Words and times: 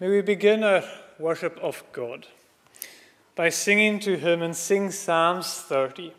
May 0.00 0.08
we 0.08 0.22
begin 0.22 0.64
our 0.64 0.82
worship 1.20 1.56
of 1.62 1.84
God 1.92 2.26
by 3.36 3.48
singing 3.48 4.00
to 4.00 4.16
Him 4.16 4.42
and 4.42 4.56
sing 4.56 4.90
Psalms 4.90 5.54
30. 5.54 6.12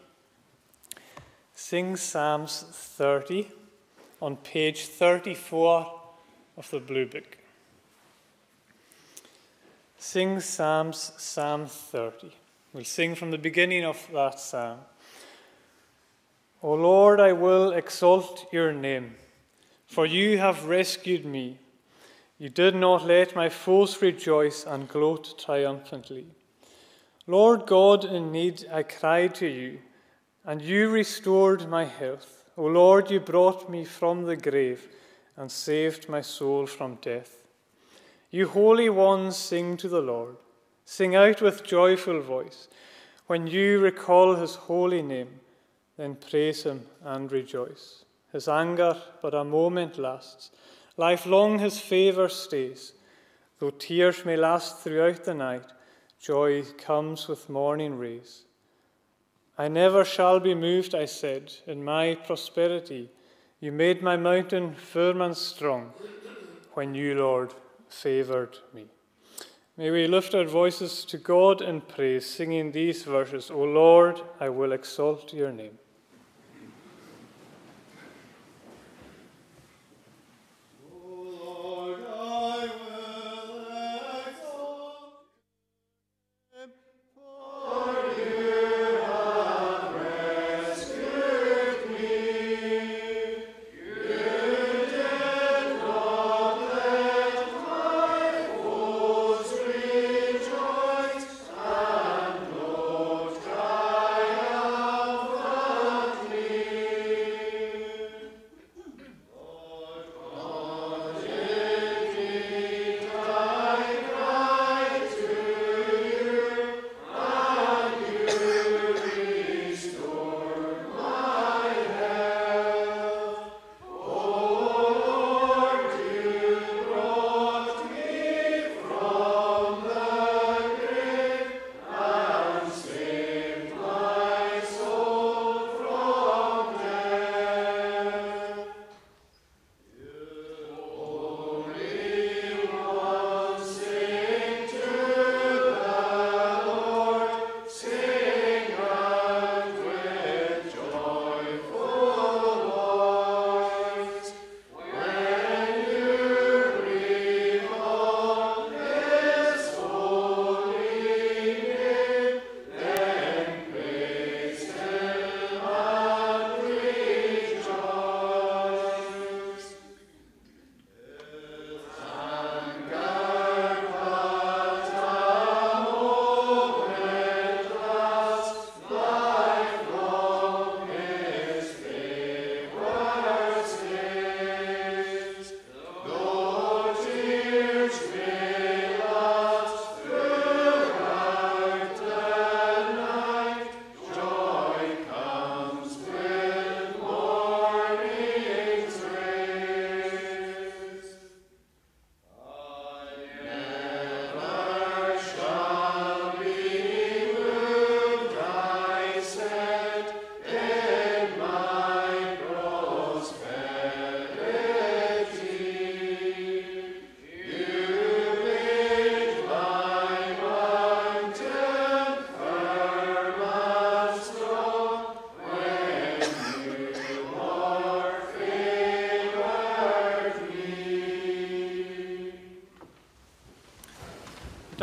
Sing 1.53 1.97
Psalms 1.97 2.63
30 2.71 3.51
on 4.21 4.37
page 4.37 4.85
34 4.85 6.01
of 6.55 6.71
the 6.71 6.79
Blue 6.79 7.05
Book. 7.05 7.37
Sing 9.97 10.39
Psalms, 10.39 11.11
Psalm 11.17 11.65
30. 11.65 12.31
We'll 12.71 12.85
sing 12.85 13.13
from 13.13 13.31
the 13.31 13.37
beginning 13.37 13.83
of 13.83 14.07
that 14.13 14.39
psalm. 14.39 14.79
O 16.63 16.75
Lord, 16.75 17.19
I 17.19 17.33
will 17.33 17.73
exalt 17.73 18.47
your 18.53 18.71
name, 18.71 19.15
for 19.85 20.05
you 20.05 20.37
have 20.37 20.63
rescued 20.63 21.25
me. 21.25 21.59
You 22.37 22.49
did 22.49 22.75
not 22.75 23.05
let 23.05 23.35
my 23.35 23.47
foes 23.47 24.01
rejoice 24.01 24.65
and 24.65 24.89
gloat 24.89 25.39
triumphantly. 25.39 26.27
Lord 27.27 27.65
God, 27.65 28.03
in 28.03 28.31
need 28.31 28.65
I 28.71 28.83
cried 28.83 29.35
to 29.35 29.47
you, 29.47 29.79
and 30.43 30.61
you 30.61 30.89
restored 30.89 31.69
my 31.69 31.85
health. 31.85 32.43
O 32.57 32.65
Lord, 32.65 33.09
you 33.09 33.19
brought 33.19 33.69
me 33.69 33.85
from 33.85 34.25
the 34.25 34.35
grave 34.35 34.87
and 35.37 35.49
saved 35.49 36.09
my 36.09 36.21
soul 36.21 36.65
from 36.65 36.95
death. 37.01 37.37
You 38.31 38.47
holy 38.47 38.89
ones, 38.89 39.37
sing 39.37 39.77
to 39.77 39.87
the 39.87 40.01
Lord. 40.01 40.35
Sing 40.83 41.15
out 41.15 41.41
with 41.41 41.63
joyful 41.63 42.21
voice. 42.21 42.67
When 43.27 43.47
you 43.47 43.79
recall 43.79 44.35
his 44.35 44.55
holy 44.55 45.01
name, 45.01 45.39
then 45.97 46.15
praise 46.15 46.63
him 46.63 46.85
and 47.03 47.31
rejoice. 47.31 48.05
His 48.31 48.47
anger 48.47 49.01
but 49.21 49.33
a 49.33 49.43
moment 49.43 49.97
lasts 49.97 50.51
Lifelong 50.97 51.59
his 51.59 51.79
favour 51.79 52.29
stays. 52.29 52.93
Though 53.59 53.71
tears 53.71 54.25
may 54.25 54.35
last 54.35 54.79
throughout 54.79 55.23
the 55.23 55.33
night, 55.33 55.65
joy 56.19 56.63
comes 56.77 57.27
with 57.27 57.49
morning 57.49 57.97
rays. 57.97 58.43
I 59.57 59.67
never 59.67 60.03
shall 60.03 60.39
be 60.39 60.53
moved, 60.53 60.93
I 60.93 61.05
said, 61.05 61.53
in 61.65 61.83
my 61.83 62.15
prosperity. 62.15 63.09
You 63.59 63.71
made 63.71 64.01
my 64.01 64.17
mountain 64.17 64.75
firm 64.75 65.21
and 65.21 65.35
strong 65.35 65.93
when 66.73 66.93
you, 66.93 67.15
Lord, 67.15 67.53
favoured 67.87 68.57
me. 68.73 68.85
May 69.77 69.91
we 69.91 70.07
lift 70.07 70.33
our 70.33 70.45
voices 70.45 71.03
to 71.05 71.17
God 71.17 71.61
in 71.61 71.81
praise, 71.81 72.25
singing 72.25 72.71
these 72.71 73.03
verses 73.03 73.51
O 73.51 73.61
Lord, 73.61 74.21
I 74.39 74.49
will 74.49 74.71
exalt 74.71 75.33
your 75.33 75.51
name. 75.51 75.77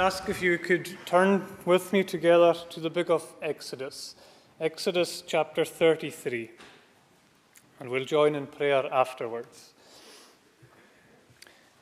Ask 0.02 0.28
if 0.28 0.42
you 0.42 0.58
could 0.58 0.98
turn 1.06 1.46
with 1.64 1.92
me 1.92 2.02
together 2.02 2.56
to 2.68 2.80
the 2.80 2.90
book 2.90 3.08
of 3.08 3.22
Exodus, 3.40 4.16
Exodus 4.58 5.22
chapter 5.24 5.64
33, 5.64 6.50
and 7.78 7.88
we'll 7.88 8.04
join 8.04 8.34
in 8.34 8.48
prayer 8.48 8.92
afterwards. 8.92 9.74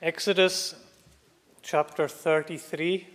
Exodus 0.03 0.75
chapter 1.63 2.07
33. 2.07 3.07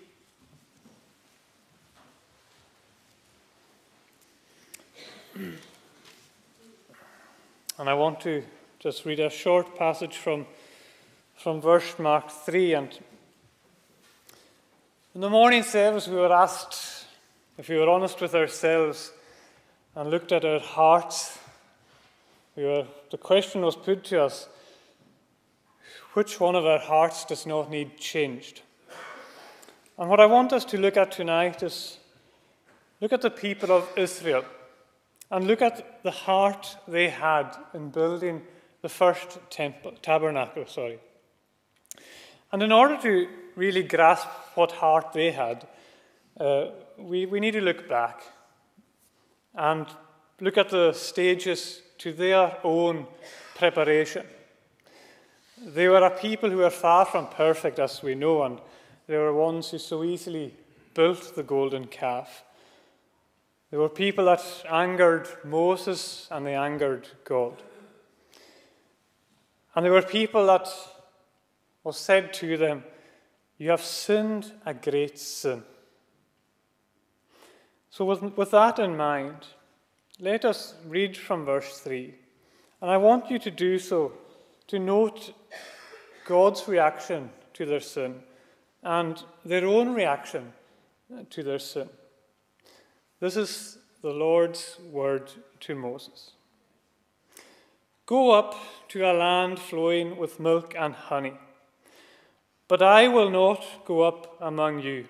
And 5.37 5.59
I 7.77 7.93
want 7.93 8.21
to 8.21 8.43
just 8.79 9.05
read 9.05 9.19
a 9.19 9.29
short 9.29 9.77
passage 9.77 10.17
from, 10.17 10.47
from 11.35 11.61
verse 11.61 11.99
mark 11.99 12.31
3 12.31 12.73
and 12.73 12.99
in 15.15 15.21
the 15.21 15.29
morning 15.29 15.63
service, 15.63 16.09
we 16.09 16.17
were 16.17 16.33
asked 16.33 17.05
if 17.57 17.69
we 17.69 17.77
were 17.77 17.89
honest 17.89 18.19
with 18.19 18.35
ourselves 18.35 19.13
and 19.95 20.11
looked 20.11 20.33
at 20.33 20.43
our 20.43 20.59
hearts. 20.59 21.39
We 22.57 22.65
were, 22.65 22.85
the 23.11 23.17
question 23.17 23.61
was 23.61 23.77
put 23.77 24.03
to 24.05 24.21
us 24.21 24.49
which 26.15 26.41
one 26.41 26.55
of 26.55 26.65
our 26.65 26.79
hearts 26.79 27.23
does 27.23 27.45
not 27.45 27.69
need 27.69 27.97
changed? 27.97 28.61
And 29.97 30.09
what 30.09 30.19
I 30.19 30.25
want 30.25 30.51
us 30.51 30.65
to 30.65 30.77
look 30.77 30.97
at 30.97 31.13
tonight 31.13 31.63
is 31.63 31.97
look 32.99 33.13
at 33.13 33.21
the 33.21 33.29
people 33.29 33.71
of 33.71 33.89
Israel 33.95 34.43
and 35.31 35.47
look 35.47 35.61
at 35.61 36.03
the 36.03 36.11
heart 36.11 36.75
they 36.89 37.07
had 37.07 37.55
in 37.73 37.89
building 37.89 38.41
the 38.81 38.89
first 38.89 39.39
temple, 39.49 39.93
tabernacle. 40.01 40.65
Sorry. 40.67 40.99
And 42.51 42.61
in 42.61 42.73
order 42.73 43.01
to 43.01 43.29
really 43.55 43.83
grasp 43.83 44.27
what 44.55 44.71
heart 44.71 45.13
they 45.13 45.31
had, 45.31 45.67
uh, 46.39 46.67
we, 46.97 47.25
we 47.25 47.39
need 47.39 47.51
to 47.51 47.61
look 47.61 47.87
back 47.87 48.21
and 49.53 49.85
look 50.41 50.57
at 50.57 50.69
the 50.69 50.93
stages 50.93 51.81
to 51.97 52.11
their 52.11 52.57
own 52.63 53.07
preparation. 53.55 54.25
They 55.57 55.87
were 55.87 56.03
a 56.05 56.09
people 56.09 56.49
who 56.49 56.57
were 56.57 56.69
far 56.69 57.05
from 57.05 57.27
perfect, 57.27 57.79
as 57.79 58.03
we 58.03 58.15
know, 58.15 58.43
and 58.43 58.59
they 59.07 59.17
were 59.17 59.33
ones 59.33 59.69
who 59.69 59.77
so 59.77 60.03
easily 60.03 60.53
built 60.93 61.35
the 61.35 61.43
golden 61.43 61.87
calf. 61.87 62.43
They 63.71 63.77
were 63.77 63.89
people 63.89 64.25
that 64.25 64.43
angered 64.69 65.27
Moses 65.43 66.27
and 66.31 66.45
they 66.45 66.55
angered 66.55 67.07
God. 67.23 67.61
And 69.75 69.85
there 69.85 69.91
were 69.91 70.01
people 70.01 70.45
that 70.47 70.69
was 71.83 71.97
said 71.97 72.33
to 72.35 72.57
them, 72.57 72.83
You 73.57 73.69
have 73.69 73.81
sinned 73.81 74.51
a 74.65 74.73
great 74.73 75.17
sin. 75.17 75.63
So, 77.89 78.03
with, 78.03 78.21
with 78.37 78.51
that 78.51 78.79
in 78.79 78.97
mind, 78.97 79.47
let 80.19 80.43
us 80.43 80.75
read 80.85 81.15
from 81.15 81.45
verse 81.45 81.79
3. 81.79 82.13
And 82.81 82.91
I 82.91 82.97
want 82.97 83.31
you 83.31 83.39
to 83.39 83.51
do 83.51 83.79
so 83.79 84.11
to 84.67 84.79
note 84.79 85.33
God's 86.25 86.67
reaction 86.67 87.29
to 87.53 87.65
their 87.65 87.79
sin 87.79 88.15
and 88.83 89.21
their 89.45 89.65
own 89.65 89.93
reaction 89.93 90.53
to 91.29 91.43
their 91.43 91.59
sin. 91.59 91.89
This 93.19 93.37
is 93.37 93.77
the 94.01 94.11
Lord's 94.11 94.77
word 94.91 95.31
to 95.61 95.75
Moses 95.75 96.31
Go 98.05 98.31
up 98.31 98.55
to 98.89 99.01
a 99.01 99.13
land 99.13 99.57
flowing 99.57 100.17
with 100.17 100.39
milk 100.39 100.75
and 100.77 100.93
honey, 100.93 101.33
but 102.67 102.81
I 102.81 103.07
will 103.07 103.29
not 103.29 103.63
go 103.85 104.01
up 104.01 104.37
among 104.41 104.79
you, 104.79 105.05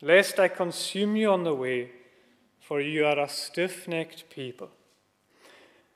lest 0.00 0.38
I 0.38 0.48
consume 0.48 1.16
you 1.16 1.30
on 1.30 1.44
the 1.44 1.54
way, 1.54 1.90
for 2.60 2.80
you 2.80 3.06
are 3.06 3.18
a 3.18 3.28
stiff 3.28 3.88
necked 3.88 4.30
people. 4.30 4.70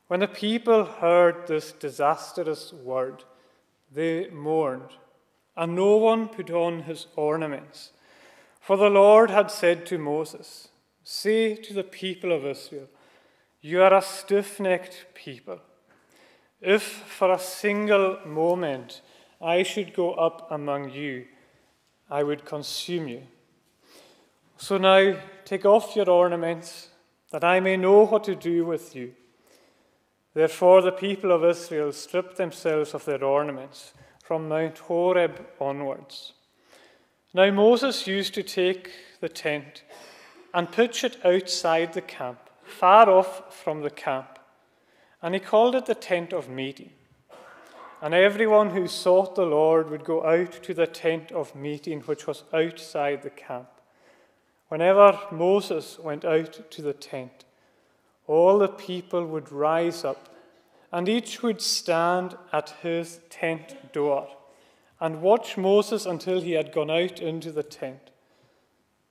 When 0.08 0.20
the 0.20 0.28
people 0.28 0.84
heard 0.84 1.46
this 1.46 1.72
disastrous 1.72 2.72
word, 2.72 3.24
they 3.92 4.28
mourned, 4.30 4.90
and 5.56 5.74
no 5.74 5.96
one 5.96 6.28
put 6.28 6.50
on 6.50 6.82
his 6.82 7.06
ornaments. 7.16 7.90
For 8.60 8.76
the 8.76 8.90
Lord 8.90 9.30
had 9.30 9.50
said 9.50 9.86
to 9.86 9.98
Moses, 9.98 10.68
Say 11.04 11.54
to 11.54 11.74
the 11.74 11.84
people 11.84 12.32
of 12.32 12.46
Israel, 12.46 12.88
You 13.60 13.82
are 13.82 13.94
a 13.94 14.02
stiff 14.02 14.58
necked 14.58 15.06
people. 15.14 15.60
If 16.60 16.82
for 16.82 17.30
a 17.30 17.38
single 17.38 18.18
moment 18.24 19.02
I 19.44 19.62
should 19.62 19.92
go 19.92 20.12
up 20.14 20.50
among 20.50 20.90
you, 20.90 21.26
I 22.10 22.22
would 22.22 22.46
consume 22.46 23.08
you. 23.08 23.22
So 24.56 24.78
now 24.78 25.18
take 25.44 25.66
off 25.66 25.94
your 25.94 26.08
ornaments, 26.08 26.88
that 27.30 27.44
I 27.44 27.60
may 27.60 27.76
know 27.76 28.06
what 28.06 28.24
to 28.24 28.34
do 28.34 28.64
with 28.64 28.96
you. 28.96 29.12
Therefore, 30.32 30.80
the 30.80 30.92
people 30.92 31.30
of 31.30 31.44
Israel 31.44 31.92
stripped 31.92 32.36
themselves 32.36 32.94
of 32.94 33.04
their 33.04 33.22
ornaments 33.22 33.92
from 34.22 34.48
Mount 34.48 34.78
Horeb 34.78 35.46
onwards. 35.60 36.32
Now, 37.34 37.50
Moses 37.50 38.06
used 38.06 38.32
to 38.34 38.42
take 38.42 38.90
the 39.20 39.28
tent 39.28 39.82
and 40.54 40.72
pitch 40.72 41.04
it 41.04 41.18
outside 41.24 41.92
the 41.92 42.00
camp, 42.00 42.38
far 42.62 43.10
off 43.10 43.54
from 43.54 43.82
the 43.82 43.90
camp, 43.90 44.38
and 45.20 45.34
he 45.34 45.40
called 45.40 45.74
it 45.74 45.86
the 45.86 45.94
tent 45.94 46.32
of 46.32 46.48
meeting. 46.48 46.92
And 48.02 48.12
everyone 48.12 48.70
who 48.70 48.86
sought 48.86 49.34
the 49.34 49.46
Lord 49.46 49.90
would 49.90 50.04
go 50.04 50.24
out 50.24 50.52
to 50.64 50.74
the 50.74 50.86
tent 50.86 51.32
of 51.32 51.54
meeting, 51.54 52.00
which 52.02 52.26
was 52.26 52.44
outside 52.52 53.22
the 53.22 53.30
camp. 53.30 53.68
Whenever 54.68 55.18
Moses 55.30 55.98
went 55.98 56.24
out 56.24 56.70
to 56.70 56.82
the 56.82 56.92
tent, 56.92 57.44
all 58.26 58.58
the 58.58 58.68
people 58.68 59.26
would 59.26 59.52
rise 59.52 60.04
up, 60.04 60.28
and 60.92 61.08
each 61.08 61.42
would 61.42 61.60
stand 61.60 62.36
at 62.52 62.70
his 62.82 63.20
tent 63.30 63.92
door 63.92 64.28
and 65.00 65.20
watch 65.20 65.56
Moses 65.56 66.06
until 66.06 66.40
he 66.40 66.52
had 66.52 66.72
gone 66.72 66.90
out 66.90 67.20
into 67.20 67.52
the 67.52 67.62
tent. 67.62 68.10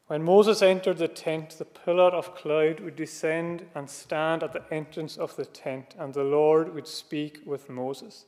When 0.08 0.24
Moses 0.24 0.62
entered 0.62 0.98
the 0.98 1.08
tent, 1.08 1.52
the 1.52 1.66
pillar 1.66 2.10
of 2.10 2.36
cloud 2.36 2.80
would 2.80 2.96
descend 2.96 3.66
and 3.76 3.90
stand 3.90 4.44
at 4.44 4.54
the 4.54 4.64
entrance 4.72 5.18
of 5.18 5.36
the 5.36 5.46
tent, 5.46 5.96
and 5.98 6.14
the 6.14 6.24
Lord 6.24 6.74
would 6.74 6.88
speak 6.88 7.42
with 7.46 7.70
Moses. 7.70 8.26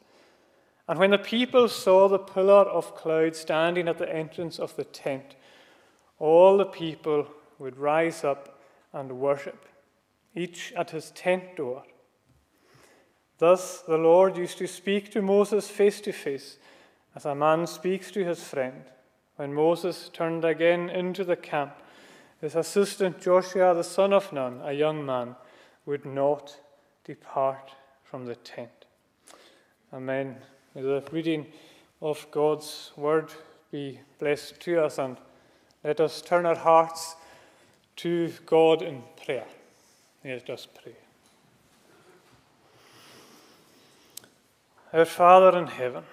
And 0.88 1.00
when 1.00 1.12
the 1.12 1.18
people 1.18 1.68
saw 1.68 2.08
the 2.08 2.20
pillar 2.20 2.64
of 2.64 2.96
cloud 2.96 3.36
standing 3.36 3.88
at 3.88 3.98
the 3.98 4.14
entrance 4.14 4.60
of 4.60 4.76
the 4.76 4.84
tent, 4.84 5.36
all 6.20 6.58
the 6.58 6.66
people 6.66 7.28
would 7.58 7.78
rise 7.78 8.24
up 8.24 8.60
and 8.94 9.20
worship 9.20 9.66
each 10.36 10.74
at 10.74 10.92
his 10.92 11.12
tent 11.12 11.56
door. 11.56 11.84
Thus 13.38 13.82
the 13.82 13.98
Lord 13.98 14.38
used 14.38 14.58
to 14.60 14.68
speak 14.68 15.12
to 15.12 15.22
Moses 15.22 15.70
face 15.70 16.00
to 16.02 16.12
face, 16.12 16.58
as 17.16 17.26
a 17.26 17.36
man 17.36 17.66
speaks 17.66 18.12
to 18.12 18.24
his 18.24 18.44
friend. 18.44 18.84
When 19.38 19.54
Moses 19.54 20.10
turned 20.14 20.46
again 20.46 20.90
into 20.90 21.24
the 21.24 21.36
camp, 21.36 21.74
his 22.40 22.56
assistant 22.56 23.20
Joshua 23.20 23.74
the 23.74 23.84
son 23.84 24.14
of 24.14 24.32
Nun, 24.32 24.62
a 24.64 24.74
young 24.74 25.06
man, 25.06 25.36
would 25.86 26.06
not 26.06 26.58
depart 27.04 27.72
from 28.04 28.26
the 28.26 28.36
tent. 28.36 28.86
Amen. 29.94 30.38
May 30.76 30.82
the 30.82 31.04
reading 31.10 31.46
of 32.02 32.28
God's 32.32 32.92
word 32.98 33.32
be 33.72 34.02
blessed 34.20 34.60
to 34.60 34.84
us, 34.84 34.98
and 34.98 35.16
let 35.86 36.02
us 36.02 36.22
turn 36.22 36.46
our 36.46 36.58
hearts 36.58 37.16
to 37.96 38.30
God 38.46 38.82
in 38.82 39.02
prayer. 39.26 39.46
Let 40.26 40.50
us 40.50 40.68
pray. 40.84 40.92
Our 44.92 45.06
Father 45.06 45.58
in 45.58 45.68
heaven, 45.68 46.04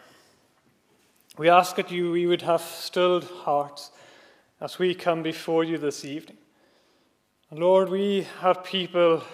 we 1.37 1.49
ask 1.49 1.75
that 1.75 1.91
you 1.91 2.12
we 2.12 2.29
would 2.29 2.43
have 2.43 2.62
stilled 2.62 3.25
hearts 3.25 3.91
as 4.61 4.79
we 4.79 4.94
come 4.94 5.25
before 5.25 5.65
you 5.65 5.76
this 5.76 6.05
evening. 6.05 6.37
Lord, 7.50 7.88
we 7.88 8.29
are 8.41 8.55
people 8.55 9.25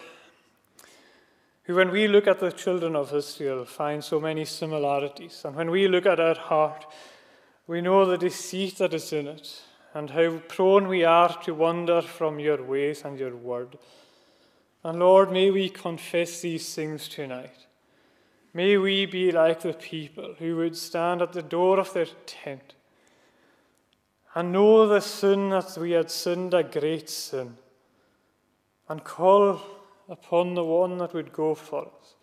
when 1.75 1.91
we 1.91 2.09
look 2.09 2.27
at 2.27 2.41
the 2.41 2.51
children 2.51 2.97
of 2.97 3.15
Israel, 3.15 3.65
find 3.67 4.03
so 4.03 4.19
many 4.19 4.45
similarities. 4.47 5.43
And 5.45 5.55
when 5.55 5.71
we 5.71 5.87
look 5.87 6.07
at 6.07 6.19
our 6.19 6.39
heart, 6.39 6.87
we 7.67 7.83
know 7.83 8.07
the 8.07 8.17
deceit 8.17 8.79
that 8.79 8.95
is 8.95 9.13
in 9.13 9.27
it 9.27 9.63
and 9.93 10.11
how 10.11 10.39
prone 10.49 10.89
we 10.89 11.05
are 11.05 11.37
to 11.43 11.55
wander 11.55 12.01
from 12.01 12.39
your 12.39 12.63
ways 12.63 13.03
and 13.05 13.19
your 13.19 13.37
word. 13.37 13.77
And 14.83 14.99
Lord, 14.99 15.31
may 15.31 15.51
we 15.51 15.69
confess 15.69 16.41
these 16.41 16.75
things 16.75 17.09
tonight. 17.09 17.67
May 18.55 18.79
we 18.79 19.05
be 19.05 19.31
like 19.31 19.61
the 19.61 19.75
people 19.75 20.37
who 20.39 20.57
would 20.57 20.77
stand 20.77 21.21
at 21.21 21.33
the 21.33 21.43
door 21.43 21.79
of 21.79 21.93
their 21.93 22.07
tent 22.25 22.75
and 24.35 24.53
know 24.53 24.87
the 24.87 25.01
sin 25.01 25.51
that 25.51 25.77
we 25.77 25.91
had 25.91 26.11
sinned 26.11 26.55
a 26.55 26.63
great 26.63 27.11
sin 27.11 27.57
and 28.89 29.05
call 29.05 29.61
upon 30.09 30.55
the 30.55 30.65
one 30.65 30.99
that 30.99 31.13
would 31.15 31.33
go 31.33 31.55
for 31.55 31.83
us. 31.83 32.15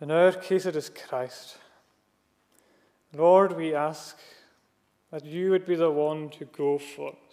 In 0.00 0.10
our 0.10 0.32
case, 0.32 0.66
it 0.66 0.76
is 0.76 0.90
Christ. 0.90 1.58
Lord, 3.14 3.56
we 3.56 3.74
ask 3.74 4.18
that 5.10 5.24
you 5.24 5.50
would 5.50 5.66
be 5.66 5.74
the 5.74 5.90
one 5.90 6.30
to 6.30 6.44
go 6.46 6.78
for 6.78 7.10
us 7.10 7.30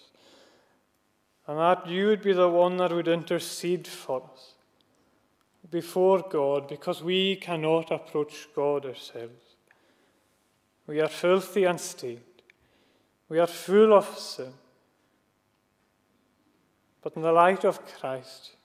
and 1.47 1.57
that 1.57 1.87
you 1.87 2.07
would 2.07 2.21
be 2.21 2.33
the 2.33 2.49
one 2.49 2.77
that 2.77 2.91
would 2.91 3.07
intercede 3.07 3.87
for 3.87 4.23
us 4.33 4.53
before 5.71 6.25
God 6.29 6.67
because 6.67 7.01
we 7.01 7.37
cannot 7.37 7.91
approach 7.91 8.47
God 8.55 8.85
ourselves. 8.85 9.55
We 10.85 10.99
are 10.99 11.07
filthy 11.07 11.63
and 11.65 11.79
stained. 11.79 12.21
We 13.29 13.39
are 13.39 13.47
full 13.47 13.93
of 13.93 14.17
sin. 14.17 14.53
But 17.01 17.15
in 17.15 17.21
the 17.21 17.31
light 17.31 17.63
of 17.63 17.85
Christ, 17.85 18.56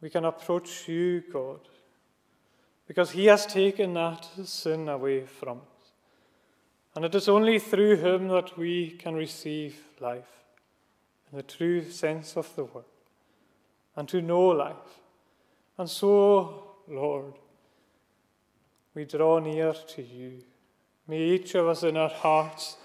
we 0.00 0.10
can 0.10 0.24
approach 0.24 0.88
you, 0.88 1.22
God, 1.32 1.60
because 2.86 3.10
He 3.10 3.26
has 3.26 3.46
taken 3.46 3.94
that 3.94 4.28
sin 4.44 4.88
away 4.88 5.26
from 5.26 5.58
us. 5.58 5.92
And 6.94 7.04
it 7.04 7.14
is 7.14 7.28
only 7.28 7.58
through 7.58 7.96
Him 7.96 8.28
that 8.28 8.56
we 8.56 8.90
can 8.90 9.14
receive 9.14 9.80
life 10.00 10.44
in 11.30 11.38
the 11.38 11.42
true 11.42 11.90
sense 11.90 12.36
of 12.36 12.54
the 12.56 12.64
word 12.64 12.84
and 13.96 14.08
to 14.08 14.22
know 14.22 14.46
life. 14.48 15.00
And 15.78 15.88
so, 15.88 16.76
Lord, 16.88 17.34
we 18.94 19.04
draw 19.04 19.38
near 19.38 19.72
to 19.72 20.02
you. 20.02 20.42
May 21.08 21.18
each 21.18 21.54
of 21.54 21.66
us 21.66 21.82
in 21.82 21.96
our 21.96 22.08
hearts 22.08 22.76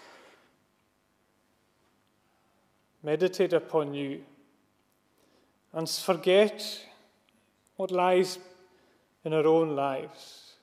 meditate 3.03 3.53
upon 3.53 3.93
you 3.93 4.21
and 5.73 5.89
forget 5.89 6.85
what 7.81 7.89
lies 7.89 8.37
in 9.25 9.33
our 9.33 9.47
own 9.47 9.75
lives, 9.75 10.53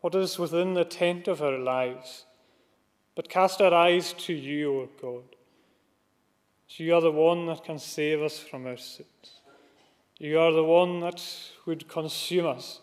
what 0.00 0.16
is 0.16 0.36
within 0.36 0.74
the 0.74 0.84
tent 0.84 1.28
of 1.28 1.40
our 1.40 1.56
lives, 1.56 2.24
but 3.14 3.28
cast 3.28 3.60
our 3.60 3.72
eyes 3.72 4.12
to 4.14 4.32
you, 4.32 4.80
O 4.80 4.88
God. 5.00 5.36
You 6.70 6.96
are 6.96 7.00
the 7.00 7.12
one 7.12 7.46
that 7.46 7.62
can 7.62 7.78
save 7.78 8.20
us 8.20 8.40
from 8.40 8.66
our 8.66 8.76
sins. 8.76 9.40
You 10.18 10.40
are 10.40 10.50
the 10.50 10.64
one 10.64 10.98
that 10.98 11.22
would 11.66 11.86
consume 11.86 12.46
us 12.46 12.80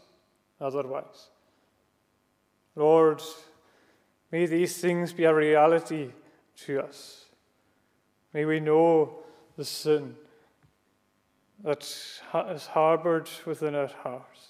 otherwise. 0.61 1.27
Lord, 2.73 3.21
may 4.31 4.45
these 4.45 4.77
things 4.77 5.11
be 5.11 5.25
a 5.25 5.35
reality 5.35 6.11
to 6.67 6.83
us. 6.83 7.25
May 8.33 8.45
we 8.45 8.61
know 8.61 9.17
the 9.57 9.65
sin 9.65 10.15
that 11.63 11.81
is 11.81 12.67
harbored 12.67 13.29
within 13.45 13.75
our 13.75 13.91
hearts. 14.03 14.47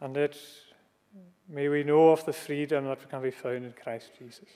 And 0.00 0.14
that 0.16 0.36
may 1.48 1.68
we 1.68 1.84
know 1.84 2.10
of 2.10 2.24
the 2.24 2.32
freedom 2.32 2.86
that 2.86 3.08
can 3.08 3.22
be 3.22 3.30
found 3.30 3.64
in 3.64 3.72
Christ 3.72 4.10
Jesus. 4.18 4.48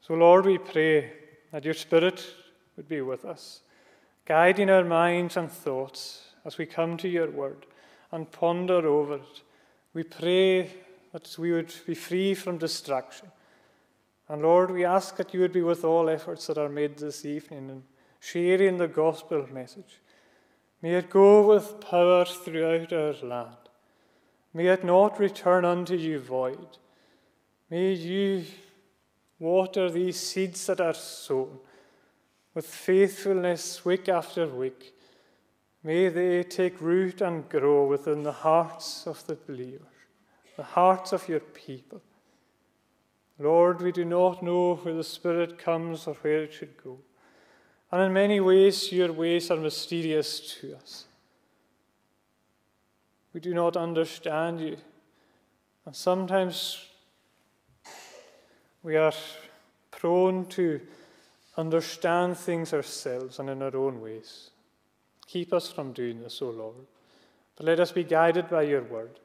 So, 0.00 0.14
Lord, 0.14 0.46
we 0.46 0.58
pray 0.58 1.12
that 1.52 1.64
your 1.64 1.74
Spirit 1.74 2.24
would 2.76 2.88
be 2.88 3.00
with 3.02 3.24
us, 3.24 3.60
guiding 4.24 4.70
our 4.70 4.84
minds 4.84 5.36
and 5.36 5.50
thoughts 5.50 6.28
as 6.44 6.58
we 6.58 6.66
come 6.66 6.96
to 6.96 7.08
your 7.08 7.30
word 7.30 7.66
and 8.10 8.30
ponder 8.30 8.86
over 8.86 9.16
it. 9.16 9.42
We 9.94 10.02
pray 10.02 10.70
that 11.12 11.36
we 11.38 11.52
would 11.52 11.72
be 11.86 11.94
free 11.94 12.34
from 12.34 12.58
distraction. 12.58 13.28
And 14.28 14.42
Lord, 14.42 14.70
we 14.70 14.84
ask 14.84 15.16
that 15.16 15.34
you 15.34 15.40
would 15.40 15.52
be 15.52 15.60
with 15.60 15.84
all 15.84 16.08
efforts 16.08 16.46
that 16.46 16.58
are 16.58 16.68
made 16.68 16.96
this 16.96 17.24
evening 17.24 17.68
in 17.68 17.82
sharing 18.22 18.78
the 18.78 18.86
gospel 18.86 19.48
message. 19.52 20.00
May 20.80 20.94
it 20.94 21.10
go 21.10 21.44
with 21.48 21.80
power 21.80 22.24
throughout 22.24 22.92
our 22.92 23.14
land. 23.20 23.56
May 24.54 24.68
it 24.68 24.84
not 24.84 25.18
return 25.18 25.64
unto 25.64 25.96
you 25.96 26.20
void. 26.20 26.78
May 27.68 27.94
you 27.94 28.44
water 29.40 29.90
these 29.90 30.20
seeds 30.20 30.66
that 30.66 30.80
are 30.80 30.94
sown 30.94 31.58
with 32.54 32.66
faithfulness 32.66 33.84
week 33.84 34.08
after 34.08 34.46
week. 34.46 34.94
May 35.82 36.08
they 36.08 36.44
take 36.44 36.80
root 36.80 37.22
and 37.22 37.48
grow 37.48 37.86
within 37.86 38.22
the 38.22 38.30
hearts 38.30 39.04
of 39.04 39.26
the 39.26 39.34
believers, 39.34 39.80
the 40.56 40.62
hearts 40.62 41.12
of 41.12 41.28
your 41.28 41.40
people. 41.40 42.00
Lord, 43.40 43.82
we 43.82 43.90
do 43.90 44.04
not 44.04 44.44
know 44.44 44.76
where 44.76 44.94
the 44.94 45.02
Spirit 45.02 45.58
comes 45.58 46.06
or 46.06 46.14
where 46.14 46.44
it 46.44 46.52
should 46.52 46.76
go. 46.84 46.98
And 47.92 48.00
in 48.02 48.12
many 48.12 48.40
ways, 48.40 48.90
your 48.90 49.12
ways 49.12 49.50
are 49.50 49.58
mysterious 49.58 50.40
to 50.60 50.74
us. 50.76 51.04
We 53.34 53.40
do 53.40 53.52
not 53.52 53.76
understand 53.76 54.60
you. 54.60 54.78
And 55.84 55.94
sometimes 55.94 56.86
we 58.82 58.96
are 58.96 59.12
prone 59.90 60.46
to 60.46 60.80
understand 61.56 62.38
things 62.38 62.72
ourselves 62.72 63.38
and 63.38 63.50
in 63.50 63.62
our 63.62 63.76
own 63.76 64.00
ways. 64.00 64.50
Keep 65.26 65.52
us 65.52 65.70
from 65.70 65.92
doing 65.92 66.22
this, 66.22 66.40
O 66.40 66.50
Lord. 66.50 66.86
But 67.56 67.66
let 67.66 67.80
us 67.80 67.92
be 67.92 68.04
guided 68.04 68.48
by 68.48 68.62
your 68.62 68.82
word. 68.82 69.20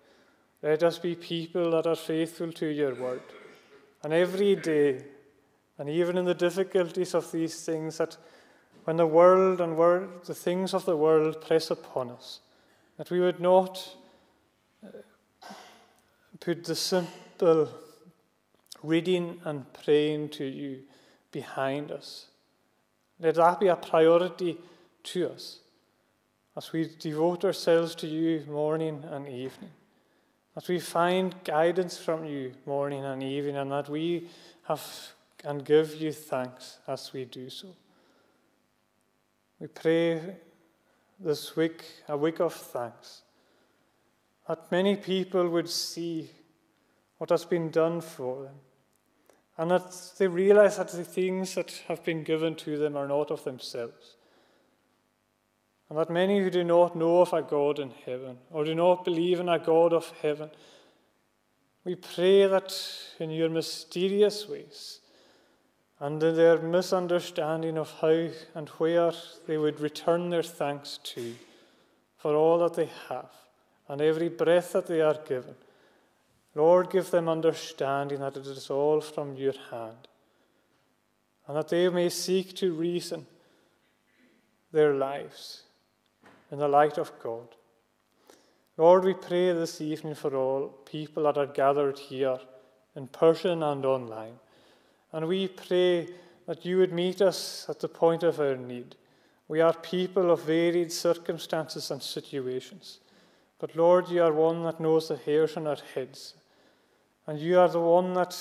Let 0.62 0.84
us 0.84 1.00
be 1.00 1.16
people 1.16 1.72
that 1.72 1.88
are 1.88 1.96
faithful 1.96 2.52
to 2.54 2.68
your 2.68 2.96
word. 2.96 3.22
And 4.04 4.12
every 4.12 4.56
day, 4.56 5.06
and 5.78 5.90
even 5.90 6.18
in 6.18 6.26
the 6.26 6.34
difficulties 6.34 7.14
of 7.14 7.32
these 7.32 7.64
things, 7.64 7.98
that 8.00 8.18
when 8.88 8.96
the 8.96 9.06
world 9.06 9.60
and 9.60 9.78
the 10.26 10.34
things 10.34 10.74
of 10.74 10.86
the 10.86 10.96
world 10.96 11.42
press 11.46 11.70
upon 11.70 12.10
us, 12.10 12.40
that 12.96 13.12
we 13.12 13.20
would 13.20 13.42
not 13.42 13.98
uh, 14.82 14.88
put 16.40 16.64
the 16.64 16.74
simple 16.74 17.68
reading 18.82 19.42
and 19.44 19.66
praying 19.74 20.30
to 20.30 20.46
you 20.46 20.84
behind 21.34 21.92
us. 21.92 22.28
Let 23.20 23.36
that 23.36 23.60
be 23.60 23.68
a 23.68 23.76
priority 23.76 24.58
to 25.04 25.32
us 25.32 25.60
as 26.56 26.72
we 26.72 26.90
devote 26.98 27.44
ourselves 27.44 27.94
to 27.96 28.08
you 28.08 28.46
morning 28.48 29.04
and 29.12 29.28
evening. 29.28 29.72
As 30.56 30.70
we 30.70 30.80
find 30.80 31.36
guidance 31.44 31.98
from 31.98 32.24
you 32.24 32.54
morning 32.66 33.04
and 33.04 33.22
evening, 33.22 33.58
and 33.58 33.70
that 33.70 33.90
we 33.90 34.30
have 34.64 34.82
and 35.44 35.66
give 35.66 35.94
you 35.96 36.14
thanks 36.14 36.78
as 36.88 37.12
we 37.12 37.26
do 37.26 37.50
so. 37.50 37.68
We 39.60 39.68
pray 39.68 40.22
this 41.20 41.56
week 41.56 41.84
a 42.08 42.18
week 42.18 42.40
of 42.40 42.54
thanks, 42.54 43.22
that 44.48 44.72
many 44.72 44.96
people 44.96 45.50
would 45.50 45.70
see 45.70 46.30
what 47.18 47.32
has 47.32 47.46
been 47.46 47.72
done 47.72 48.02
for 48.02 48.44
them, 48.44 48.56
and 49.58 49.72
that 49.72 50.12
they 50.18 50.28
realize 50.28 50.78
that 50.78 50.90
the 50.90 51.04
things 51.04 51.56
that 51.56 51.72
have 51.88 52.04
been 52.04 52.24
given 52.24 52.56
to 52.56 52.78
them 52.78 52.96
are 52.96 53.08
not 53.08 53.32
of 53.32 53.44
themselves 53.44 54.18
and 55.90 55.98
that 55.98 56.10
many 56.10 56.40
who 56.40 56.50
do 56.50 56.64
not 56.64 56.96
know 56.96 57.22
of 57.22 57.34
a 57.34 57.42
God 57.42 57.80
in 57.80 57.92
heaven 58.06 58.38
or 58.52 58.66
do 58.66 58.76
not 58.76 59.06
believe 59.06 59.40
in 59.40 59.48
a 59.48 59.60
God 59.60 59.94
of 59.94 60.12
heaven, 60.22 60.50
we 61.86 61.96
pray 61.96 62.46
that 62.48 62.74
in 63.20 63.30
your 63.30 63.50
mysterious 63.50 64.48
ways 64.50 65.00
and 66.00 66.22
in 66.22 66.36
their 66.36 66.60
misunderstanding 66.60 67.78
of 67.78 67.92
how 68.02 68.30
and 68.56 68.70
where 68.70 69.12
they 69.48 69.58
would 69.58 69.80
return 69.80 70.30
their 70.30 70.44
thanks 70.44 71.00
to 71.04 71.34
for 72.18 72.36
all 72.36 72.60
that 72.60 72.76
they 72.76 72.90
have 73.10 73.30
and 73.88 74.02
every 74.02 74.30
breath 74.30 74.74
that 74.74 74.88
they 74.88 75.02
are 75.02 75.20
given. 75.28 75.56
Lord, 76.56 76.90
give 76.90 77.12
them 77.12 77.30
understanding 77.30 78.20
that 78.20 78.36
it 78.36 78.48
is 78.48 78.70
all 78.70 79.00
from 79.00 79.36
your 79.36 79.54
hand, 79.70 80.08
and 81.48 81.56
that 81.56 81.70
they 81.70 81.88
may 81.90 82.10
seek 82.10 82.56
to 82.56 82.74
reason 82.74 83.28
their 84.72 84.94
lives 84.94 85.64
in 86.52 86.58
the 86.58 86.68
light 86.68 86.98
of 86.98 87.12
God. 87.22 87.48
Lord, 88.76 89.06
we 89.06 89.14
pray 89.14 89.54
this 89.54 89.82
evening 89.82 90.16
for 90.16 90.36
all 90.36 90.68
people 90.86 91.24
that 91.24 91.38
are 91.38 91.48
gathered 91.48 91.98
here 91.98 92.40
in 92.96 93.08
person 93.08 93.64
and 93.64 93.86
online. 93.86 94.40
And 95.12 95.28
we 95.28 95.48
pray 95.48 96.10
that 96.46 96.66
you 96.66 96.78
would 96.78 96.94
meet 96.94 97.22
us 97.22 97.66
at 97.70 97.80
the 97.80 97.88
point 97.88 98.24
of 98.24 98.40
our 98.40 98.56
need. 98.56 98.96
We 99.48 99.62
are 99.62 99.74
people 99.74 100.32
of 100.32 100.44
varied 100.44 100.92
circumstances 100.92 101.92
and 101.92 102.02
situations. 102.02 103.00
But 103.60 103.76
Lord, 103.76 104.10
you 104.10 104.22
are 104.24 104.34
one 104.34 104.64
that 104.64 104.80
knows 104.80 105.08
the 105.08 105.18
hairs 105.18 105.58
on 105.58 105.68
our 105.68 105.78
heads. 105.96 106.36
And 107.26 107.40
you 107.40 107.60
are 107.60 107.70
the 107.70 107.80
one 107.80 108.14
that 108.14 108.38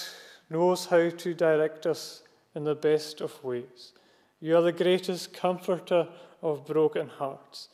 knows 0.50 0.86
how 0.86 1.10
to 1.10 1.34
direct 1.34 1.86
us 1.86 2.22
in 2.54 2.64
the 2.64 2.74
best 2.74 3.20
of 3.20 3.42
ways. 3.42 3.92
You 4.40 4.56
are 4.56 4.62
the 4.62 4.72
greatest 4.72 5.32
comforter 5.32 6.08
of 6.42 6.66
broken 6.66 7.08
hearts. 7.08 7.68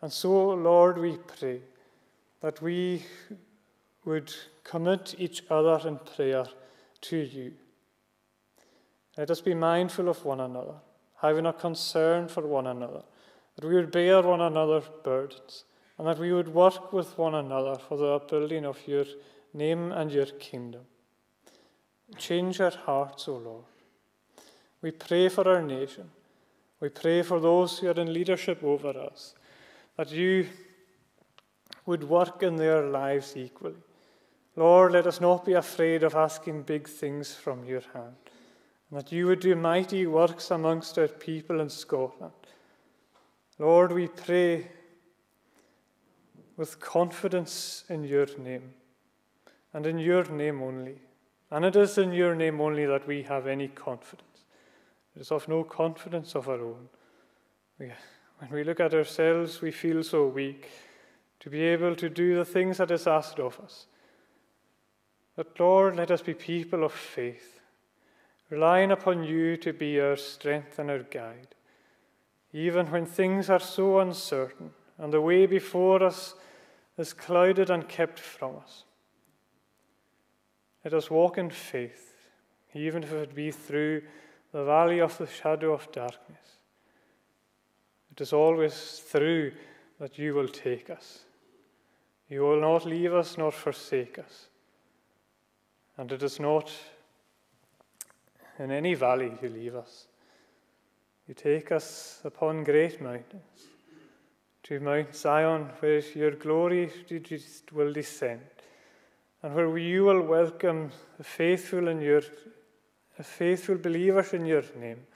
And 0.00 0.12
so, 0.12 0.50
Lord, 0.50 0.98
we 0.98 1.16
pray 1.16 1.60
that 2.40 2.60
we 2.60 3.04
would 4.04 4.32
commit 4.64 5.14
each 5.18 5.44
other 5.48 5.88
in 5.88 5.98
prayer 5.98 6.44
to 7.02 7.16
you. 7.16 7.52
Let 9.16 9.30
us 9.30 9.40
be 9.40 9.54
mindful 9.54 10.08
of 10.08 10.24
one 10.24 10.40
another, 10.40 10.74
having 11.20 11.46
a 11.46 11.52
concern 11.52 12.28
for 12.28 12.46
one 12.46 12.66
another, 12.66 13.02
that 13.56 13.64
we 13.64 13.74
would 13.74 13.90
bear 13.90 14.22
one 14.22 14.40
another's 14.40 14.88
burdens, 15.04 15.64
and 15.98 16.06
that 16.06 16.18
we 16.18 16.32
would 16.32 16.48
work 16.48 16.92
with 16.92 17.18
one 17.18 17.34
another 17.34 17.76
for 17.76 17.98
the 17.98 18.06
upbuilding 18.06 18.64
of 18.64 18.78
your 18.86 19.04
name 19.52 19.92
and 19.92 20.10
your 20.10 20.26
kingdom. 20.26 20.82
Change 22.16 22.60
our 22.60 22.70
hearts, 22.70 23.28
O 23.28 23.36
Lord. 23.36 23.64
We 24.80 24.90
pray 24.90 25.28
for 25.28 25.48
our 25.48 25.62
nation. 25.62 26.10
We 26.80 26.88
pray 26.88 27.22
for 27.22 27.38
those 27.38 27.78
who 27.78 27.88
are 27.88 28.00
in 28.00 28.12
leadership 28.12 28.64
over 28.64 28.88
us 28.88 29.34
that 29.96 30.10
you 30.10 30.46
would 31.86 32.04
work 32.04 32.42
in 32.42 32.56
their 32.56 32.82
lives 32.82 33.36
equally. 33.36 33.76
Lord, 34.56 34.92
let 34.92 35.06
us 35.06 35.20
not 35.20 35.44
be 35.44 35.52
afraid 35.52 36.02
of 36.02 36.14
asking 36.14 36.62
big 36.62 36.88
things 36.88 37.34
from 37.34 37.64
your 37.64 37.82
hand, 37.94 38.16
and 38.92 39.00
that 39.00 39.10
you 39.10 39.26
would 39.26 39.40
do 39.40 39.56
mighty 39.56 40.06
works 40.06 40.50
amongst 40.50 40.98
our 40.98 41.08
people 41.08 41.60
in 41.60 41.70
Scotland. 41.70 42.34
Lord, 43.58 43.90
we 43.90 44.06
pray 44.06 44.68
with 46.58 46.78
confidence 46.78 47.84
in 47.88 48.04
your 48.04 48.26
name, 48.36 48.74
and 49.72 49.86
in 49.86 49.98
your 49.98 50.24
name 50.24 50.60
only. 50.60 50.98
And 51.50 51.64
it 51.64 51.74
is 51.74 51.96
in 51.96 52.12
your 52.12 52.34
name 52.34 52.60
only 52.60 52.84
that 52.84 53.06
we 53.06 53.22
have 53.22 53.46
any 53.46 53.68
confidence. 53.68 54.44
It 55.16 55.22
is 55.22 55.32
of 55.32 55.48
no 55.48 55.64
confidence 55.64 56.34
of 56.34 56.50
our 56.50 56.60
own. 56.60 56.88
When 57.78 58.50
we 58.50 58.62
look 58.62 58.80
at 58.80 58.92
ourselves, 58.92 59.62
we 59.62 59.70
feel 59.70 60.02
so 60.02 60.26
weak 60.26 60.68
to 61.40 61.48
be 61.48 61.62
able 61.62 61.96
to 61.96 62.10
do 62.10 62.36
the 62.36 62.44
things 62.44 62.76
that 62.76 62.90
is 62.90 63.06
asked 63.06 63.40
of 63.40 63.58
us. 63.60 63.86
But 65.34 65.58
Lord, 65.58 65.96
let 65.96 66.10
us 66.10 66.20
be 66.20 66.34
people 66.34 66.84
of 66.84 66.92
faith, 66.92 67.61
relying 68.52 68.90
upon 68.90 69.24
you 69.24 69.56
to 69.56 69.72
be 69.72 69.98
our 69.98 70.14
strength 70.14 70.78
and 70.78 70.90
our 70.90 71.04
guide, 71.04 71.54
even 72.52 72.86
when 72.90 73.06
things 73.06 73.48
are 73.48 73.58
so 73.58 73.98
uncertain 73.98 74.70
and 74.98 75.10
the 75.10 75.22
way 75.22 75.46
before 75.46 76.02
us 76.02 76.34
is 76.98 77.14
clouded 77.14 77.70
and 77.70 77.88
kept 77.88 78.20
from 78.20 78.56
us. 78.56 78.84
Let 80.84 80.92
us 80.92 81.10
walk 81.10 81.38
in 81.38 81.48
faith, 81.48 82.12
even 82.74 83.02
if 83.02 83.12
it 83.14 83.34
be 83.34 83.50
through 83.50 84.02
the 84.52 84.64
valley 84.64 85.00
of 85.00 85.16
the 85.16 85.26
shadow 85.26 85.72
of 85.72 85.90
darkness. 85.90 86.58
It 88.10 88.20
is 88.20 88.34
always 88.34 88.98
through 88.98 89.52
that 89.98 90.18
you 90.18 90.34
will 90.34 90.48
take 90.48 90.90
us. 90.90 91.20
You 92.28 92.42
will 92.42 92.60
not 92.60 92.84
leave 92.84 93.14
us 93.14 93.38
nor 93.38 93.50
forsake 93.50 94.18
us. 94.18 94.48
And 95.96 96.12
it 96.12 96.22
is 96.22 96.38
not 96.38 96.70
in 98.58 98.70
any 98.70 98.94
valley 98.94 99.32
you 99.42 99.48
leave 99.48 99.74
us. 99.74 100.06
You 101.26 101.34
take 101.34 101.72
us 101.72 102.20
upon 102.24 102.64
great 102.64 103.00
mountains, 103.00 103.68
to 104.64 104.80
Mount 104.80 105.14
Zion, 105.14 105.70
where 105.80 106.00
your 106.14 106.32
glory 106.32 106.90
will 107.72 107.92
descend, 107.92 108.42
and 109.42 109.54
where 109.54 109.78
you 109.78 110.04
will 110.04 110.22
welcome 110.22 110.90
the 111.18 111.24
faithful 111.24 111.88
in 111.88 112.00
your 112.00 112.22
faithful 113.22 113.76
believers 113.76 114.32
in 114.32 114.46
your 114.46 114.64
name, 114.78 115.06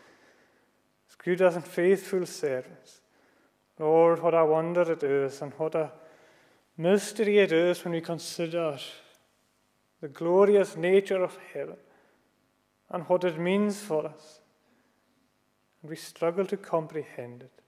as 1.08 1.16
good 1.16 1.42
as 1.42 1.56
and 1.56 1.64
faithful 1.64 2.24
servants. 2.24 3.00
Lord, 3.78 4.22
what 4.22 4.34
a 4.34 4.44
wonder 4.44 4.92
it 4.92 5.02
is, 5.02 5.42
and 5.42 5.52
what 5.54 5.74
a 5.74 5.90
mystery 6.76 7.38
it 7.38 7.52
is 7.52 7.84
when 7.84 7.94
we 7.94 8.00
consider 8.00 8.78
the 10.00 10.08
glorious 10.08 10.76
nature 10.76 11.22
of 11.22 11.36
heaven 11.52 11.76
and 12.90 13.04
what 13.04 13.24
it 13.24 13.38
means 13.38 13.80
for 13.80 14.06
us. 14.06 14.40
And 15.82 15.90
we 15.90 15.96
struggle 15.96 16.46
to 16.46 16.56
comprehend 16.56 17.42
it. 17.42 17.62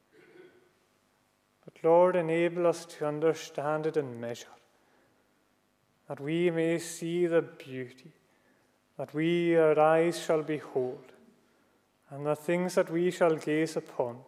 But 1.65 1.85
Lord, 1.85 2.17
enable 2.17 2.67
us 2.67 2.87
to 2.87 3.07
understand 3.07 3.87
it 3.87 3.97
in 3.97 4.21
measure, 4.21 4.47
that 6.09 6.21
we 6.21 6.51
may 6.51 6.79
see 6.79 7.27
the 7.27 7.43
beauty, 7.43 8.13
that 8.97 9.13
we, 9.13 9.55
our 9.57 9.79
eyes 9.79 10.19
shall 10.19 10.43
behold, 10.43 11.13
and 12.11 12.25
the 12.25 12.35
things 12.35 12.75
that 12.75 12.91
we 12.91 13.11
shall 13.11 13.37
gaze 13.37 13.77
upon. 13.77 14.19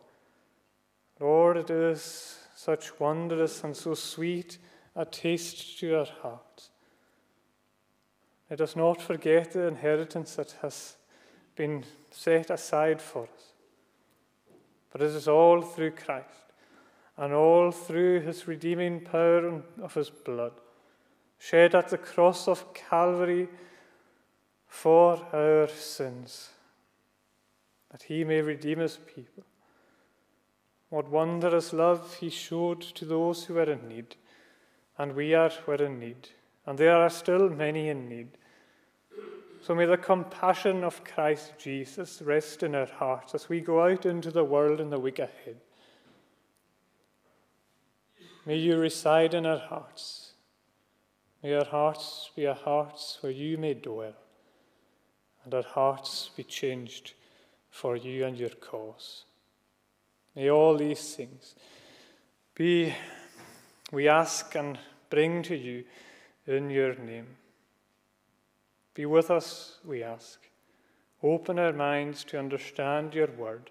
Lord, 1.19 1.57
it 1.57 1.71
is 1.71 2.39
such 2.55 3.01
wondrous 3.01 3.65
and 3.65 3.75
so 3.75 3.95
sweet 3.95 4.59
a 4.95 5.05
taste 5.05 5.79
to 5.79 5.99
our 5.99 6.09
hearts. 6.23 6.71
Let 8.51 8.61
us 8.61 8.75
not 8.75 9.01
forget 9.01 9.53
the 9.53 9.69
inheritance 9.69 10.35
that 10.35 10.57
has 10.61 10.97
been 11.55 11.85
set 12.11 12.51
aside 12.51 13.01
for 13.01 13.23
us. 13.23 13.53
But 14.91 15.03
it 15.03 15.15
is 15.15 15.29
all 15.29 15.63
through 15.63 15.93
Christ 15.93 16.27
and 17.17 17.33
all 17.33 17.71
through 17.71 18.21
his 18.23 18.49
redeeming 18.49 19.03
power 19.03 19.63
of 19.81 19.95
his 19.95 20.11
blood, 20.11 20.53
shed 21.39 21.75
at 21.75 21.91
the 21.91 21.99
cross 21.99 22.49
of 22.49 22.75
Calvary 22.75 23.49
for 24.67 25.25
our 25.33 25.69
sins, 25.69 26.51
that 27.93 28.05
he 28.05 28.25
may 28.25 28.41
redeem 28.41 28.79
his 28.79 28.97
people. 28.97 29.45
What 30.89 31.09
wondrous 31.09 31.73
love 31.73 32.17
he 32.17 32.31
showed 32.31 32.81
to 32.81 33.05
those 33.05 33.45
who 33.45 33.55
were 33.55 33.71
in 33.71 33.87
need, 33.87 34.17
and 34.99 35.15
we 35.15 35.35
are 35.35 35.53
were 35.67 35.75
in 35.85 36.01
need, 36.01 36.31
and 36.67 36.79
there 36.79 36.97
are 36.97 37.11
still 37.11 37.49
many 37.49 37.89
in 37.89 38.09
need. 38.09 38.29
So 39.63 39.75
may 39.75 39.85
the 39.85 39.99
compassion 39.99 40.85
of 40.85 41.05
Christ 41.05 41.53
Jesus 41.59 42.23
rest 42.23 42.63
in 42.63 42.75
our 42.75 42.87
hearts 42.87 43.35
as 43.35 43.49
we 43.49 43.61
go 43.61 43.83
out 43.83 44.07
into 44.07 44.31
the 44.31 44.45
world 44.45 44.81
in 44.81 44.91
the 44.91 44.99
week 44.99 45.19
ahead. 45.19 45.57
May 48.47 48.57
you 48.57 48.79
reside 48.79 49.35
in 49.35 49.45
our 49.45 49.59
hearts. 49.59 50.33
May 51.43 51.55
our 51.55 51.65
hearts 51.65 52.31
be 52.35 52.47
our 52.47 52.55
hearts 52.55 53.19
where 53.21 53.33
you 53.33 53.59
may 53.59 53.75
dwell, 53.75 54.17
and 55.45 55.55
our 55.55 55.63
hearts 55.63 56.31
be 56.37 56.45
changed 56.45 57.13
for 57.71 57.97
you 57.97 58.25
and 58.25 58.39
your 58.39 58.51
cause. 58.51 59.25
May 60.35 60.51
all 60.51 60.77
these 60.77 61.15
things 61.15 61.55
be, 62.55 62.95
we 63.93 64.09
ask 64.09 64.55
and 64.55 64.79
bring 65.11 65.43
to 65.45 65.57
you 65.57 65.85
in 66.47 66.71
your 66.71 66.95
name. 66.95 67.37
Be 68.95 69.07
with 69.07 69.31
us, 69.31 69.79
we 69.85 70.03
ask. 70.03 70.41
Open 71.23 71.59
our 71.59 71.73
minds 71.73 72.25
to 72.25 72.39
understand 72.39 73.15
your 73.15 73.29
word. 73.29 73.71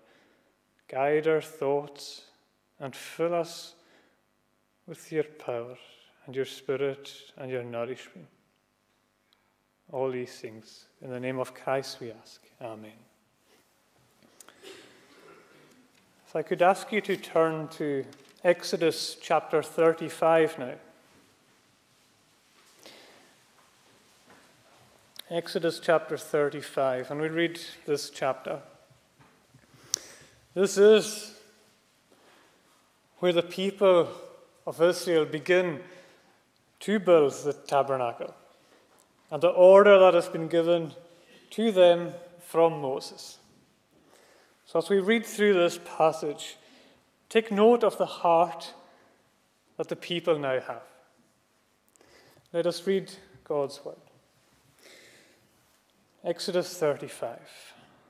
Guide 0.88 1.28
our 1.28 1.42
thoughts 1.42 2.24
and 2.80 2.96
fill 2.96 3.34
us 3.34 3.76
with 4.88 5.12
your 5.12 5.24
power 5.24 5.78
and 6.26 6.36
your 6.36 6.46
spirit 6.46 7.12
and 7.38 7.52
your 7.52 7.64
nourishment. 7.64 8.28
All 9.92 10.12
these 10.12 10.34
things. 10.34 10.86
In 11.02 11.10
the 11.10 11.20
name 11.20 11.40
of 11.40 11.54
Christ 11.54 12.00
we 12.00 12.12
ask. 12.12 12.42
Amen. 12.62 12.92
If 16.28 16.36
I 16.36 16.44
could 16.44 16.62
ask 16.62 16.92
you 16.92 17.02
to 17.02 17.18
turn 17.18 17.68
to 17.70 18.06
Exodus 18.44 19.18
chapter 19.20 19.64
35 19.64 20.60
now. 20.60 20.74
Exodus 25.32 25.80
chapter 25.80 26.18
35, 26.18 27.12
and 27.12 27.22
we 27.22 27.28
read 27.28 27.60
this 27.86 28.10
chapter. 28.10 28.62
This 30.56 30.76
is 30.76 31.36
where 33.20 33.32
the 33.32 33.44
people 33.44 34.08
of 34.66 34.82
Israel 34.82 35.26
begin 35.26 35.82
to 36.80 36.98
build 36.98 37.34
the 37.44 37.54
tabernacle 37.54 38.34
and 39.30 39.40
the 39.44 39.50
order 39.50 40.00
that 40.00 40.16
has 40.16 40.28
been 40.28 40.48
given 40.48 40.94
to 41.52 41.72
them 41.72 42.14
from 42.42 42.82
Moses. 42.82 43.38
So, 44.66 44.80
as 44.80 44.90
we 44.90 44.98
read 44.98 45.28
through 45.28 45.54
this 45.54 45.80
passage, 45.86 46.58
take 47.30 47.52
note 47.52 47.84
of 47.84 48.00
the 48.00 48.08
heart 48.08 48.74
that 49.78 49.90
the 49.90 49.96
people 49.96 50.40
now 50.40 50.60
have. 50.60 50.82
Let 52.52 52.66
us 52.66 52.88
read 52.88 53.12
God's 53.44 53.80
word. 53.86 54.09
Exodus 56.24 56.78
35. 56.78 57.40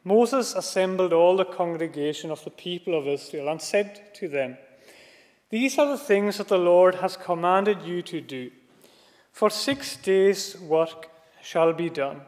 Moses 0.03 0.55
assembled 0.55 1.13
all 1.13 1.37
the 1.37 1.45
congregation 1.45 2.31
of 2.31 2.43
the 2.43 2.49
people 2.49 2.97
of 2.97 3.07
Israel 3.07 3.49
and 3.49 3.61
said 3.61 4.15
to 4.15 4.27
them, 4.27 4.57
These 5.51 5.77
are 5.77 5.87
the 5.87 5.97
things 5.97 6.37
that 6.37 6.47
the 6.47 6.57
Lord 6.57 6.95
has 6.95 7.15
commanded 7.15 7.83
you 7.83 8.01
to 8.03 8.19
do. 8.19 8.49
For 9.31 9.51
six 9.51 9.95
days' 9.95 10.59
work 10.59 11.11
shall 11.43 11.71
be 11.71 11.91
done. 11.91 12.21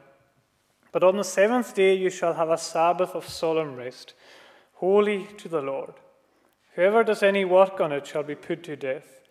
But 0.91 1.04
on 1.04 1.17
the 1.17 1.24
seventh 1.24 1.74
day 1.74 1.96
you 1.96 2.12
shall 2.12 2.36
have 2.36 2.50
a 2.50 2.60
Sabbath 2.60 3.15
of 3.15 3.28
solemn 3.28 3.76
rest, 3.76 4.13
holy 4.74 5.28
to 5.38 5.50
the 5.50 5.62
Lord. 5.62 5.96
Whoever 6.76 7.04
does 7.04 7.24
any 7.24 7.44
work 7.44 7.82
on 7.82 7.91
it 7.91 8.06
shall 8.06 8.24
be 8.24 8.36
put 8.36 8.62
to 8.65 8.76
death. 8.76 9.22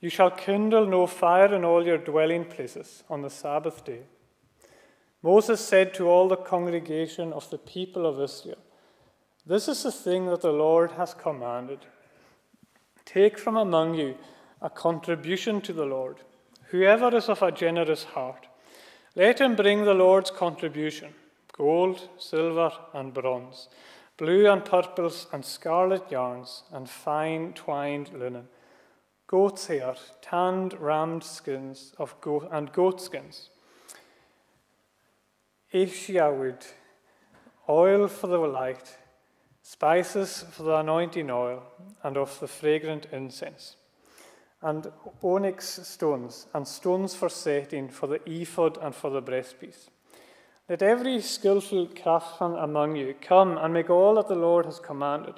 You 0.00 0.08
shall 0.08 0.30
kindle 0.30 0.86
no 0.86 1.06
fire 1.06 1.54
in 1.54 1.62
all 1.62 1.84
your 1.84 1.98
dwelling 1.98 2.46
places 2.46 3.04
on 3.10 3.20
the 3.20 3.28
Sabbath 3.28 3.84
day. 3.84 4.04
Moses 5.22 5.60
said 5.60 5.92
to 5.94 6.08
all 6.08 6.28
the 6.28 6.36
congregation 6.36 7.32
of 7.32 7.48
the 7.50 7.58
people 7.58 8.06
of 8.06 8.20
Israel, 8.20 8.58
This 9.44 9.68
is 9.68 9.82
the 9.82 9.92
thing 9.92 10.26
that 10.26 10.40
the 10.40 10.52
Lord 10.52 10.92
has 10.92 11.12
commanded. 11.12 11.80
Take 13.04 13.38
from 13.38 13.56
among 13.56 13.94
you 13.94 14.16
a 14.62 14.70
contribution 14.70 15.60
to 15.62 15.72
the 15.72 15.84
Lord. 15.84 16.16
Whoever 16.68 17.14
is 17.14 17.28
of 17.28 17.42
a 17.42 17.52
generous 17.52 18.04
heart, 18.04 18.46
let 19.14 19.40
him 19.40 19.56
bring 19.56 19.84
the 19.84 19.94
Lord's 19.94 20.30
contribution 20.30 21.14
gold, 21.52 22.08
silver, 22.16 22.70
and 22.94 23.12
bronze, 23.12 23.68
blue 24.16 24.50
and 24.50 24.64
purples, 24.64 25.26
and 25.30 25.44
scarlet 25.44 26.10
yarns, 26.10 26.62
and 26.72 26.88
fine 26.88 27.52
twined 27.52 28.10
linen, 28.14 28.48
goat's 29.26 29.66
hair, 29.66 29.94
tanned 30.22 30.72
rammed 30.80 31.22
skins 31.22 31.92
of 31.98 32.18
goat, 32.22 32.48
and 32.50 32.72
goat 32.72 33.00
Acacia 35.72 36.32
wood, 36.32 36.66
oil 37.68 38.08
for 38.08 38.26
the 38.26 38.38
light, 38.38 38.98
spices 39.62 40.44
for 40.50 40.64
the 40.64 40.74
anointing 40.74 41.30
oil, 41.30 41.62
and 42.02 42.16
of 42.16 42.40
the 42.40 42.48
fragrant 42.48 43.06
incense, 43.12 43.76
and 44.62 44.90
onyx 45.22 45.78
stones, 45.84 46.48
and 46.54 46.66
stones 46.66 47.14
for 47.14 47.28
setting 47.28 47.88
for 47.88 48.08
the 48.08 48.20
ephod 48.28 48.78
and 48.82 48.96
for 48.96 49.10
the 49.10 49.22
breastpiece. 49.22 49.90
Let 50.68 50.82
every 50.82 51.20
skilful 51.20 51.86
craftsman 51.86 52.56
among 52.56 52.96
you 52.96 53.14
come 53.20 53.56
and 53.56 53.72
make 53.72 53.90
all 53.90 54.16
that 54.16 54.26
the 54.26 54.34
Lord 54.34 54.64
has 54.64 54.80
commanded 54.80 55.36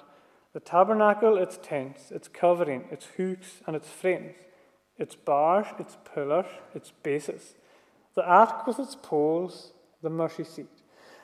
the 0.54 0.60
tabernacle, 0.60 1.36
its 1.36 1.58
tents, 1.62 2.10
its 2.10 2.28
covering, 2.28 2.86
its 2.90 3.04
hooks, 3.18 3.60
and 3.66 3.76
its 3.76 3.88
frames, 3.88 4.36
its 4.96 5.14
bars, 5.14 5.66
its 5.78 5.98
pillars, 6.14 6.46
its 6.74 6.90
bases, 7.02 7.54
the 8.14 8.24
ark 8.24 8.66
with 8.66 8.78
its 8.78 8.96
poles, 8.96 9.72
the 10.02 10.10
mercy 10.10 10.44
seat, 10.44 10.66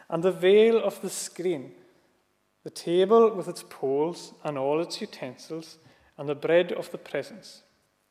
and 0.08 0.22
the 0.22 0.32
veil 0.32 0.82
of 0.82 1.00
the 1.02 1.10
screen, 1.10 1.72
the 2.64 2.70
table 2.70 3.34
with 3.34 3.48
its 3.48 3.64
poles 3.68 4.32
and 4.44 4.56
all 4.56 4.80
its 4.80 5.00
utensils, 5.00 5.78
and 6.16 6.28
the 6.28 6.34
bread 6.34 6.72
of 6.72 6.90
the 6.90 6.98
presence, 6.98 7.62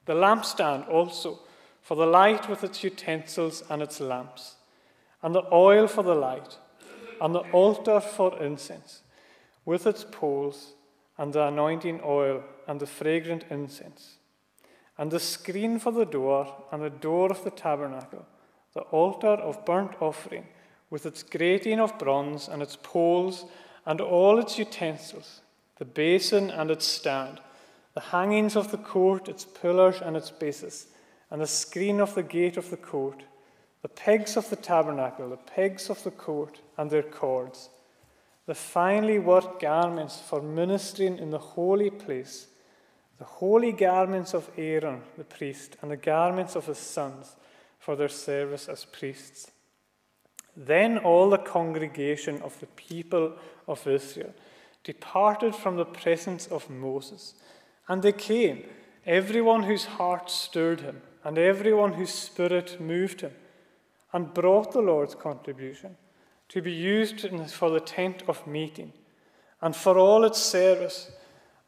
the 0.06 0.14
lampstand 0.14 0.88
also, 0.90 1.40
for 1.82 1.96
the 1.96 2.06
light 2.06 2.50
with 2.50 2.64
its 2.64 2.84
utensils 2.84 3.64
and 3.70 3.82
its 3.82 4.00
lamps, 4.00 4.56
and 5.22 5.34
the 5.34 5.44
oil 5.54 5.88
for 5.88 6.04
the 6.04 6.16
light, 6.16 6.58
and 7.22 7.34
the 7.34 7.52
altar 7.52 8.00
for 8.00 8.42
incense, 8.42 9.02
with 9.66 9.88
its 9.88 10.04
poles, 10.04 10.74
and 11.18 11.34
the 11.34 11.44
anointing 11.48 12.00
oil, 12.04 12.44
and 12.68 12.80
the 12.80 12.86
fragrant 12.86 13.44
incense, 13.50 14.18
and 14.98 15.12
the 15.12 15.20
screen 15.20 15.80
for 15.80 15.92
the 15.92 16.06
door, 16.06 16.64
and 16.72 16.84
the 16.84 16.90
door 16.90 17.32
of 17.32 17.44
the 17.44 17.52
tabernacle, 17.52 18.26
the 18.74 18.82
altar 18.82 19.28
of 19.28 19.66
burnt 19.66 19.92
offering, 20.02 20.46
with 20.90 21.06
its 21.06 21.24
grating 21.24 21.80
of 21.80 21.98
bronze, 22.00 22.48
and 22.48 22.62
its 22.62 22.78
poles, 22.82 23.46
and 23.86 24.02
all 24.02 24.40
its 24.40 24.58
utensils, 24.58 25.42
the 25.78 25.86
basin 25.86 26.50
and 26.50 26.72
its 26.72 26.86
stand, 26.86 27.40
the 27.94 28.02
hangings 28.02 28.56
of 28.56 28.72
the 28.72 28.78
court, 28.78 29.28
its 29.28 29.46
pillars 29.46 30.02
and 30.02 30.16
its 30.16 30.32
bases, 30.32 30.88
and 31.32 31.42
the 31.42 31.48
screen 31.48 32.00
of 32.00 32.16
the 32.16 32.24
gate 32.24 32.58
of 32.58 32.70
the 32.70 32.78
court, 32.78 33.24
the 33.82 33.90
pegs 33.90 34.38
of 34.38 34.50
the 34.50 34.56
tabernacle, 34.56 35.30
the 35.30 35.38
pegs 35.38 35.90
of 35.90 36.04
the 36.04 36.12
court, 36.12 36.60
and 36.78 36.90
their 36.90 37.04
cords, 37.04 37.70
the 38.46 38.56
finely 38.56 39.20
worked 39.20 39.62
garments 39.62 40.22
for 40.22 40.42
ministering 40.42 41.18
in 41.18 41.32
the 41.32 41.38
holy 41.38 41.90
place, 41.90 42.48
the 43.18 43.26
holy 43.26 43.72
garments 43.72 44.34
of 44.34 44.50
Aaron 44.58 45.02
the 45.18 45.24
priest, 45.24 45.76
and 45.82 45.92
the 45.92 45.98
garments 45.98 46.56
of 46.56 46.66
his 46.66 46.78
sons 46.78 47.36
for 47.80 47.96
their 47.96 48.10
service 48.10 48.68
as 48.68 48.86
priests. 48.86 49.52
Then 50.60 50.98
all 50.98 51.30
the 51.30 51.38
congregation 51.38 52.42
of 52.42 52.60
the 52.60 52.66
people 52.66 53.34
of 53.68 53.86
Israel 53.86 54.34
departed 54.84 55.54
from 55.54 55.76
the 55.76 55.86
presence 55.86 56.48
of 56.48 56.68
Moses, 56.68 57.36
and 57.88 58.02
they 58.02 58.12
came, 58.12 58.64
everyone 59.06 59.64
whose 59.64 59.86
heart 59.86 60.32
stirred 60.32 60.82
him, 60.82 61.04
and 61.24 61.38
everyone 61.38 61.94
whose 61.94 62.14
spirit 62.14 62.82
moved 62.82 63.22
him, 63.22 63.34
and 64.12 64.34
brought 64.34 64.72
the 64.72 64.82
Lord's 64.82 65.14
contribution 65.14 65.96
to 66.50 66.62
be 66.62 66.72
used 66.72 67.28
for 67.52 67.70
the 67.70 67.80
tent 67.80 68.24
of 68.28 68.48
meeting, 68.48 68.94
and 69.62 69.76
for 69.76 69.98
all 69.98 70.24
its 70.24 70.40
service, 70.40 71.12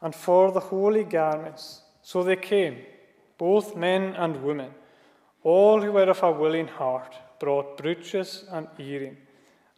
and 0.01 0.15
for 0.15 0.51
the 0.51 0.59
holy 0.59 1.03
garments. 1.03 1.83
So 2.01 2.23
they 2.23 2.37
came, 2.37 2.77
both 3.37 3.75
men 3.75 4.15
and 4.15 4.41
women, 4.43 4.71
all 5.43 5.81
who 5.81 5.91
were 5.91 6.09
of 6.09 6.23
a 6.23 6.31
willing 6.31 6.69
heart 6.69 7.13
brought 7.39 7.77
brooches 7.77 8.45
and 8.51 8.67
earrings, 8.77 9.17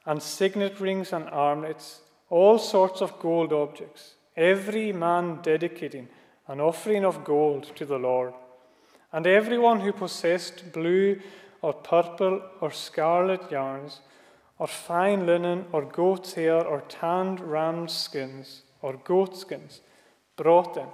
and 0.05 0.21
signet 0.21 0.79
rings 0.79 1.13
and 1.13 1.29
armlets, 1.29 2.01
all 2.29 2.57
sorts 2.57 3.01
of 3.01 3.19
gold 3.19 3.53
objects, 3.53 4.15
every 4.35 4.91
man 4.91 5.39
dedicating 5.41 6.07
an 6.47 6.59
offering 6.59 7.05
of 7.05 7.23
gold 7.23 7.75
to 7.75 7.85
the 7.85 7.99
Lord. 7.99 8.33
And 9.13 9.27
everyone 9.27 9.81
who 9.81 9.91
possessed 9.91 10.71
blue 10.71 11.19
or 11.61 11.73
purple 11.73 12.41
or 12.59 12.71
scarlet 12.71 13.51
yarns, 13.51 14.01
or 14.57 14.67
fine 14.67 15.25
linen, 15.25 15.65
or 15.71 15.83
goat's 15.83 16.33
hair, 16.33 16.63
or 16.65 16.81
tanned 16.81 17.39
ram's 17.39 17.93
skins, 17.93 18.61
or 18.81 18.93
goat 18.93 19.35
skins, 19.35 19.81
brought 20.35 20.75
them. 20.75 20.87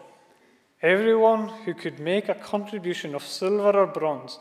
Everyone 0.81 1.49
who 1.65 1.73
could 1.73 1.99
make 1.99 2.29
a 2.29 2.35
contribution 2.35 3.15
of 3.15 3.23
silver 3.23 3.77
or 3.77 3.87
bronze, 3.87 4.39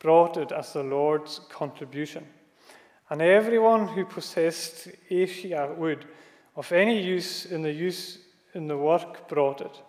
brought 0.00 0.36
it 0.36 0.50
as 0.50 0.72
the 0.72 0.82
Lord's 0.82 1.40
contribution. 1.50 2.26
And 3.08 3.22
everyone 3.22 3.86
who 3.88 4.04
possessed 4.04 4.88
acacia 4.88 5.72
wood 5.76 6.06
of 6.56 6.72
any 6.72 7.00
use 7.00 7.46
in 7.46 7.62
the 7.62 7.72
use 7.72 8.18
in 8.54 8.66
the 8.66 8.76
work 8.76 9.28
brought 9.28 9.60
it. 9.60 9.82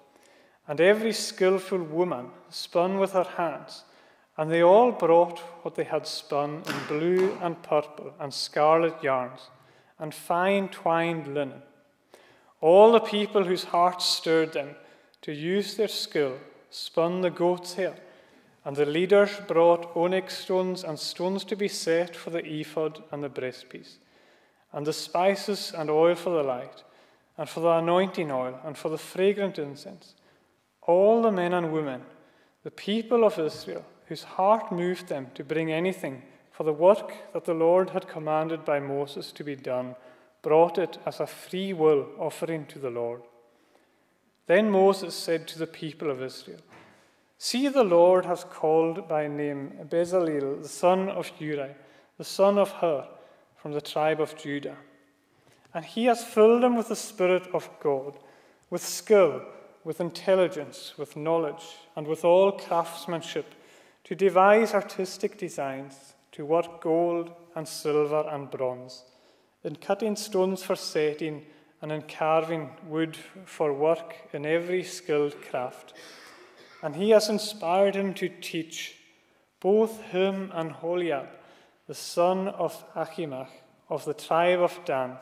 And 0.68 0.80
every 0.80 1.14
skilful 1.14 1.82
woman 1.82 2.28
spun 2.50 3.00
with 3.00 3.14
her 3.14 3.28
hands, 3.38 3.84
and 4.38 4.52
they 4.52 4.64
all 4.64 4.92
brought 4.92 5.40
what 5.64 5.76
they 5.76 5.84
had 5.84 6.06
spun 6.06 6.64
in 6.68 6.88
blue 6.88 7.38
and 7.42 7.62
purple 7.64 8.14
and 8.20 8.34
scarlet 8.34 9.04
yarns, 9.04 9.50
and 9.98 10.14
fine 10.14 10.70
twined 10.70 11.34
linen. 11.34 11.62
All 12.60 12.92
the 12.92 13.00
people 13.00 13.44
whose 13.44 13.66
hearts 13.66 14.06
stirred 14.06 14.54
them 14.54 14.76
to 15.22 15.32
use 15.32 15.76
their 15.76 15.88
skill 15.88 16.38
spun 16.70 17.22
the 17.22 17.30
goat's 17.30 17.74
hair 17.74 17.96
and 18.64 18.76
the 18.76 18.86
leaders 18.86 19.32
brought 19.48 19.96
onyx 19.96 20.38
stones 20.38 20.84
and 20.84 21.00
stones 21.00 21.44
to 21.46 21.56
be 21.56 21.68
set 21.68 22.16
for 22.16 22.30
the 22.30 22.46
ephod 22.46 23.04
and 23.12 23.24
the 23.24 23.30
breastpiece, 23.30 23.98
and 24.72 24.86
the 24.86 24.94
spices 24.94 25.74
and 25.76 25.90
oil 25.90 26.16
for 26.16 26.30
the 26.30 26.44
light, 26.44 26.84
and 27.38 27.50
for 27.50 27.62
the 27.62 27.70
anointing 27.70 28.32
oil, 28.32 28.60
and 28.64 28.78
for 28.78 28.90
the 28.90 28.98
fragrant 28.98 29.58
incense. 29.58 30.14
All 30.84 31.22
the 31.22 31.32
men 31.32 31.54
and 31.54 31.74
women, 31.74 32.04
the 32.64 32.72
people 32.72 33.24
of 33.24 33.40
Israel, 33.40 33.86
whose 34.08 34.24
heart 34.24 34.72
moved 34.72 35.08
them 35.08 35.28
to 35.36 35.44
bring 35.44 35.72
anything 35.72 36.22
for 36.52 36.64
the 36.64 36.74
work 36.74 37.14
that 37.34 37.46
the 37.46 37.54
Lord 37.54 37.92
had 37.92 38.08
commanded 38.08 38.64
by 38.64 38.80
Moses 38.80 39.32
to 39.32 39.44
be 39.44 39.56
done, 39.56 39.96
brought 40.42 40.78
it 40.78 40.98
as 41.06 41.20
a 41.20 41.26
free 41.26 41.74
will 41.74 42.08
offering 42.20 42.66
to 42.68 42.78
the 42.78 42.90
Lord. 42.90 43.22
Then 44.48 44.70
Moses 44.70 45.16
said 45.16 45.48
to 45.48 45.60
the 45.60 45.68
people 45.68 46.12
of 46.12 46.22
Israel, 46.22 46.60
See, 47.44 47.70
the 47.70 47.84
Lord 47.84 48.28
has 48.28 48.44
called 48.44 49.08
by 49.08 49.28
name 49.28 49.74
Bezalel, 49.90 50.62
the 50.62 50.70
son 50.70 51.10
of 51.10 51.32
Uri, 51.40 51.72
the 52.20 52.24
son 52.24 52.60
of 52.60 52.70
Hur, 52.70 53.08
from 53.56 53.72
the 53.72 53.82
tribe 53.82 54.22
of 54.22 54.38
Judah. 54.38 54.78
And 55.74 55.84
he 55.84 56.06
has 56.06 56.24
filled 56.24 56.64
him 56.64 56.76
with 56.76 56.90
the 56.90 56.96
Spirit 56.96 57.48
of 57.52 57.68
God, 57.82 58.20
with 58.70 58.86
skill, 58.86 59.42
with 59.84 60.00
intelligence, 60.00 60.94
with 61.00 61.16
knowledge, 61.16 61.78
and 61.96 62.06
with 62.06 62.24
all 62.24 62.52
craftsmanship, 62.52 63.56
to 64.04 64.14
devise 64.14 64.76
artistic 64.76 65.40
designs, 65.40 66.14
to 66.34 66.46
work 66.46 66.80
gold 66.80 67.32
and 67.56 67.68
silver 67.68 68.24
and 68.30 68.52
bronze, 68.52 69.04
in 69.64 69.78
cutting 69.78 70.16
stones 70.16 70.62
for 70.62 70.76
setting, 70.76 71.48
and 71.82 71.92
in 71.92 72.04
carving 72.04 72.70
wood 72.86 73.18
for 73.46 73.74
work 73.74 74.30
in 74.32 74.46
every 74.46 74.84
skilled 74.84 75.42
craft 75.42 75.96
and 76.82 76.96
he 76.96 77.12
has 77.12 77.30
inspired 77.30 77.96
him 77.96 78.14
to 78.16 78.30
teach 78.30 78.96
both 79.60 80.02
him 80.06 80.52
and 80.54 80.72
Holiab, 80.72 81.28
the 81.88 81.94
son 81.94 82.48
of 82.48 82.84
Achimach 82.96 83.50
of 83.90 84.06
the 84.06 84.14
tribe 84.14 84.62
of 84.62 84.80
Dan. 84.86 85.18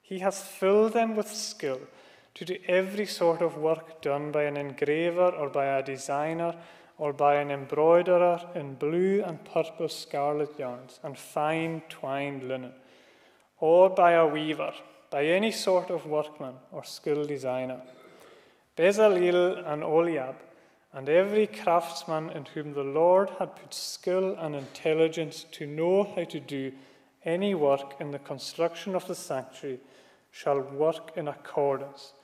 He 0.00 0.20
has 0.20 0.42
filled 0.42 0.94
them 0.94 1.16
with 1.16 1.28
skill 1.28 1.80
to 2.34 2.44
do 2.44 2.56
every 2.66 3.04
sort 3.04 3.42
of 3.42 3.58
work 3.58 4.00
done 4.00 4.30
by 4.30 4.44
an 4.44 4.56
engraver 4.56 5.30
or 5.30 5.50
by 5.50 5.66
a 5.66 5.82
designer 5.82 6.54
or 6.96 7.12
by 7.12 7.34
an 7.34 7.50
embroiderer 7.50 8.40
in 8.54 8.74
blue 8.74 9.22
and 9.24 9.44
purple 9.44 9.88
scarlet 9.88 10.58
yarns 10.58 10.98
and 11.02 11.18
fine 11.18 11.82
twined 11.88 12.42
linen, 12.42 12.72
or 13.60 13.90
by 13.90 14.12
a 14.12 14.26
weaver, 14.26 14.72
by 15.10 15.24
any 15.24 15.52
sort 15.52 15.90
of 15.90 16.06
workman 16.06 16.54
or 16.72 16.82
skilled 16.84 17.28
designer. 17.28 17.80
Bezalel 18.76 19.64
and 19.66 19.82
Oliab 19.82 20.34
and 20.98 21.08
every 21.08 21.46
craftsman 21.46 22.28
in 22.30 22.44
whom 22.44 22.74
the 22.74 22.82
Lord 22.82 23.30
had 23.38 23.54
put 23.54 23.72
skill 23.72 24.34
and 24.36 24.56
intelligence 24.56 25.46
to 25.52 25.64
know 25.64 26.02
how 26.02 26.24
to 26.24 26.40
do 26.40 26.72
any 27.24 27.54
work 27.54 27.94
in 28.00 28.10
the 28.10 28.18
construction 28.18 28.96
of 28.96 29.06
the 29.06 29.14
sanctuary 29.14 29.78
shall 30.32 30.58
work 30.58 31.12
in 31.14 31.28
accordance 31.28 32.14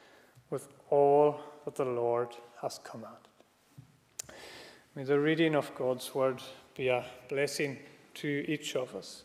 with 0.50 0.66
all 0.90 1.38
that 1.64 1.76
the 1.76 1.84
Lord 1.84 2.30
has 2.62 2.80
commanded. 2.82 3.20
May 4.96 5.04
the 5.04 5.20
reading 5.20 5.54
of 5.54 5.72
God's 5.76 6.12
word 6.12 6.42
be 6.76 6.88
a 6.88 7.04
blessing 7.28 7.78
to 8.14 8.44
each 8.48 8.74
of 8.74 8.96
us. 8.96 9.22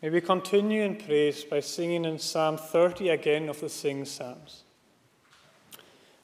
May 0.00 0.08
we 0.08 0.22
continue 0.22 0.80
in 0.80 0.96
praise 0.96 1.44
by 1.44 1.60
singing 1.60 2.06
in 2.06 2.18
Psalm 2.18 2.56
30 2.56 3.10
again 3.10 3.50
of 3.50 3.60
the 3.60 3.68
Sing 3.68 4.06
Psalms. 4.06 4.62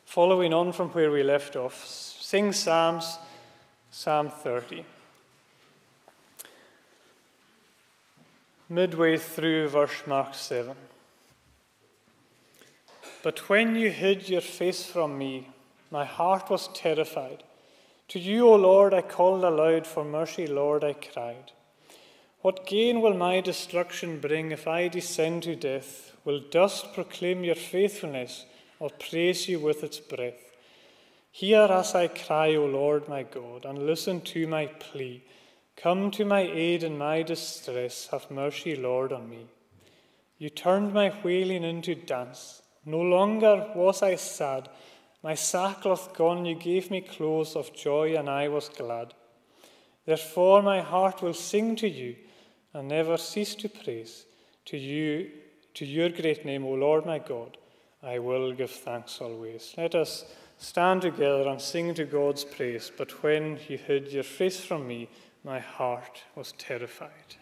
Following 0.07 0.55
on 0.55 0.73
from 0.73 0.89
where 0.91 1.11
we 1.11 1.23
left 1.23 1.57
off, 1.57 2.12
Sing 2.33 2.51
Psalms, 2.55 3.19
Psalm 3.91 4.31
30. 4.31 4.87
Midway 8.71 9.19
through 9.19 9.69
verse 9.69 10.03
mark 10.07 10.33
7. 10.33 10.75
But 13.23 13.51
when 13.51 13.77
you 13.77 13.91
hid 13.91 14.31
your 14.31 14.41
face 14.41 14.87
from 14.87 15.19
me, 15.19 15.51
my 15.91 16.07
heart 16.07 16.49
was 16.49 16.69
terrified. 16.69 17.43
To 18.09 18.19
you, 18.19 18.49
O 18.49 18.55
Lord, 18.55 18.95
I 18.95 19.03
called 19.03 19.45
aloud 19.45 19.87
for 19.87 20.03
mercy, 20.03 20.47
Lord, 20.47 20.85
I 20.85 20.95
cried. 20.95 21.53
What 22.41 22.67
gain 22.67 23.03
will 23.03 23.13
my 23.13 23.43
destruction 23.43 24.21
bring 24.21 24.53
if 24.53 24.67
I 24.67 24.89
descend 24.89 25.43
to 25.43 25.55
death? 25.55 26.17
Will 26.25 26.41
dust 26.41 26.95
proclaim 26.95 27.45
your 27.45 27.57
faithfulness 27.57 28.47
or 28.79 28.89
praise 28.89 29.51
you 29.51 29.59
with 29.59 29.85
its 29.85 30.01
breath? 30.01 30.52
Hear 31.35 31.63
as 31.71 31.95
I 31.95 32.09
cry, 32.09 32.55
O 32.57 32.67
Lord 32.67 33.09
my 33.09 33.23
God, 33.23 33.65
and 33.65 33.87
listen 33.87 34.21
to 34.21 34.47
my 34.47 34.67
plea. 34.67 35.25
Come 35.77 36.11
to 36.11 36.27
my 36.27 36.43
aid 36.43 36.83
in 36.85 36.99
my 36.99 37.23
distress. 37.23 38.09
Have 38.13 38.31
mercy, 38.31 38.77
Lord, 38.77 39.15
on 39.15 39.31
me. 39.31 39.47
You 40.37 40.51
turned 40.51 40.93
my 40.93 41.11
wailing 41.25 41.65
into 41.65 41.95
dance. 41.95 42.61
No 42.85 43.01
longer 43.01 43.73
was 43.75 44.03
I 44.03 44.17
sad. 44.17 44.69
My 45.23 45.35
sackcloth 45.35 46.15
gone, 46.15 46.45
you 46.45 46.55
gave 46.55 46.91
me 46.91 47.01
clothes 47.01 47.57
of 47.57 47.75
joy, 47.75 48.15
and 48.15 48.29
I 48.29 48.49
was 48.49 48.69
glad. 48.69 49.15
Therefore, 50.05 50.61
my 50.61 50.83
heart 50.83 51.23
will 51.23 51.33
sing 51.33 51.77
to 51.77 51.89
you 51.89 52.15
and 52.75 52.89
never 52.89 53.17
cease 53.17 53.55
to 53.55 53.71
praise. 53.71 54.27
To 54.67 54.77
you, 54.77 55.31
to 55.75 55.87
your 55.87 56.11
great 56.11 56.45
name, 56.45 56.67
O 56.67 56.73
Lord 56.73 57.07
my 57.07 57.21
God, 57.21 57.57
I 58.03 58.19
will 58.19 58.53
give 58.53 58.71
thanks 58.71 59.19
always. 59.21 59.73
Let 59.79 59.95
us 59.95 60.27
stand 60.63 61.03
together 61.03 61.49
and 61.49 61.61
sing 61.61 61.93
to 61.95 62.05
God's 62.05 62.45
praise. 62.45 62.91
But 62.97 63.23
when 63.23 63.59
you 63.69 63.77
hid 63.77 64.13
your 64.13 64.23
face 64.23 64.61
from 64.65 64.87
me, 64.87 65.09
my 65.45 65.59
heart 65.59 66.23
was 66.37 66.53
terrified. 66.53 67.37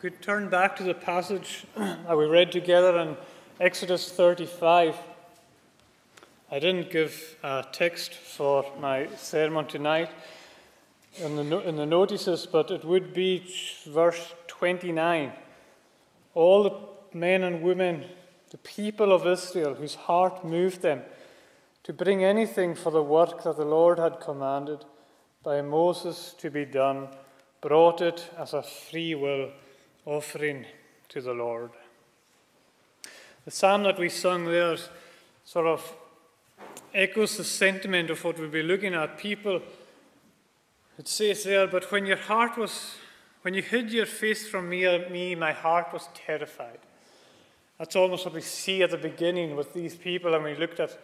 We 0.00 0.10
could 0.10 0.22
turn 0.22 0.48
back 0.48 0.76
to 0.76 0.84
the 0.84 0.94
passage 0.94 1.64
that 1.76 2.16
we 2.16 2.26
read 2.26 2.52
together 2.52 2.98
in 2.98 3.16
Exodus 3.58 4.12
35. 4.12 4.94
I 6.52 6.58
didn't 6.60 6.92
give 6.92 7.36
a 7.42 7.64
text 7.72 8.14
for 8.14 8.64
my 8.78 9.08
sermon 9.16 9.66
tonight 9.66 10.10
in 11.16 11.34
the, 11.34 11.58
in 11.66 11.74
the 11.74 11.84
notices, 11.84 12.46
but 12.46 12.70
it 12.70 12.84
would 12.84 13.12
be 13.12 13.52
verse 13.88 14.34
29. 14.46 15.32
All 16.34 16.62
the 16.62 17.18
men 17.18 17.42
and 17.42 17.60
women, 17.60 18.04
the 18.50 18.58
people 18.58 19.12
of 19.12 19.26
Israel, 19.26 19.74
whose 19.74 19.96
heart 19.96 20.44
moved 20.44 20.80
them 20.80 21.02
to 21.82 21.92
bring 21.92 22.22
anything 22.22 22.76
for 22.76 22.92
the 22.92 23.02
work 23.02 23.42
that 23.42 23.56
the 23.56 23.64
Lord 23.64 23.98
had 23.98 24.20
commanded 24.20 24.84
by 25.42 25.60
Moses 25.60 26.36
to 26.38 26.50
be 26.50 26.64
done, 26.64 27.08
brought 27.60 28.00
it 28.00 28.30
as 28.38 28.54
a 28.54 28.62
free 28.62 29.16
will 29.16 29.50
offering 30.08 30.64
to 31.10 31.20
the 31.20 31.34
Lord. 31.34 31.70
The 33.44 33.50
psalm 33.50 33.82
that 33.82 33.98
we 33.98 34.08
sung 34.08 34.46
there 34.46 34.76
sort 35.44 35.66
of 35.66 35.94
echoes 36.94 37.36
the 37.36 37.44
sentiment 37.44 38.08
of 38.08 38.24
what 38.24 38.38
we'll 38.38 38.48
be 38.48 38.62
looking 38.62 38.94
at. 38.94 39.18
People, 39.18 39.60
it 40.98 41.08
says 41.08 41.44
there, 41.44 41.66
but 41.66 41.92
when 41.92 42.06
your 42.06 42.16
heart 42.16 42.56
was, 42.56 42.94
when 43.42 43.52
you 43.52 43.60
hid 43.60 43.92
your 43.92 44.06
face 44.06 44.48
from 44.48 44.70
me, 44.70 44.86
me 45.10 45.34
my 45.34 45.52
heart 45.52 45.92
was 45.92 46.08
terrified. 46.14 46.78
That's 47.78 47.94
almost 47.94 48.24
what 48.24 48.34
we 48.34 48.40
see 48.40 48.82
at 48.82 48.90
the 48.90 48.96
beginning 48.96 49.56
with 49.56 49.74
these 49.74 49.94
people, 49.94 50.34
and 50.34 50.42
we 50.42 50.54
looked 50.54 50.80
at 50.80 50.98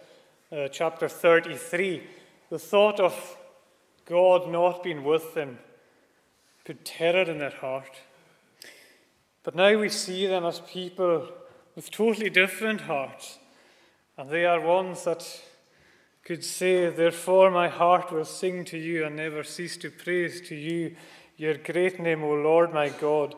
uh, 0.50 0.68
chapter 0.68 1.08
33. 1.08 2.02
The 2.50 2.58
thought 2.58 3.00
of 3.00 3.36
God 4.06 4.50
not 4.50 4.82
being 4.82 5.04
with 5.04 5.34
them 5.34 5.58
put 6.64 6.84
terror 6.86 7.30
in 7.30 7.38
their 7.38 7.50
heart. 7.50 8.00
But 9.44 9.54
now 9.54 9.78
we 9.78 9.90
see 9.90 10.26
them 10.26 10.44
as 10.44 10.60
people 10.60 11.28
with 11.76 11.90
totally 11.90 12.30
different 12.30 12.82
hearts. 12.82 13.38
And 14.16 14.30
they 14.30 14.46
are 14.46 14.60
ones 14.60 15.04
that 15.04 15.24
could 16.24 16.42
say, 16.42 16.88
Therefore, 16.88 17.50
my 17.50 17.68
heart 17.68 18.10
will 18.10 18.24
sing 18.24 18.64
to 18.66 18.78
you 18.78 19.04
and 19.04 19.16
never 19.16 19.44
cease 19.44 19.76
to 19.78 19.90
praise 19.90 20.40
to 20.48 20.54
you 20.54 20.96
your 21.36 21.54
great 21.54 22.00
name, 22.00 22.22
O 22.22 22.32
Lord 22.32 22.72
my 22.72 22.88
God. 22.88 23.34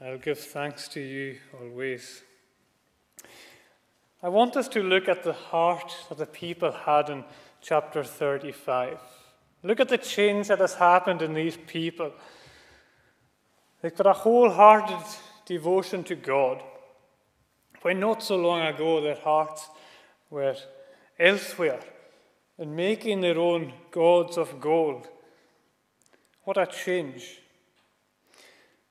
I'll 0.00 0.18
give 0.18 0.38
thanks 0.38 0.88
to 0.88 1.00
you 1.00 1.38
always. 1.60 2.22
I 4.22 4.28
want 4.28 4.56
us 4.56 4.68
to 4.68 4.82
look 4.82 5.08
at 5.08 5.22
the 5.22 5.34
heart 5.34 5.94
that 6.08 6.18
the 6.18 6.26
people 6.26 6.72
had 6.72 7.10
in 7.10 7.24
chapter 7.60 8.02
35. 8.02 8.98
Look 9.62 9.80
at 9.80 9.88
the 9.88 9.98
change 9.98 10.48
that 10.48 10.58
has 10.58 10.74
happened 10.74 11.22
in 11.22 11.34
these 11.34 11.58
people. 11.66 12.12
They've 13.82 13.94
got 13.94 14.06
a 14.06 14.14
wholehearted 14.14 15.04
devotion 15.46 16.04
to 16.04 16.14
God, 16.14 16.62
when 17.82 18.00
not 18.00 18.22
so 18.22 18.36
long 18.36 18.62
ago 18.62 19.00
their 19.00 19.16
hearts 19.16 19.68
were 20.30 20.56
elsewhere 21.18 21.80
and 22.58 22.74
making 22.74 23.20
their 23.20 23.38
own 23.38 23.72
gods 23.90 24.38
of 24.38 24.60
gold. 24.60 25.08
What 26.44 26.56
a 26.56 26.66
change. 26.66 27.40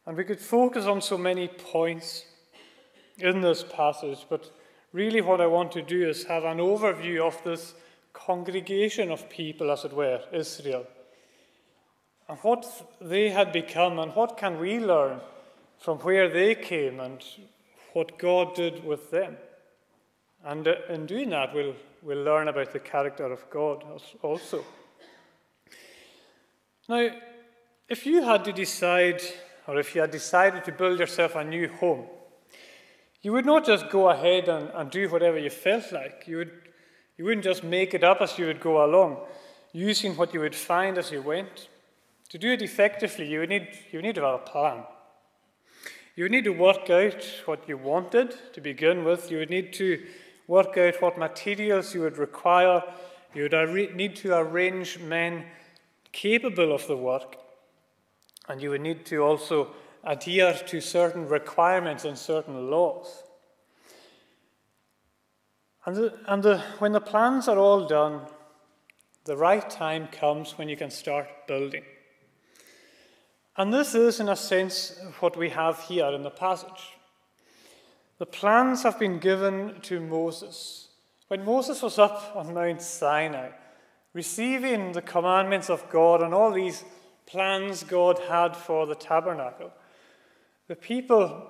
And 0.06 0.18
we 0.18 0.26
could 0.26 0.40
focus 0.40 0.86
on 0.86 1.02
so 1.02 1.18
many 1.18 1.48
points 1.48 2.26
in 3.18 3.42
this 3.42 3.64
passage, 3.64 4.26
but 4.30 4.52
really 4.92 5.22
what 5.22 5.40
I 5.40 5.48
want 5.48 5.72
to 5.74 5.82
do 5.82 6.10
is 6.10 6.26
have 6.26 6.44
an 6.44 6.58
overview 6.58 7.22
of 7.22 7.42
this 7.44 7.74
congregation 8.12 9.12
of 9.12 9.30
people, 9.30 9.72
as 9.72 9.86
it 9.86 9.94
were, 9.94 10.22
Israel, 10.32 10.86
and 12.28 12.38
what 12.40 12.66
they 13.02 13.30
had 13.30 13.52
become, 13.52 14.00
and 14.00 14.14
what 14.16 14.38
can 14.38 14.60
we 14.60 14.80
learn 14.80 15.20
from 15.84 15.98
where 16.00 16.30
they 16.30 16.56
came 16.56 17.02
and 17.02 17.22
what 17.92 18.18
God 18.18 18.56
did 18.56 18.86
with 18.86 19.12
them. 19.12 19.36
And 20.46 20.66
uh, 20.66 20.76
in 20.88 21.06
doing 21.06 21.32
that, 21.32 21.54
we'll, 21.54 21.76
we'll 22.02 22.24
learn 22.24 22.48
about 22.48 22.72
the 22.72 22.80
character 22.80 23.26
of 23.26 23.50
God 23.50 23.84
also. 24.22 24.64
Now, 26.88 27.10
if 27.90 28.06
you 28.06 28.24
had 28.24 28.46
to 28.46 28.54
decide, 28.54 29.22
or 29.68 29.78
if 29.78 29.94
you 29.94 30.00
had 30.00 30.12
decided 30.12 30.64
to 30.64 30.72
build 30.72 31.00
yourself 31.00 31.36
a 31.36 31.44
new 31.44 31.68
home, 31.68 32.06
you 33.22 33.34
would 33.34 33.46
not 33.46 33.66
just 33.66 33.90
go 33.90 34.10
ahead 34.10 34.48
and, 34.48 34.70
and 34.74 34.90
do 34.90 35.10
whatever 35.10 35.38
you 35.38 35.50
felt 35.50 35.92
like. 35.92 36.24
You, 36.28 36.38
would, 36.38 36.52
you 37.18 37.26
wouldn't 37.26 37.44
just 37.44 37.62
make 37.62 37.94
it 37.94 38.06
up 38.06 38.22
as 38.22 38.40
you 38.40 38.46
would 38.46 38.62
go 38.62 38.86
along, 38.86 39.18
using 39.74 40.16
what 40.16 40.34
you 40.34 40.40
would 40.40 40.56
find 40.56 40.98
as 40.98 41.12
you 41.12 41.22
went. 41.22 41.68
To 42.30 42.38
do 42.38 42.54
it 42.54 42.62
effectively, 42.62 43.28
you 43.28 43.40
would 43.40 43.50
need, 43.50 43.68
you 43.92 43.98
would 43.98 44.06
need 44.06 44.16
to 44.16 44.22
have 44.22 44.36
a 44.36 44.38
plan. 44.38 44.84
You 46.16 46.26
would 46.26 46.32
need 46.32 46.44
to 46.44 46.52
work 46.52 46.90
out 46.90 47.26
what 47.46 47.68
you 47.68 47.78
wanted 47.78 48.36
to 48.54 48.62
begin 48.62 49.04
with. 49.04 49.32
You 49.32 49.40
would 49.40 49.50
need 49.50 49.74
to 49.74 50.06
work 50.48 50.78
out 50.78 51.02
what 51.02 51.18
materials 51.18 51.96
you 51.96 52.02
would 52.02 52.18
require. 52.18 52.84
You 53.34 53.50
would 53.50 53.96
need 53.96 54.16
to 54.18 54.38
arrange 54.38 55.00
men 55.00 55.46
capable 56.12 56.72
of 56.72 56.86
the 56.86 56.98
work. 56.98 57.38
And 58.48 58.62
you 58.62 58.70
would 58.70 58.82
need 58.82 59.06
to 59.08 59.24
also 59.24 59.74
adhere 60.04 60.54
to 60.54 60.82
certain 60.82 61.28
requirements 61.28 62.06
and 62.06 62.18
certain 62.18 62.70
laws. 62.70 63.24
And, 65.86 65.96
the, 65.96 66.14
and 66.28 66.44
the, 66.44 66.60
when 66.78 66.92
the 66.92 67.02
plans 67.02 67.48
are 67.48 67.58
all 67.58 67.88
done, 67.88 68.22
the 69.26 69.36
right 69.36 69.68
time 69.68 70.08
comes 70.08 70.58
when 70.58 70.70
you 70.70 70.78
can 70.78 70.92
start 70.92 71.28
building. 71.48 71.84
And 73.56 73.72
this 73.72 73.94
is, 73.94 74.20
in 74.20 74.30
a 74.30 74.36
sense, 74.36 75.00
what 75.20 75.38
we 75.38 75.50
have 75.50 75.80
here 75.82 76.08
in 76.08 76.24
the 76.24 76.32
passage. 76.32 76.98
The 78.18 78.26
plans 78.26 78.84
have 78.84 79.00
been 79.00 79.20
given 79.20 79.80
to 79.82 80.00
Moses. 80.00 80.88
When 81.28 81.46
Moses 81.46 81.82
was 81.82 82.00
up 82.00 82.36
on 82.36 82.54
Mount 82.54 82.82
Sinai, 82.82 83.50
receiving 84.14 84.92
the 84.92 85.02
commandments 85.02 85.70
of 85.70 85.88
God 85.90 86.22
and 86.22 86.34
all 86.34 86.52
these 86.52 86.84
plans 87.28 87.84
God 87.84 88.20
had 88.28 88.56
for 88.56 88.88
the 88.88 88.96
tabernacle, 88.96 89.72
the 90.68 90.76
people 90.76 91.48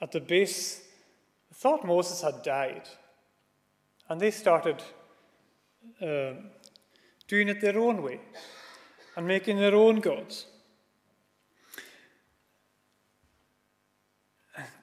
at 0.00 0.10
the 0.10 0.20
base 0.20 0.82
thought 1.52 1.86
Moses 1.86 2.22
had 2.22 2.42
died. 2.42 2.88
And 4.08 4.20
they 4.20 4.32
started 4.32 4.82
uh, 6.02 6.32
doing 7.28 7.48
it 7.48 7.60
their 7.60 7.78
own 7.78 8.02
way 8.02 8.20
and 9.16 9.26
making 9.26 9.58
their 9.58 9.74
own 9.74 10.00
gods. 10.00 10.46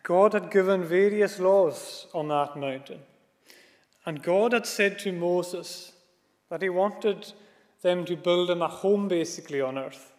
God 0.04 0.34
had 0.34 0.52
given 0.52 0.84
various 0.84 1.40
laws 1.40 2.08
on 2.14 2.30
that 2.30 2.58
mountain. 2.58 3.00
And 4.06 4.24
God 4.24 4.54
had 4.54 4.66
said 4.66 4.98
to 5.00 5.12
Moses 5.12 5.94
that 6.50 6.62
he 6.62 6.70
wanted 6.70 7.34
them 7.82 8.06
to 8.06 8.16
build 8.16 8.50
him 8.50 8.62
a 8.62 8.68
home 8.68 9.08
basically 9.08 9.62
on 9.62 9.78
earth. 9.78 10.12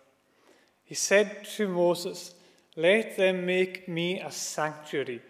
He 0.85 0.95
said 0.95 1.45
to 1.57 1.69
Moses, 1.69 2.35
Let 2.77 3.17
them 3.17 3.47
make 3.47 3.89
me 3.89 4.21
a 4.21 4.31
sanctuary 4.31 5.21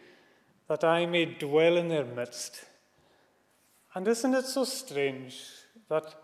that 0.68 0.84
I 0.84 1.06
may 1.06 1.24
dwell 1.26 1.76
in 1.76 1.88
their 1.88 2.04
midst. 2.04 2.64
And 3.94 4.06
isn't 4.08 4.34
it 4.34 4.46
so 4.46 4.64
strange 4.64 5.40
that 5.88 6.14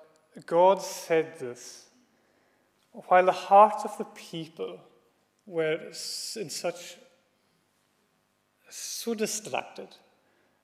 God 0.46 0.82
said 0.82 1.38
this 1.38 1.86
while 2.92 3.26
the 3.26 3.32
hearts 3.32 3.84
of 3.84 3.96
the 3.98 4.04
people 4.04 4.80
were 5.46 5.78
in 6.36 6.50
such 6.50 6.96
so 8.68 9.14
distracted 9.14 9.88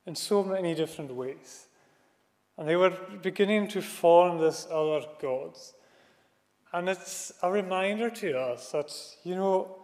in 0.06 0.14
so 0.14 0.42
many 0.42 0.74
different 0.74 1.14
ways. 1.14 1.66
And 2.56 2.68
they 2.68 2.76
were 2.76 2.96
beginning 3.22 3.68
to 3.68 3.82
form 3.82 4.38
this 4.38 4.66
other 4.70 5.04
gods. 5.20 5.74
And 6.72 6.88
it's 6.88 7.32
a 7.42 7.50
reminder 7.50 8.10
to 8.10 8.38
us 8.38 8.72
that, 8.72 8.92
you 9.24 9.34
know, 9.34 9.76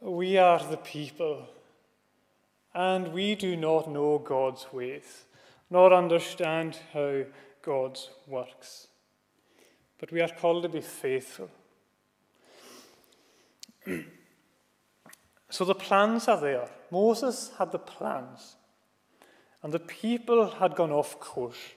we 0.00 0.36
are 0.38 0.58
the 0.58 0.76
people 0.76 1.46
and 2.74 3.12
we 3.12 3.34
do 3.34 3.56
not 3.56 3.90
know 3.90 4.18
God's 4.18 4.66
ways, 4.72 5.24
nor 5.70 5.92
understand 5.92 6.78
how 6.92 7.24
God 7.62 7.98
works. 8.26 8.88
But 9.98 10.10
we 10.10 10.20
are 10.20 10.28
called 10.28 10.62
to 10.64 10.68
be 10.68 10.80
faithful. 10.80 11.50
So 15.52 15.66
the 15.66 15.74
plans 15.74 16.28
are 16.28 16.40
there. 16.40 16.66
Moses 16.90 17.52
had 17.58 17.72
the 17.72 17.78
plans, 17.78 18.56
and 19.62 19.70
the 19.70 19.78
people 19.78 20.48
had 20.48 20.74
gone 20.74 20.90
off 20.90 21.20
course. 21.20 21.74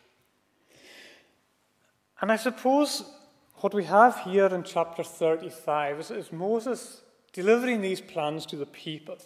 And 2.22 2.32
I 2.32 2.38
suppose 2.38 3.04
what 3.56 3.74
we 3.74 3.84
have 3.84 4.22
here 4.22 4.46
in 4.46 4.64
chapter 4.64 5.04
35 5.04 6.00
is, 6.00 6.10
is 6.10 6.32
Moses 6.32 7.02
delivering 7.34 7.82
these 7.82 8.00
plans 8.00 8.46
to 8.46 8.56
the 8.56 8.66
people. 8.66 9.18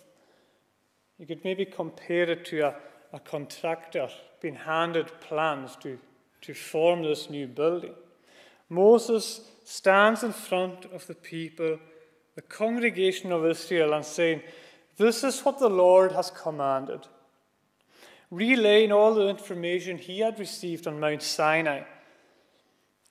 You 1.20 1.28
could 1.28 1.44
maybe 1.44 1.66
compare 1.66 2.28
it 2.28 2.44
to 2.46 2.70
a, 2.70 2.76
a 3.14 3.20
contractor 3.20 4.10
being 4.42 4.56
handed 4.56 5.12
plans 5.22 5.76
to, 5.82 6.00
to 6.42 6.56
form 6.56 7.04
this 7.04 7.30
new 7.30 7.46
building. 7.46 7.94
Moses 8.68 9.42
stands 9.64 10.24
in 10.24 10.34
front 10.34 10.86
of 10.86 11.06
the 11.06 11.14
people 11.14 11.78
the 12.40 12.44
congregation 12.44 13.34
of 13.34 13.46
Israel 13.46 13.92
and 13.92 14.06
saying, 14.06 14.42
This 14.96 15.26
is 15.26 15.42
what 15.42 15.60
the 15.60 15.70
Lord 15.70 16.14
has 16.14 16.32
commanded. 16.32 17.06
Relaying 18.32 18.94
all 18.94 19.14
the 19.14 19.28
information 19.28 19.98
he 19.98 20.20
had 20.20 20.40
received 20.40 20.88
on 20.88 21.02
Mount 21.02 21.22
Sinai. 21.22 21.82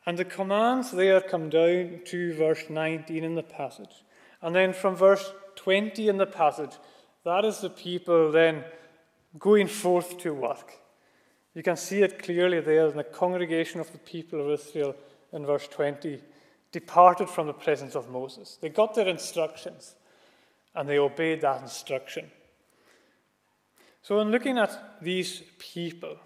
And 0.06 0.16
the 0.16 0.24
commands 0.24 0.92
there 0.92 1.20
come 1.20 1.50
down 1.50 2.00
to 2.06 2.34
verse 2.36 2.70
19 2.70 3.22
in 3.22 3.34
the 3.34 3.42
passage. 3.42 4.02
And 4.40 4.54
then 4.54 4.72
from 4.72 4.96
verse 4.96 5.30
20 5.56 6.08
in 6.08 6.16
the 6.16 6.24
passage, 6.24 6.78
that 7.26 7.44
is 7.44 7.58
the 7.58 7.68
people 7.68 8.32
then 8.32 8.64
going 9.38 9.66
forth 9.66 10.16
to 10.20 10.32
work. 10.32 10.72
You 11.54 11.62
can 11.62 11.76
see 11.76 12.00
it 12.00 12.22
clearly 12.22 12.60
there 12.60 12.86
in 12.86 12.96
the 12.96 13.04
congregation 13.04 13.78
of 13.78 13.92
the 13.92 13.98
people 13.98 14.40
of 14.40 14.58
Israel 14.58 14.96
in 15.34 15.44
verse 15.44 15.68
20 15.68 16.18
departed 16.72 17.28
from 17.28 17.46
the 17.46 17.52
presence 17.52 17.94
of 17.94 18.11
Moses. 18.11 18.59
They 18.61 18.68
got 18.68 18.94
their 18.94 19.09
instructions 19.09 19.94
and 20.74 20.88
they 20.88 20.98
obeyed 20.98 21.40
that 21.40 21.62
instruction. 21.62 22.31
So, 24.02 24.20
in 24.20 24.31
looking 24.31 24.59
at 24.59 25.02
these 25.02 25.42
people, 25.59 26.16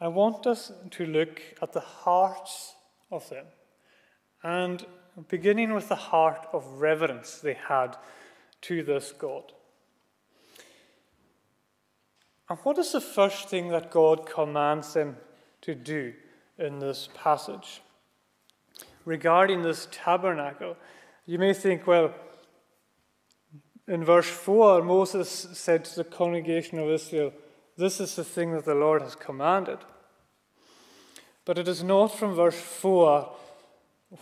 I 0.00 0.08
want 0.08 0.46
us 0.46 0.72
to 0.90 1.06
look 1.06 1.40
at 1.60 1.72
the 1.72 1.80
hearts 1.80 2.74
of 3.10 3.28
them 3.28 3.46
and 4.42 4.84
beginning 5.28 5.74
with 5.74 5.88
the 5.88 5.94
heart 5.94 6.48
of 6.52 6.80
reverence 6.80 7.38
they 7.38 7.54
had 7.54 7.96
to 8.62 8.82
this 8.82 9.12
God. 9.12 9.52
And 12.48 12.58
what 12.64 12.78
is 12.78 12.92
the 12.92 13.00
first 13.00 13.48
thing 13.48 13.68
that 13.68 13.90
God 13.90 14.26
commands 14.26 14.94
them 14.94 15.16
to 15.62 15.74
do 15.74 16.12
in 16.58 16.80
this 16.80 17.08
passage? 17.14 17.80
Regarding 19.04 19.62
this 19.62 19.88
tabernacle. 19.90 20.76
You 21.26 21.38
may 21.38 21.52
think, 21.52 21.86
well, 21.86 22.14
in 23.88 24.04
verse 24.04 24.28
4, 24.28 24.82
Moses 24.82 25.28
said 25.52 25.84
to 25.86 25.96
the 25.96 26.04
congregation 26.04 26.78
of 26.78 26.88
Israel, 26.88 27.32
This 27.76 28.00
is 28.00 28.16
the 28.16 28.24
thing 28.24 28.52
that 28.52 28.64
the 28.64 28.74
Lord 28.74 29.02
has 29.02 29.14
commanded. 29.14 29.78
But 31.44 31.58
it 31.58 31.66
is 31.66 31.82
not 31.82 32.16
from 32.16 32.34
verse 32.34 32.60
4 32.60 33.32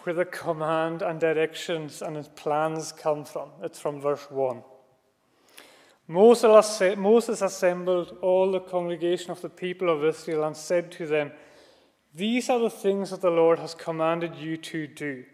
where 0.03 0.15
the 0.15 0.25
command 0.25 1.03
and 1.03 1.19
directions 1.19 2.01
and 2.01 2.17
his 2.17 2.29
plans 2.29 2.93
come 2.93 3.25
from. 3.25 3.51
It's 3.63 3.81
from 3.81 4.01
verse 4.01 4.31
1. 4.31 4.63
Moses 6.07 7.43
assembled 7.43 8.17
all 8.21 8.51
the 8.51 8.61
congregation 8.61 9.31
of 9.31 9.43
the 9.43 9.49
people 9.49 9.89
of 9.91 10.05
Israel 10.05 10.45
and 10.45 10.57
said 10.57 10.91
to 10.93 11.07
them, 11.07 11.33
these 12.15 12.51
are 12.51 12.59
the 12.59 12.71
things 12.71 13.11
that 13.11 13.21
the 13.21 13.31
Lord 13.31 13.59
has 13.59 13.75
commanded 13.75 14.37
you 14.37 14.57
to 14.57 14.87
do. 14.87 15.25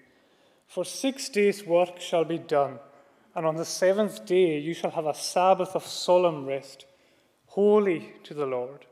For 0.67 0.85
six 0.85 1.29
days' 1.29 1.65
work 1.65 2.01
shall 2.01 2.25
be 2.25 2.39
done, 2.39 2.79
and 3.35 3.47
on 3.47 3.57
the 3.57 3.65
seventh 3.65 4.27
day 4.27 4.59
you 4.59 4.75
shall 4.75 4.91
have 4.91 5.07
a 5.07 5.15
Sabbath 5.15 5.75
of 5.75 5.87
solemn 5.87 6.45
rest, 6.45 6.87
holy 7.47 8.15
to 8.25 8.35
the 8.35 8.47
Lord. 8.47 8.87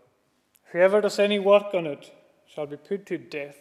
Whoever 0.73 1.01
does 1.01 1.19
any 1.19 1.39
work 1.39 1.75
on 1.75 1.87
it 1.87 2.13
shall 2.47 2.67
be 2.67 2.77
put 2.77 3.07
to 3.07 3.19
death. 3.19 3.57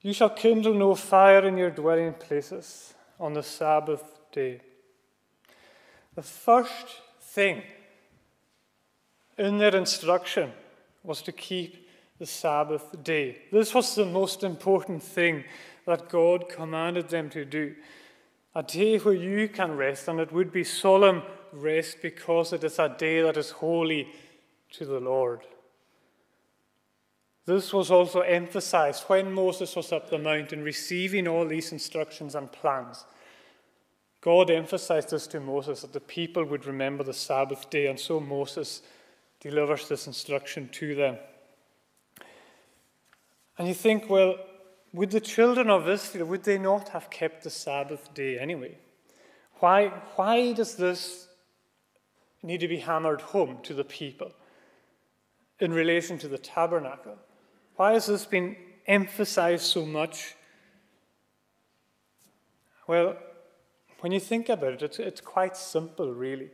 You 0.00 0.12
shall 0.12 0.30
kindle 0.30 0.74
no 0.74 0.94
fire 0.94 1.46
in 1.46 1.56
your 1.56 1.70
dwelling 1.70 2.14
places 2.14 2.94
on 3.18 3.34
the 3.34 3.42
Sabbath 3.42 4.02
day. 4.32 4.60
The 6.14 6.22
first 6.22 6.86
thing 7.20 7.62
in 9.38 9.58
their 9.58 9.74
instruction 9.76 10.52
was 11.02 11.22
to 11.22 11.32
keep 11.32 11.85
the 12.18 12.26
Sabbath 12.26 13.02
day. 13.02 13.38
This 13.52 13.74
was 13.74 13.94
the 13.94 14.06
most 14.06 14.42
important 14.42 15.02
thing 15.02 15.44
that 15.84 16.08
God 16.08 16.48
commanded 16.48 17.08
them 17.08 17.30
to 17.30 17.44
do. 17.44 17.74
A 18.54 18.62
day 18.62 18.98
where 18.98 19.14
you 19.14 19.48
can 19.48 19.76
rest, 19.76 20.08
and 20.08 20.18
it 20.18 20.32
would 20.32 20.50
be 20.50 20.64
solemn 20.64 21.22
rest 21.52 21.98
because 22.02 22.52
it 22.52 22.64
is 22.64 22.78
a 22.78 22.88
day 22.88 23.20
that 23.20 23.36
is 23.36 23.50
holy 23.50 24.08
to 24.72 24.84
the 24.84 25.00
Lord. 25.00 25.40
This 27.44 27.72
was 27.72 27.90
also 27.90 28.20
emphasized 28.20 29.04
when 29.04 29.32
Moses 29.32 29.76
was 29.76 29.92
up 29.92 30.10
the 30.10 30.18
mountain 30.18 30.64
receiving 30.64 31.28
all 31.28 31.46
these 31.46 31.70
instructions 31.70 32.34
and 32.34 32.50
plans. 32.50 33.04
God 34.20 34.50
emphasized 34.50 35.10
this 35.10 35.28
to 35.28 35.38
Moses 35.38 35.82
that 35.82 35.92
the 35.92 36.00
people 36.00 36.44
would 36.44 36.66
remember 36.66 37.04
the 37.04 37.12
Sabbath 37.12 37.70
day, 37.70 37.86
and 37.86 38.00
so 38.00 38.18
Moses 38.18 38.82
delivers 39.38 39.86
this 39.86 40.08
instruction 40.08 40.68
to 40.72 40.96
them. 40.96 41.18
And 43.58 43.68
you 43.68 43.74
think, 43.74 44.10
well, 44.10 44.36
would 44.92 45.10
the 45.10 45.20
children 45.20 45.68
of 45.70 45.88
Israel, 45.88 46.26
would 46.26 46.44
they 46.44 46.58
not 46.58 46.90
have 46.90 47.10
kept 47.10 47.44
the 47.44 47.50
Sabbath 47.50 48.12
day 48.14 48.38
anyway? 48.38 48.78
Why, 49.60 49.88
why 50.16 50.52
does 50.52 50.76
this 50.76 51.28
need 52.42 52.60
to 52.60 52.68
be 52.68 52.78
hammered 52.78 53.20
home 53.20 53.58
to 53.64 53.74
the 53.74 53.84
people 53.84 54.32
in 55.60 55.72
relation 55.72 56.18
to 56.18 56.28
the 56.28 56.38
tabernacle? 56.38 57.16
Why 57.76 57.92
has 57.92 58.06
this 58.06 58.24
been 58.24 58.56
emphasized 58.86 59.64
so 59.64 59.84
much? 59.84 60.34
Well, 62.86 63.16
when 64.00 64.12
you 64.12 64.20
think 64.20 64.48
about 64.48 64.74
it, 64.74 64.82
it's, 64.82 64.98
it's 64.98 65.20
quite 65.20 65.56
simple, 65.56 66.14
really. 66.14 66.50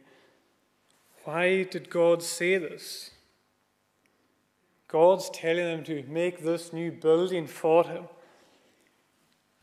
Why 1.24 1.62
did 1.62 1.90
God 1.90 2.22
say 2.22 2.59
this? 2.59 3.11
God's 4.93 5.30
telling 5.30 5.64
them 5.64 5.84
to 5.84 6.05
make 6.07 6.43
this 6.43 6.70
new 6.70 6.93
building 6.93 7.47
for 7.47 7.84
Him. 7.84 8.05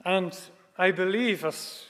And 0.03 0.35
I 0.75 0.89
believe, 0.89 1.45
as 1.45 1.85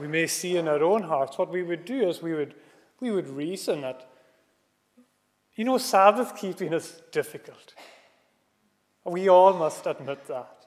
we 0.00 0.08
may 0.08 0.26
see 0.26 0.56
in 0.56 0.66
our 0.66 0.82
own 0.82 1.02
hearts, 1.02 1.38
what 1.38 1.52
we 1.52 1.62
would 1.62 1.84
do 1.84 2.08
is 2.08 2.20
we 2.20 2.34
would, 2.34 2.54
we 2.98 3.12
would 3.12 3.28
reason 3.28 3.82
that, 3.82 4.10
you 5.54 5.64
know, 5.64 5.78
Sabbath 5.78 6.36
keeping 6.36 6.72
is 6.72 7.00
difficult. 7.12 7.74
We 9.04 9.28
all 9.28 9.52
must 9.52 9.86
admit 9.86 10.26
that. 10.26 10.66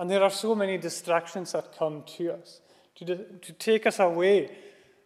And 0.00 0.10
there 0.10 0.24
are 0.24 0.30
so 0.30 0.56
many 0.56 0.76
distractions 0.76 1.52
that 1.52 1.78
come 1.78 2.02
to 2.16 2.32
us 2.32 2.60
to, 2.96 3.04
to 3.04 3.52
take 3.52 3.86
us 3.86 4.00
away 4.00 4.50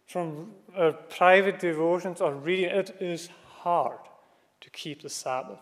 from 0.07 0.53
our 0.75 0.93
private 0.93 1.59
devotions 1.59 2.21
or 2.21 2.33
reading. 2.33 2.71
It 2.71 2.95
is 2.99 3.29
hard 3.59 3.99
to 4.61 4.69
keep 4.71 5.03
the 5.03 5.09
Sabbath. 5.09 5.59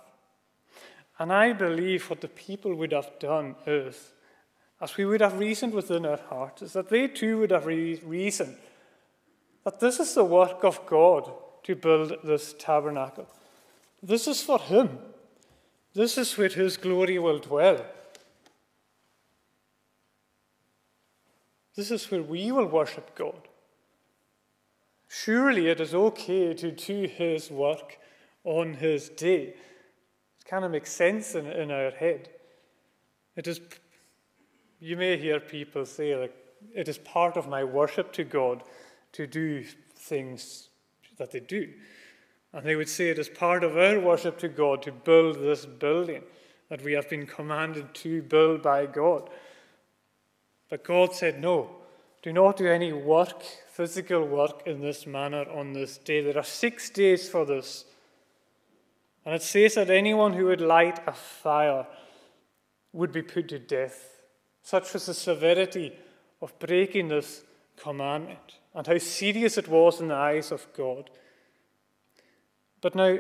And 1.22 1.32
I 1.32 1.54
believe 1.54 2.10
what 2.10 2.22
the 2.22 2.28
people 2.28 2.74
would 2.74 2.94
have 2.94 3.20
done 3.20 3.54
is 3.68 4.14
as 4.82 4.98
we 4.98 5.06
would 5.06 5.22
have 5.22 5.38
reasoned 5.38 5.72
within 5.72 6.04
our 6.04 6.18
hearts, 6.18 6.64
is 6.64 6.74
that 6.74 6.90
they 6.90 7.08
too 7.08 7.38
would 7.38 7.52
have 7.52 7.68
reasoned 7.68 8.58
that 9.64 9.80
this 9.80 10.00
is 10.00 10.16
the 10.16 10.24
work 10.24 10.64
of 10.64 10.84
God 10.88 11.32
to 11.62 11.76
build 11.76 12.18
this 12.24 12.56
tabernacle. 12.58 13.28
This 14.02 14.28
is 14.28 14.42
for 14.42 14.58
Him. 14.58 14.98
This 15.94 16.18
is 16.18 16.36
where 16.36 16.50
His 16.50 16.76
glory 16.76 17.20
will 17.20 17.38
dwell. 17.38 17.86
This 21.76 21.92
is 21.92 22.10
where 22.10 22.24
we 22.24 22.52
will 22.52 22.66
worship 22.66 23.14
God. 23.14 23.48
Surely 25.08 25.68
it 25.68 25.80
is 25.80 25.94
okay 25.94 26.56
to 26.56 26.72
do 26.72 27.04
His 27.06 27.52
work 27.52 28.00
on 28.44 28.74
His 28.74 29.10
day. 29.10 29.54
Kind 30.52 30.66
of 30.66 30.72
makes 30.72 30.92
sense 30.92 31.34
in, 31.34 31.48
in 31.48 31.72
our 31.72 31.92
head. 31.92 32.28
It 33.38 33.48
is 33.48 33.62
you 34.82 34.98
may 34.98 35.16
hear 35.18 35.40
people 35.40 35.86
say, 35.86 36.14
like, 36.14 36.36
it 36.76 36.90
is 36.90 36.98
part 36.98 37.38
of 37.38 37.48
my 37.48 37.64
worship 37.64 38.12
to 38.14 38.26
God 38.26 38.62
to 39.14 39.26
do 39.26 39.64
things 39.96 40.68
that 41.18 41.32
they 41.32 41.40
do. 41.40 41.70
And 42.52 42.66
they 42.66 42.76
would 42.76 42.90
say 42.90 43.10
it 43.10 43.18
is 43.18 43.30
part 43.30 43.64
of 43.64 43.78
our 43.78 43.98
worship 43.98 44.38
to 44.40 44.50
God 44.50 44.82
to 44.82 44.92
build 44.92 45.38
this 45.38 45.66
building 45.66 46.24
that 46.68 46.84
we 46.84 46.92
have 46.92 47.10
been 47.10 47.28
commanded 47.28 47.94
to 47.96 48.22
build 48.22 48.62
by 48.62 48.88
God. 48.88 49.30
But 50.70 50.84
God 50.84 51.16
said, 51.16 51.40
No, 51.40 51.70
do 52.24 52.34
not 52.34 52.58
do 52.58 52.68
any 52.68 52.92
work, 52.92 53.42
physical 53.72 54.28
work, 54.28 54.64
in 54.66 54.82
this 54.82 55.08
manner 55.08 55.50
on 55.50 55.72
this 55.72 55.98
day. 55.98 56.22
There 56.22 56.38
are 56.38 56.44
six 56.44 56.90
days 56.90 57.30
for 57.30 57.46
this. 57.46 57.86
And 59.26 59.36
it 59.36 59.44
says 59.44 59.76
that 59.76 59.90
anyone 59.90 60.34
who 60.34 60.46
would 60.46 60.62
light 60.62 61.00
a 61.08 61.14
fire 61.14 61.86
would 62.94 63.12
be 63.12 63.22
put 63.22 63.48
to 63.50 63.60
death. 63.60 64.22
Such 64.64 64.94
was 64.94 65.06
the 65.06 65.14
severity 65.14 65.94
of 66.42 66.58
breaking 66.60 67.08
this 67.08 67.44
commandment 67.78 68.60
and 68.74 68.86
how 68.88 68.98
serious 68.98 69.58
it 69.58 69.68
was 69.68 70.00
in 70.00 70.08
the 70.08 70.16
eyes 70.16 70.52
of 70.52 70.68
God. 70.76 71.10
But 72.82 72.96
now, 72.96 73.20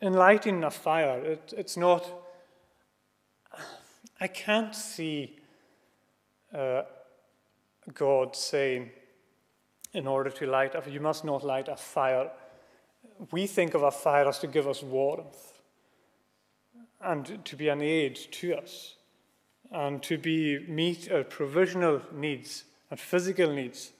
in 0.00 0.12
lighting 0.12 0.64
a 0.64 0.70
fire, 0.70 1.24
it, 1.24 1.54
it's 1.56 1.76
not, 1.76 2.04
I 4.20 4.26
can't 4.26 4.74
see 4.74 5.38
uh, 6.52 6.82
God 7.94 8.34
saying, 8.34 8.90
in 9.92 10.06
order 10.06 10.30
to 10.30 10.46
light 10.46 10.74
a 10.74 10.82
fire 10.82 10.92
you 10.92 11.00
must 11.00 11.24
not 11.24 11.44
light 11.44 11.68
a 11.68 11.76
fire. 11.76 12.30
We 13.30 13.46
think 13.46 13.74
of 13.74 13.82
a 13.82 13.90
fire 13.90 14.28
as 14.28 14.38
to 14.40 14.46
give 14.46 14.68
us 14.68 14.82
warmth 14.82 15.60
and 17.00 17.44
to 17.44 17.56
be 17.56 17.68
an 17.68 17.82
aid 17.82 18.16
to 18.32 18.56
us 18.56 18.94
and 19.70 20.02
to 20.02 20.18
be 20.18 20.64
meet 20.68 21.10
our 21.10 21.24
provisional 21.24 22.02
needs 22.12 22.64
and 22.90 23.00
physical 23.00 23.52
needs. 23.52 23.92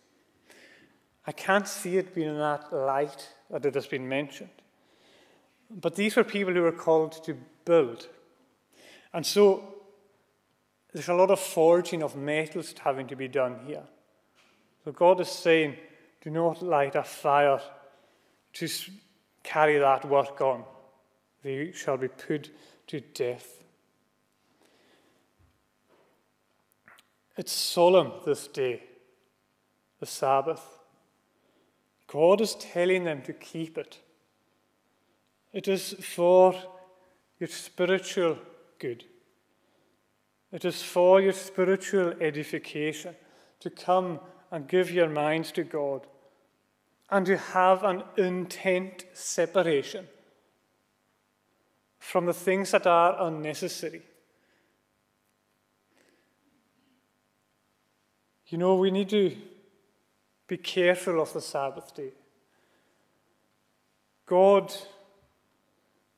I 1.26 1.32
can't 1.32 1.66
see 1.66 1.96
it 1.96 2.14
being 2.14 2.28
in 2.28 2.38
that 2.38 2.72
light 2.72 3.28
that 3.50 3.66
it 3.66 3.74
has 3.74 3.86
been 3.86 4.08
mentioned. 4.08 4.50
But 5.70 5.96
these 5.96 6.14
were 6.14 6.24
people 6.24 6.54
who 6.54 6.62
were 6.62 6.72
called 6.72 7.24
to 7.24 7.36
build. 7.64 8.06
And 9.12 9.26
so 9.26 9.74
there's 10.92 11.08
a 11.08 11.14
lot 11.14 11.30
of 11.30 11.40
forging 11.40 12.02
of 12.02 12.16
metals 12.16 12.74
having 12.78 13.08
to 13.08 13.16
be 13.16 13.28
done 13.28 13.60
here. 13.66 13.82
So 14.84 14.92
God 14.92 15.20
is 15.20 15.28
saying, 15.28 15.76
do 16.22 16.30
not 16.30 16.62
light 16.62 16.94
a 16.94 17.02
fire 17.02 17.60
to 18.54 18.68
carry 19.46 19.78
that 19.78 20.04
work 20.04 20.40
on. 20.40 20.64
They 21.42 21.72
shall 21.72 21.96
be 21.96 22.08
put 22.08 22.50
to 22.88 23.00
death. 23.00 23.62
It's 27.36 27.52
solemn 27.52 28.12
this 28.24 28.48
day, 28.48 28.82
the 30.00 30.06
Sabbath. 30.06 30.62
God 32.08 32.40
is 32.40 32.54
telling 32.54 33.04
them 33.04 33.22
to 33.22 33.32
keep 33.32 33.78
it. 33.78 34.00
It 35.52 35.68
is 35.68 35.92
for 35.92 36.54
your 37.38 37.48
spiritual 37.48 38.38
good. 38.78 39.04
It 40.50 40.64
is 40.64 40.82
for 40.82 41.20
your 41.20 41.32
spiritual 41.32 42.14
edification 42.20 43.14
to 43.60 43.70
come 43.70 44.20
and 44.50 44.66
give 44.66 44.90
your 44.90 45.08
minds 45.08 45.52
to 45.52 45.64
God 45.64 46.06
and 47.10 47.26
to 47.26 47.36
have 47.36 47.84
an 47.84 48.02
intent 48.16 49.04
separation 49.12 50.06
from 51.98 52.26
the 52.26 52.34
things 52.34 52.72
that 52.72 52.86
are 52.86 53.16
unnecessary. 53.26 54.02
You 58.48 58.58
know, 58.58 58.76
we 58.76 58.90
need 58.90 59.08
to 59.10 59.36
be 60.46 60.56
careful 60.56 61.20
of 61.20 61.32
the 61.32 61.40
Sabbath 61.40 61.94
day. 61.94 62.12
God 64.24 64.72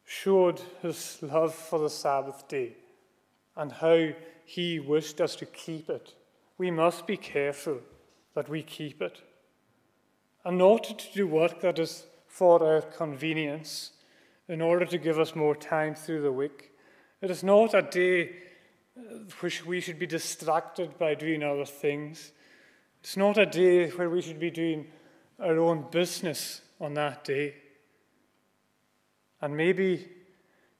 showed 0.04 0.60
his 0.80 1.18
love 1.20 1.54
for 1.54 1.78
the 1.78 1.90
Sabbath 1.90 2.48
day 2.48 2.72
and 3.56 3.72
how 3.72 4.08
he 4.44 4.80
wished 4.80 5.20
us 5.20 5.36
to 5.36 5.46
keep 5.46 5.90
it. 5.90 6.14
We 6.56 6.70
must 6.70 7.06
be 7.06 7.16
careful 7.16 7.80
that 8.34 8.48
we 8.48 8.62
keep 8.62 9.02
it 9.02 9.20
and 10.44 10.58
not 10.58 10.84
to 10.84 11.12
do 11.12 11.26
work 11.26 11.60
that 11.60 11.78
is 11.78 12.04
for 12.26 12.62
our 12.62 12.82
convenience 12.82 13.90
in 14.48 14.60
order 14.60 14.84
to 14.84 14.98
give 14.98 15.18
us 15.18 15.34
more 15.34 15.54
time 15.54 15.94
through 15.94 16.22
the 16.22 16.32
week. 16.32 16.70
It 17.20 17.30
is 17.30 17.42
not 17.42 17.74
a 17.74 17.82
day 17.82 18.30
uh, 18.96 19.18
which 19.40 19.66
we 19.66 19.80
should 19.80 19.98
be 19.98 20.06
distracted 20.06 20.98
by 20.98 21.14
doing 21.14 21.42
other 21.42 21.64
things. 21.64 22.32
It's 23.00 23.16
not 23.16 23.38
a 23.38 23.46
day 23.46 23.90
where 23.90 24.08
we 24.08 24.22
should 24.22 24.40
be 24.40 24.50
doing 24.50 24.86
our 25.38 25.58
own 25.58 25.86
business 25.90 26.62
on 26.80 26.94
that 26.94 27.24
day. 27.24 27.54
And 29.40 29.56
maybe 29.56 30.08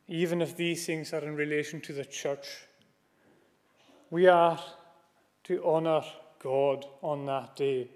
even 0.07 0.41
if 0.41 0.57
these 0.57 0.87
things 0.87 1.13
are 1.13 1.25
in 1.25 1.37
relation 1.37 1.81
to 1.83 1.93
the 1.93 2.05
church, 2.05 2.49
we 4.11 4.27
are 4.27 4.59
to 5.45 5.65
honour 5.65 6.03
God 6.39 6.87
on 7.03 7.27
that 7.27 7.57
day 7.57 7.91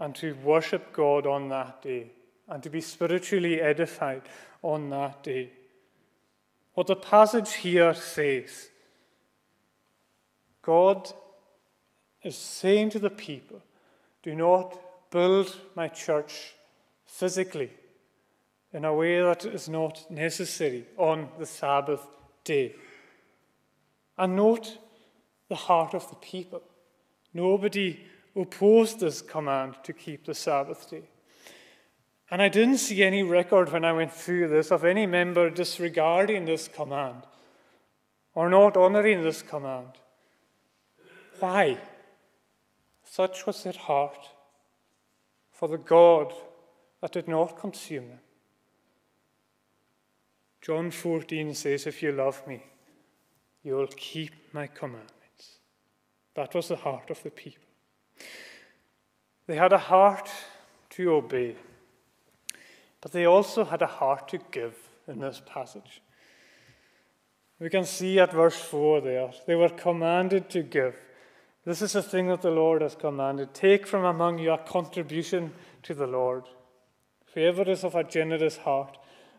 and 0.00 0.14
to 0.16 0.34
worship 0.42 0.92
God 0.92 1.26
on 1.26 1.50
that 1.50 1.82
day 1.82 2.10
and 2.48 2.62
to 2.62 2.70
be 2.70 2.80
spiritually 2.80 3.60
edified 3.60 4.22
on 4.62 4.90
that 4.90 5.22
day. 5.22 5.50
What 6.74 6.88
the 6.88 6.96
passage 6.96 7.52
here 7.52 7.94
says 7.94 8.70
God 10.62 11.12
is 12.22 12.36
saying 12.36 12.90
to 12.90 12.98
the 12.98 13.10
people, 13.10 13.62
do 14.22 14.34
not 14.34 14.78
build 15.10 15.56
my 15.74 15.88
church 15.88 16.54
physically 17.06 17.70
in 18.72 18.84
a 18.84 18.94
way 18.94 19.20
that 19.20 19.44
is 19.44 19.68
not 19.68 20.10
necessary 20.10 20.86
on 20.96 21.28
the 21.38 21.46
Sabbath 21.46 22.06
day. 22.44 22.74
And 24.16 24.36
note 24.36 24.78
the 25.48 25.56
heart 25.56 25.94
of 25.94 26.08
the 26.08 26.16
people. 26.16 26.62
Nobody 27.34 28.00
opposed 28.36 29.00
this 29.00 29.22
command 29.22 29.76
to 29.84 29.92
keep 29.92 30.24
the 30.24 30.34
Sabbath 30.34 30.88
day. 30.90 31.08
And 32.30 32.40
I 32.40 32.48
didn't 32.48 32.78
see 32.78 33.02
any 33.02 33.22
record 33.22 33.72
when 33.72 33.84
I 33.84 33.92
went 33.92 34.12
through 34.12 34.48
this 34.48 34.70
of 34.70 34.84
any 34.84 35.06
member 35.06 35.50
disregarding 35.50 36.44
this 36.44 36.68
command 36.68 37.22
or 38.34 38.48
not 38.48 38.76
honoring 38.76 39.22
this 39.22 39.42
command. 39.42 39.92
Why? 41.40 41.78
Such 43.04 43.46
was 43.46 43.64
their 43.64 43.72
heart 43.72 44.28
for 45.50 45.68
the 45.68 45.78
God 45.78 46.32
that 47.00 47.12
did 47.12 47.26
not 47.26 47.58
consume 47.58 48.08
them. 48.08 48.20
John 50.60 50.90
14 50.90 51.54
says, 51.54 51.86
If 51.86 52.02
you 52.02 52.12
love 52.12 52.46
me, 52.46 52.62
you 53.64 53.74
will 53.74 53.88
keep 53.88 54.32
my 54.52 54.66
commandments. 54.66 55.58
That 56.34 56.54
was 56.54 56.68
the 56.68 56.76
heart 56.76 57.10
of 57.10 57.22
the 57.22 57.30
people. 57.30 57.69
They 59.46 59.56
had 59.56 59.72
a 59.72 59.78
heart 59.78 60.30
to 60.90 61.12
obey, 61.12 61.56
but 63.00 63.12
they 63.12 63.24
also 63.24 63.64
had 63.64 63.82
a 63.82 63.86
heart 63.86 64.28
to 64.28 64.38
give 64.50 64.76
in 65.08 65.20
this 65.20 65.42
passage. 65.44 66.02
We 67.58 67.68
can 67.68 67.84
see 67.84 68.18
at 68.18 68.32
verse 68.32 68.56
4 68.56 69.00
there, 69.00 69.30
they 69.46 69.54
were 69.54 69.68
commanded 69.68 70.48
to 70.50 70.62
give. 70.62 70.96
This 71.64 71.82
is 71.82 71.92
the 71.92 72.02
thing 72.02 72.28
that 72.28 72.40
the 72.40 72.50
Lord 72.50 72.80
has 72.80 72.94
commanded. 72.94 73.52
Take 73.52 73.86
from 73.86 74.04
among 74.04 74.38
you 74.38 74.52
a 74.52 74.58
contribution 74.58 75.52
to 75.82 75.94
the 75.94 76.06
Lord. 76.06 76.44
Whoever 77.34 77.68
is 77.70 77.84
of 77.84 77.94
a 77.94 78.04
generous 78.04 78.56
heart, 78.56 78.96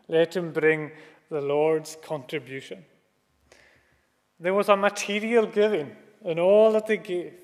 let 0.08 0.36
him 0.36 0.52
bring 0.52 0.92
the 1.30 1.40
Lord's 1.40 1.96
contribution. 2.02 2.84
There 4.38 4.54
was 4.54 4.68
a 4.68 4.76
material 4.76 5.46
giving 5.46 5.96
in 6.24 6.38
all 6.38 6.72
that 6.72 6.86
they 6.86 6.98
gave. 6.98 7.34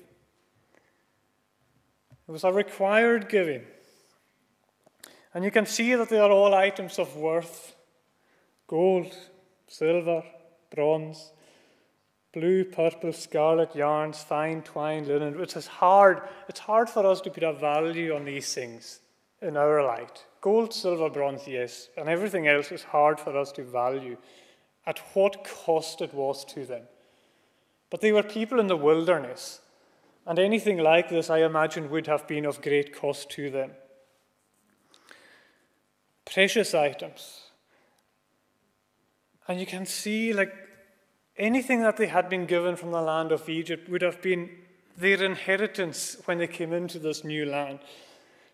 It 2.29 2.31
was 2.31 2.43
a 2.43 2.53
required 2.53 3.27
giving. 3.27 3.63
And 5.33 5.43
you 5.43 5.49
can 5.49 5.65
see 5.65 5.95
that 5.95 6.09
they 6.09 6.19
are 6.19 6.29
all 6.29 6.53
items 6.53 6.99
of 6.99 7.15
worth 7.15 7.75
gold, 8.67 9.15
silver, 9.67 10.21
bronze, 10.69 11.31
blue, 12.31 12.65
purple, 12.65 13.13
scarlet 13.13 13.75
yarns, 13.75 14.21
fine 14.21 14.61
twine, 14.61 15.07
linen. 15.07 15.41
It's 15.41 15.65
hard. 15.65 16.21
It's 16.47 16.59
hard 16.59 16.87
for 16.87 17.03
us 17.03 17.19
to 17.21 17.31
put 17.31 17.41
a 17.41 17.51
value 17.51 18.15
on 18.15 18.25
these 18.25 18.53
things 18.53 18.99
in 19.41 19.57
our 19.57 19.83
light. 19.83 20.23
Gold, 20.39 20.71
silver, 20.71 21.09
bronze, 21.09 21.47
yes, 21.47 21.89
and 21.97 22.07
everything 22.07 22.47
else 22.47 22.71
is 22.71 22.83
hard 22.83 23.19
for 23.19 23.35
us 23.35 23.51
to 23.53 23.63
value 23.63 24.17
at 24.85 24.99
what 25.15 25.43
cost 25.65 25.99
it 26.01 26.13
was 26.13 26.45
to 26.45 26.63
them. 26.63 26.83
But 27.89 28.01
they 28.01 28.11
were 28.11 28.21
people 28.21 28.59
in 28.59 28.67
the 28.67 28.77
wilderness, 28.77 29.61
and 30.29 30.37
anything 30.37 30.77
like 30.77 31.09
this, 31.09 31.31
I 31.31 31.39
imagine, 31.39 31.89
would 31.89 32.05
have 32.05 32.27
been 32.27 32.45
of 32.45 32.61
great 32.61 32.95
cost 32.95 33.31
to 33.31 33.49
them. 33.49 33.71
Precious 36.23 36.75
items. 36.75 37.45
And 39.47 39.59
you 39.59 39.65
can 39.65 39.87
see, 39.87 40.31
like, 40.31 40.53
anything 41.35 41.81
that 41.81 41.97
they 41.97 42.05
had 42.05 42.29
been 42.29 42.45
given 42.45 42.75
from 42.75 42.91
the 42.91 43.01
land 43.01 43.31
of 43.31 43.49
Egypt 43.49 43.89
would 43.89 44.03
have 44.03 44.21
been 44.21 44.51
their 44.95 45.23
inheritance 45.23 46.17
when 46.25 46.37
they 46.37 46.45
came 46.45 46.73
into 46.73 46.99
this 46.99 47.23
new 47.23 47.47
land 47.47 47.79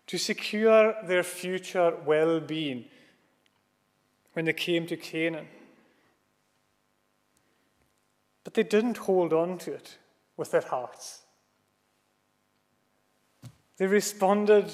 to 0.06 0.16
secure 0.16 0.94
their 1.04 1.22
future 1.22 1.94
well 2.06 2.40
being 2.40 2.86
when 4.32 4.46
they 4.46 4.54
came 4.54 4.86
to 4.86 4.96
Canaan. 4.96 5.48
But 8.44 8.54
they 8.54 8.62
didn't 8.62 8.96
hold 8.96 9.34
on 9.34 9.58
to 9.58 9.74
it 9.74 9.98
with 10.38 10.52
their 10.52 10.62
hearts. 10.62 11.25
They 13.78 13.86
responded 13.86 14.72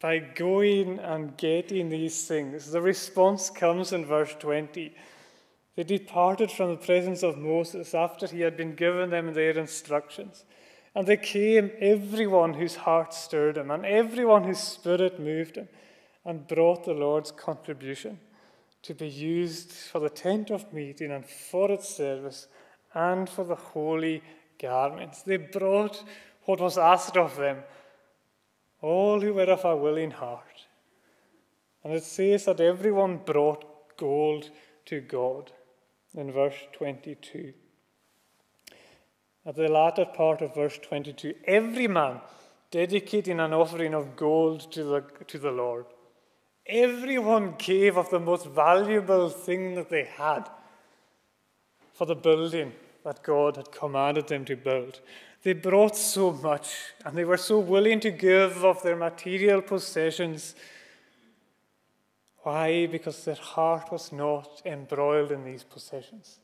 by 0.00 0.18
going 0.18 0.98
and 0.98 1.36
getting 1.36 1.88
these 1.88 2.26
things. 2.26 2.70
The 2.70 2.80
response 2.80 3.50
comes 3.50 3.92
in 3.92 4.04
verse 4.04 4.34
20. 4.38 4.94
They 5.74 5.82
departed 5.82 6.50
from 6.50 6.70
the 6.70 6.76
presence 6.76 7.22
of 7.22 7.36
Moses 7.36 7.94
after 7.94 8.26
he 8.26 8.40
had 8.40 8.56
been 8.56 8.74
given 8.74 9.10
them 9.10 9.34
their 9.34 9.58
instructions. 9.58 10.44
And 10.94 11.06
they 11.06 11.18
came, 11.18 11.70
everyone 11.78 12.54
whose 12.54 12.76
heart 12.76 13.12
stirred 13.12 13.58
him, 13.58 13.70
and 13.70 13.84
everyone 13.84 14.44
whose 14.44 14.60
spirit 14.60 15.20
moved 15.20 15.56
him, 15.56 15.68
and 16.24 16.46
brought 16.48 16.84
the 16.84 16.94
Lord's 16.94 17.30
contribution 17.30 18.18
to 18.82 18.94
be 18.94 19.08
used 19.08 19.72
for 19.72 19.98
the 19.98 20.08
tent 20.08 20.50
of 20.50 20.72
meeting 20.72 21.10
and 21.10 21.26
for 21.26 21.70
its 21.70 21.88
service 21.88 22.46
and 22.94 23.28
for 23.28 23.44
the 23.44 23.54
holy 23.54 24.22
garments. 24.58 25.22
They 25.22 25.36
brought 25.36 26.02
what 26.44 26.60
was 26.60 26.78
asked 26.78 27.16
of 27.16 27.36
them, 27.36 27.58
all 28.80 29.20
who 29.20 29.34
were 29.34 29.44
of 29.44 29.64
a 29.64 29.76
willing 29.76 30.10
heart. 30.10 30.66
And 31.84 31.92
it 31.92 32.04
says 32.04 32.44
that 32.44 32.60
everyone 32.60 33.18
brought 33.18 33.96
gold 33.96 34.50
to 34.86 35.00
God 35.00 35.52
in 36.14 36.32
verse 36.32 36.56
22 36.72 37.52
at 39.44 39.54
the 39.54 39.68
latter 39.68 40.04
part 40.04 40.42
of 40.42 40.54
verse 40.54 40.78
22 40.82 41.34
every 41.44 41.86
man 41.86 42.20
dedicating 42.70 43.38
an 43.38 43.52
offering 43.52 43.94
of 43.94 44.16
gold 44.16 44.70
to 44.72 44.82
the, 44.82 45.00
to 45.28 45.38
the 45.38 45.52
Lord. 45.52 45.86
Everyone 46.66 47.54
gave 47.58 47.96
of 47.96 48.10
the 48.10 48.18
most 48.18 48.46
valuable 48.46 49.28
thing 49.28 49.76
that 49.76 49.88
they 49.88 50.04
had 50.04 50.48
for 51.94 52.06
the 52.06 52.16
building 52.16 52.72
that 53.04 53.22
God 53.22 53.56
had 53.56 53.70
commanded 53.70 54.26
them 54.26 54.44
to 54.46 54.56
build. 54.56 55.00
They 55.46 55.52
brought 55.52 55.94
so 55.94 56.32
much 56.32 56.74
and 57.04 57.16
they 57.16 57.22
were 57.22 57.36
so 57.36 57.60
willing 57.60 58.00
to 58.00 58.10
give 58.10 58.64
of 58.64 58.82
their 58.82 58.96
material 58.96 59.62
possessions. 59.62 60.56
Why? 62.38 62.86
Because 62.86 63.24
their 63.24 63.36
heart 63.36 63.92
was 63.92 64.10
not 64.10 64.60
embroiled 64.64 65.30
in 65.30 65.44
these 65.44 65.62
possessions. 65.62 66.40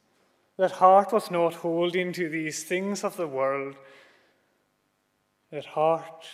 Their 0.57 0.69
heart 0.69 1.13
was 1.13 1.33
not 1.33 1.55
holding 1.55 2.13
to 2.13 2.29
these 2.29 2.63
things 2.63 3.03
of 3.03 3.17
the 3.17 3.27
world. 3.27 3.75
Their 5.51 5.63
heart 5.63 6.25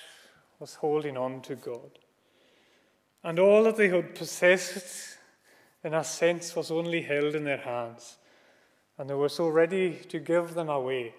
was 0.58 0.74
holding 0.74 1.16
on 1.16 1.40
to 1.44 1.54
God. 1.54 1.98
And 3.24 3.38
all 3.38 3.62
that 3.62 3.76
they 3.76 3.88
had 3.88 4.14
possessed, 4.14 5.16
in 5.82 5.94
a 5.94 6.04
sense, 6.04 6.54
was 6.54 6.70
only 6.70 7.00
held 7.00 7.34
in 7.34 7.44
their 7.44 7.64
hands. 7.64 8.18
And 8.98 9.08
they 9.08 9.14
were 9.14 9.30
so 9.30 9.48
ready 9.48 9.94
to 10.10 10.18
give 10.18 10.52
them 10.52 10.68
away 10.68 11.14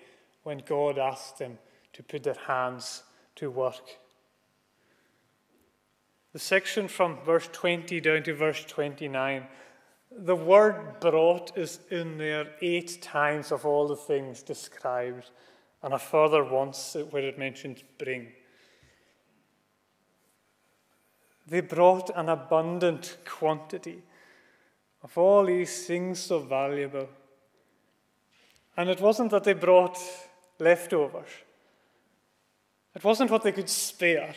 when 0.50 0.64
God 0.66 0.97
asked 0.97 1.38
them 1.38 1.60
to 1.93 2.02
put 2.02 2.24
their 2.24 2.34
hands 2.47 3.04
to 3.36 3.52
work. 3.52 4.00
The 6.34 6.39
section 6.39 6.88
from 6.88 7.20
verse 7.24 7.47
20 7.52 8.02
down 8.02 8.24
to 8.24 8.34
verse 8.34 8.66
29 8.66 9.45
the 10.12 10.36
word 10.36 11.00
brought 11.00 11.56
is 11.56 11.82
in 11.91 12.18
there 12.18 12.47
eight 12.64 13.00
times 13.00 13.52
of 13.52 13.64
all 13.64 13.88
the 13.88 13.95
things 13.95 14.41
described, 14.41 15.30
and 15.84 15.93
a 15.93 16.00
further 16.00 16.43
once 16.43 16.97
where 17.12 17.28
it 17.28 17.38
mentions 17.38 17.84
bring. 18.00 18.30
They 21.45 21.62
brought 21.62 22.10
an 22.16 22.28
abundant 22.28 23.18
quantity 23.24 24.02
of 25.04 25.16
all 25.16 25.45
these 25.45 25.86
things 25.86 26.18
so 26.18 26.39
valuable. 26.39 27.08
And 28.76 28.89
it 28.89 29.00
wasn't 29.00 29.30
that 29.30 29.43
they 29.43 29.54
brought 29.54 30.00
leftovers, 30.60 31.30
it 32.95 33.03
wasn't 33.03 33.32
what 33.32 33.43
they 33.43 33.51
could 33.51 33.70
spare, 33.70 34.36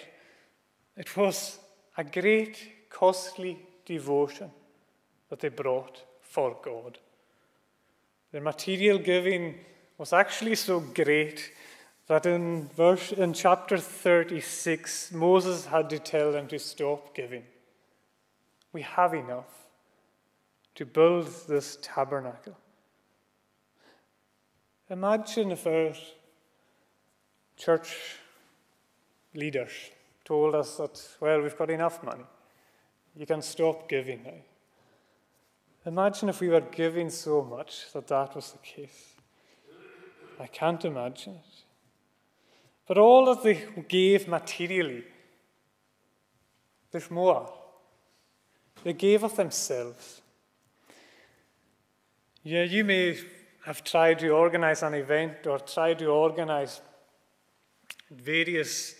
it 0.97 1.17
was 1.17 1.59
a 1.97 2.05
great, 2.05 2.89
costly 2.91 3.59
devotion 3.85 4.51
that 5.29 5.41
they 5.41 5.49
brought 5.49 6.05
for 6.21 6.57
God. 6.63 6.99
Their 8.31 8.41
material 8.41 8.99
giving 8.99 9.59
was 9.99 10.13
actually 10.13 10.55
so 10.55 10.81
great 10.81 11.53
that 12.07 12.27
in 12.27 12.69
verse 12.77 13.13
in 13.13 13.33
chapter 13.33 13.79
36 13.79 15.13
Moses 15.13 15.67
had 15.67 15.89
to 15.91 15.99
tell 15.99 16.33
them 16.33 16.49
to 16.49 16.59
stop 16.59 17.15
giving. 17.15 17.45
We 18.73 18.83
have 18.83 19.15
enough 19.15 19.53
to 20.75 20.87
build 20.87 21.29
this 21.49 21.79
tabernacle. 21.83 22.57
Imagine 24.93 25.53
if 25.53 25.67
our 25.67 25.95
church 27.57 27.97
leaders 29.33 29.71
told 30.23 30.55
us 30.55 30.77
that, 30.77 31.01
well, 31.19 31.41
we've 31.41 31.57
got 31.57 31.71
enough 31.71 32.03
money. 32.03 32.27
You 33.17 33.25
can 33.25 33.41
stop 33.41 33.89
giving 33.89 34.23
now. 34.23 34.43
Imagine 35.87 36.29
if 36.29 36.43
we 36.43 36.51
were 36.51 36.61
giving 36.61 37.09
so 37.09 37.43
much 37.43 37.91
that 37.95 38.07
that 38.09 38.35
was 38.35 38.53
the 38.53 38.59
case. 38.59 39.15
I 40.39 40.47
can't 40.47 40.85
imagine 40.85 41.37
it. 41.37 41.65
But 42.87 42.99
all 42.99 43.35
that 43.35 43.43
they 43.43 43.65
gave 43.89 44.29
materially 44.29 45.05
There's 46.91 47.11
more. 47.11 47.51
They 48.85 48.93
gave 48.93 49.25
of 49.25 49.37
themselves. 49.37 50.21
Yeah, 52.43 52.65
you 52.65 52.85
may 52.85 53.17
have 53.65 53.85
tried 53.85 54.19
to 54.19 54.29
organize 54.31 54.83
an 54.83 54.95
event 54.95 55.47
or 55.47 55.59
tried 55.59 55.99
to 55.99 56.07
organize 56.07 56.81
various, 58.11 58.97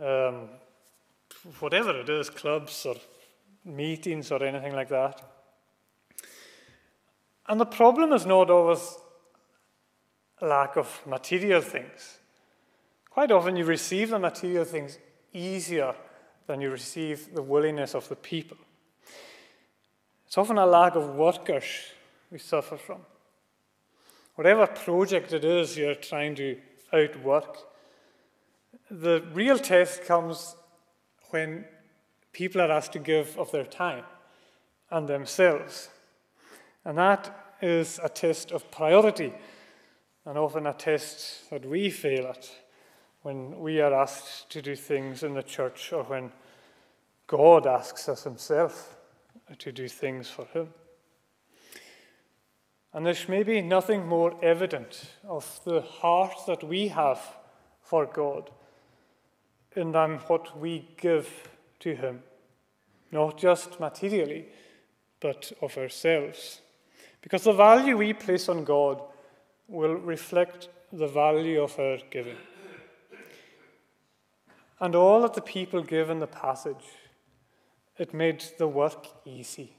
um, 0.00 0.48
whatever 1.60 2.00
it 2.00 2.08
is, 2.08 2.30
clubs 2.30 2.86
or 2.86 2.96
meetings 3.64 4.30
or 4.30 4.42
anything 4.42 4.74
like 4.74 4.88
that. 4.88 5.20
And 7.48 7.60
the 7.60 7.66
problem 7.66 8.12
is 8.12 8.26
not 8.26 8.50
always 8.50 8.96
lack 10.40 10.76
of 10.76 11.00
material 11.06 11.60
things. 11.60 12.18
Quite 13.10 13.30
often 13.30 13.56
you 13.56 13.64
receive 13.64 14.10
the 14.10 14.18
material 14.18 14.64
things 14.64 14.98
easier 15.32 15.94
than 16.46 16.60
you 16.60 16.70
receive 16.70 17.34
the 17.34 17.42
willingness 17.42 17.94
of 17.94 18.08
the 18.08 18.16
people. 18.16 18.56
It's 20.26 20.38
often 20.38 20.58
a 20.58 20.66
lack 20.66 20.96
of 20.96 21.14
workers 21.14 21.64
we 22.30 22.38
suffer 22.38 22.76
from. 22.76 23.00
Whatever 24.36 24.66
project 24.66 25.32
it 25.32 25.44
is 25.44 25.76
you're 25.76 25.94
trying 25.94 26.34
to 26.36 26.58
outwork, 26.92 27.56
the 28.90 29.24
real 29.32 29.58
test 29.58 30.04
comes 30.04 30.54
when 31.30 31.64
people 32.32 32.60
are 32.60 32.70
asked 32.70 32.92
to 32.92 32.98
give 32.98 33.36
of 33.38 33.50
their 33.50 33.64
time 33.64 34.04
and 34.90 35.08
themselves. 35.08 35.88
And 36.84 36.98
that 36.98 37.54
is 37.62 37.98
a 38.02 38.10
test 38.10 38.52
of 38.52 38.70
priority, 38.70 39.32
and 40.26 40.36
often 40.36 40.66
a 40.66 40.74
test 40.74 41.48
that 41.50 41.64
we 41.64 41.88
fail 41.88 42.26
at 42.26 42.50
when 43.22 43.58
we 43.58 43.80
are 43.80 43.94
asked 43.94 44.50
to 44.50 44.60
do 44.60 44.76
things 44.76 45.22
in 45.22 45.32
the 45.32 45.42
church 45.42 45.92
or 45.94 46.04
when 46.04 46.30
God 47.26 47.66
asks 47.66 48.06
us 48.08 48.24
Himself 48.24 48.98
to 49.58 49.72
do 49.72 49.88
things 49.88 50.28
for 50.28 50.44
Him. 50.44 50.68
And 52.96 53.04
there's 53.04 53.28
maybe 53.28 53.60
nothing 53.60 54.06
more 54.06 54.42
evident 54.42 55.10
of 55.28 55.60
the 55.66 55.82
heart 55.82 56.32
that 56.46 56.64
we 56.64 56.88
have 56.88 57.20
for 57.82 58.06
God 58.06 58.50
than 59.74 60.14
what 60.28 60.58
we 60.58 60.88
give 60.96 61.28
to 61.80 61.94
Him, 61.94 62.22
not 63.12 63.36
just 63.36 63.78
materially, 63.78 64.46
but 65.20 65.52
of 65.60 65.76
ourselves. 65.76 66.62
Because 67.20 67.44
the 67.44 67.52
value 67.52 67.98
we 67.98 68.14
place 68.14 68.48
on 68.48 68.64
God 68.64 69.02
will 69.68 69.96
reflect 69.96 70.70
the 70.90 71.06
value 71.06 71.62
of 71.62 71.78
our 71.78 71.98
giving. 72.08 72.38
And 74.80 74.94
all 74.94 75.20
that 75.20 75.34
the 75.34 75.42
people 75.42 75.82
give 75.82 76.08
in 76.08 76.20
the 76.20 76.26
passage, 76.26 76.86
it 77.98 78.14
made 78.14 78.42
the 78.56 78.68
work 78.68 79.06
easy. 79.26 79.75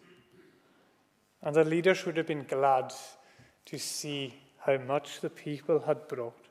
And 1.47 1.55
the 1.55 1.63
leaders 1.63 2.05
would 2.05 2.17
have 2.17 2.27
been 2.27 2.43
glad 2.43 2.91
to 3.67 3.79
see 3.79 4.33
how 4.65 4.77
much 4.79 5.21
the 5.21 5.29
people 5.29 5.79
had 5.79 6.09
brought. 6.09 6.45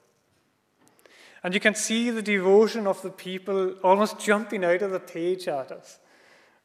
And 1.44 1.52
you 1.52 1.60
can 1.60 1.74
see 1.74 2.08
the 2.08 2.22
devotion 2.22 2.86
of 2.86 3.02
the 3.02 3.10
people 3.10 3.74
almost 3.84 4.18
jumping 4.18 4.64
out 4.64 4.80
of 4.80 4.92
the 4.92 4.98
page 4.98 5.48
at 5.48 5.70
us. 5.70 5.98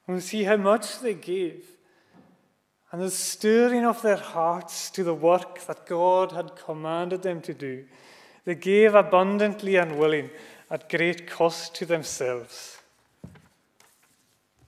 And 0.07 0.23
see 0.23 0.43
how 0.43 0.55
much 0.55 1.01
they 1.01 1.13
gave. 1.13 1.65
And 2.93 3.01
the 3.01 3.11
stirring 3.11 3.85
of 3.85 4.01
their 4.01 4.15
hearts 4.15 4.89
to 4.91 5.03
the 5.03 5.13
work 5.13 5.59
that 5.65 5.85
God 5.85 6.31
had 6.31 6.55
commanded 6.55 7.23
them 7.23 7.41
to 7.41 7.53
do. 7.53 7.83
They 8.45 8.55
gave 8.55 8.95
abundantly 8.95 9.75
and 9.75 9.99
willing 9.99 10.29
at 10.69 10.87
great 10.87 11.29
cost 11.29 11.75
to 11.75 11.85
themselves. 11.85 12.77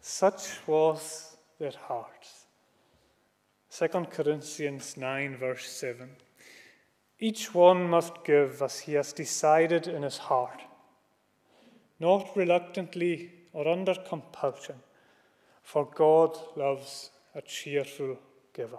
Such 0.02 0.68
was 0.68 1.38
their 1.60 1.72
hearts. 1.88 2.33
2 3.76 3.88
Corinthians 4.12 4.98
9, 4.98 5.36
verse 5.36 5.68
7. 5.68 6.08
Each 7.20 7.56
one 7.56 7.90
must 7.90 8.24
give 8.24 8.62
as 8.62 8.82
he 8.82 8.94
has 8.94 9.14
decided 9.14 9.88
in 9.88 10.04
his 10.04 10.20
heart, 10.20 10.62
not 12.00 12.36
reluctantly 12.36 13.32
or 13.52 13.68
under 13.68 13.96
compulsion, 13.96 14.76
for 15.64 15.90
God 15.96 16.38
loves 16.56 17.10
a 17.34 17.42
cheerful 17.42 18.20
giver. 18.54 18.78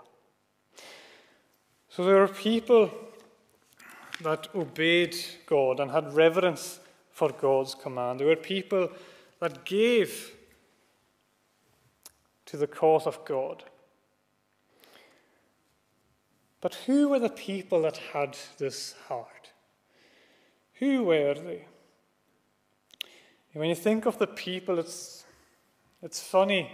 So 1.89 2.05
there 2.05 2.23
are 2.23 2.29
people 2.29 2.89
that 4.21 4.47
obeyed 4.55 5.17
God 5.47 5.81
and 5.81 5.91
had 5.91 6.15
reverence 6.15 6.79
for 7.11 7.31
God's 7.31 7.75
command. 7.75 8.21
There 8.21 8.29
were 8.29 8.37
people 8.37 8.91
that 9.41 9.65
gave 9.65 10.37
to 12.47 12.57
the 12.57 12.69
cause 12.69 13.09
of 13.09 13.25
God. 13.25 13.65
But 16.65 16.77
who 16.87 17.11
were 17.11 17.19
the 17.19 17.29
people 17.29 17.83
that 17.83 17.99
had 18.15 18.39
this 18.57 18.95
heart? 19.09 19.51
Who 20.77 21.05
were 21.05 21.35
they? 21.35 21.67
When 23.53 23.69
you 23.69 23.75
think 23.75 24.07
of 24.07 24.19
the 24.19 24.27
people, 24.27 24.79
it's, 24.79 25.27
it's 26.03 26.23
funny 26.23 26.73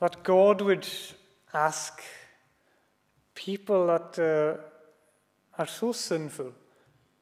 that 0.00 0.24
God 0.24 0.60
would 0.62 0.88
ask 1.52 2.02
people 3.36 3.86
that 3.86 4.18
uh, 4.18 5.60
are 5.62 5.68
so 5.68 5.92
sinful 5.92 6.52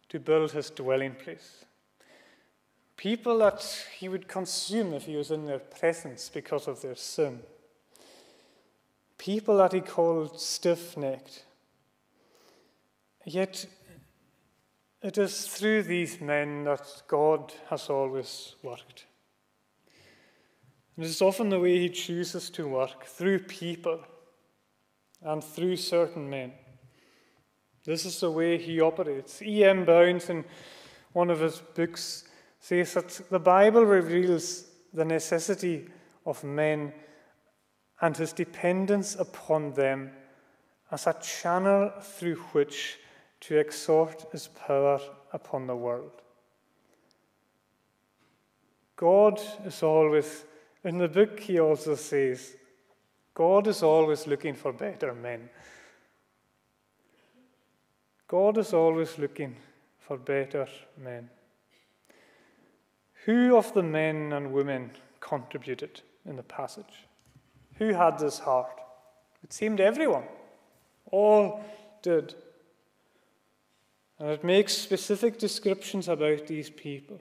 to 0.08 0.18
build 0.18 0.52
his 0.52 0.70
dwelling 0.70 1.16
place. 1.16 1.66
People 2.96 3.36
that 3.40 3.62
he 3.98 4.08
would 4.08 4.26
consume 4.26 4.94
if 4.94 5.04
he 5.04 5.16
was 5.16 5.30
in 5.30 5.44
their 5.44 5.58
presence 5.58 6.30
because 6.30 6.66
of 6.66 6.80
their 6.80 6.96
sin. 6.96 7.40
People 9.22 9.58
that 9.58 9.72
he 9.72 9.80
called 9.80 10.40
stiff 10.40 10.96
necked. 10.96 11.44
Yet 13.24 13.66
it 15.00 15.16
is 15.16 15.46
through 15.46 15.84
these 15.84 16.20
men 16.20 16.64
that 16.64 17.02
God 17.06 17.52
has 17.70 17.88
always 17.88 18.56
worked. 18.64 19.06
It 20.98 21.04
is 21.04 21.22
often 21.22 21.50
the 21.50 21.60
way 21.60 21.78
he 21.78 21.88
chooses 21.88 22.50
to 22.50 22.66
work 22.66 23.04
through 23.04 23.44
people 23.44 24.00
and 25.22 25.44
through 25.44 25.76
certain 25.76 26.28
men. 26.28 26.50
This 27.84 28.04
is 28.04 28.18
the 28.18 28.30
way 28.32 28.58
he 28.58 28.80
operates. 28.80 29.40
E.M. 29.40 29.84
Bounds, 29.84 30.30
in 30.30 30.44
one 31.12 31.30
of 31.30 31.38
his 31.38 31.62
books, 31.76 32.24
says 32.58 32.94
that 32.94 33.20
the 33.30 33.38
Bible 33.38 33.86
reveals 33.86 34.64
the 34.92 35.04
necessity 35.04 35.86
of 36.26 36.42
men 36.42 36.92
and 38.02 38.16
his 38.16 38.32
dependence 38.32 39.14
upon 39.14 39.72
them 39.74 40.10
as 40.90 41.06
a 41.06 41.14
channel 41.22 41.90
through 42.00 42.34
which 42.52 42.98
to 43.40 43.56
exert 43.56 44.26
his 44.32 44.48
power 44.48 45.00
upon 45.32 45.66
the 45.66 45.76
world. 45.76 46.20
God 48.96 49.40
is 49.64 49.82
always, 49.82 50.44
in 50.84 50.98
the 50.98 51.08
book, 51.08 51.40
he 51.40 51.60
also 51.60 51.94
says, 51.94 52.56
God 53.34 53.66
is 53.68 53.82
always 53.82 54.26
looking 54.26 54.54
for 54.54 54.72
better 54.72 55.14
men. 55.14 55.48
God 58.28 58.58
is 58.58 58.72
always 58.72 59.18
looking 59.18 59.56
for 59.98 60.18
better 60.18 60.66
men. 60.98 61.30
Who 63.24 63.56
of 63.56 63.72
the 63.74 63.82
men 63.82 64.32
and 64.32 64.52
women 64.52 64.90
contributed 65.20 66.02
in 66.26 66.36
the 66.36 66.42
passage? 66.42 67.06
Who 67.78 67.92
had 67.94 68.18
this 68.18 68.38
heart? 68.38 68.80
It 69.42 69.52
seemed 69.52 69.80
everyone. 69.80 70.24
All 71.10 71.64
did. 72.02 72.34
And 74.18 74.30
it 74.30 74.44
makes 74.44 74.72
specific 74.72 75.38
descriptions 75.38 76.08
about 76.08 76.46
these 76.46 76.70
people. 76.70 77.20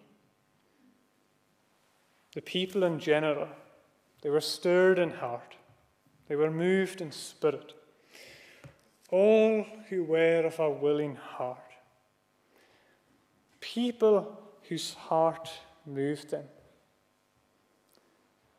The 2.36 2.42
people 2.42 2.84
in 2.84 3.00
general, 3.00 3.48
they 4.22 4.30
were 4.30 4.42
stirred 4.42 5.00
in 5.00 5.10
heart, 5.10 5.56
they 6.28 6.36
were 6.36 6.52
moved 6.52 7.02
in 7.02 7.12
spirit 7.12 7.74
all 9.12 9.66
who 9.90 10.06
were 10.06 10.46
of 10.46 10.58
a 10.60 10.70
willing 10.70 11.16
heart, 11.16 11.58
people 13.60 14.40
whose 14.70 14.94
heart 14.94 15.50
moved 15.86 16.32
them. 16.32 16.46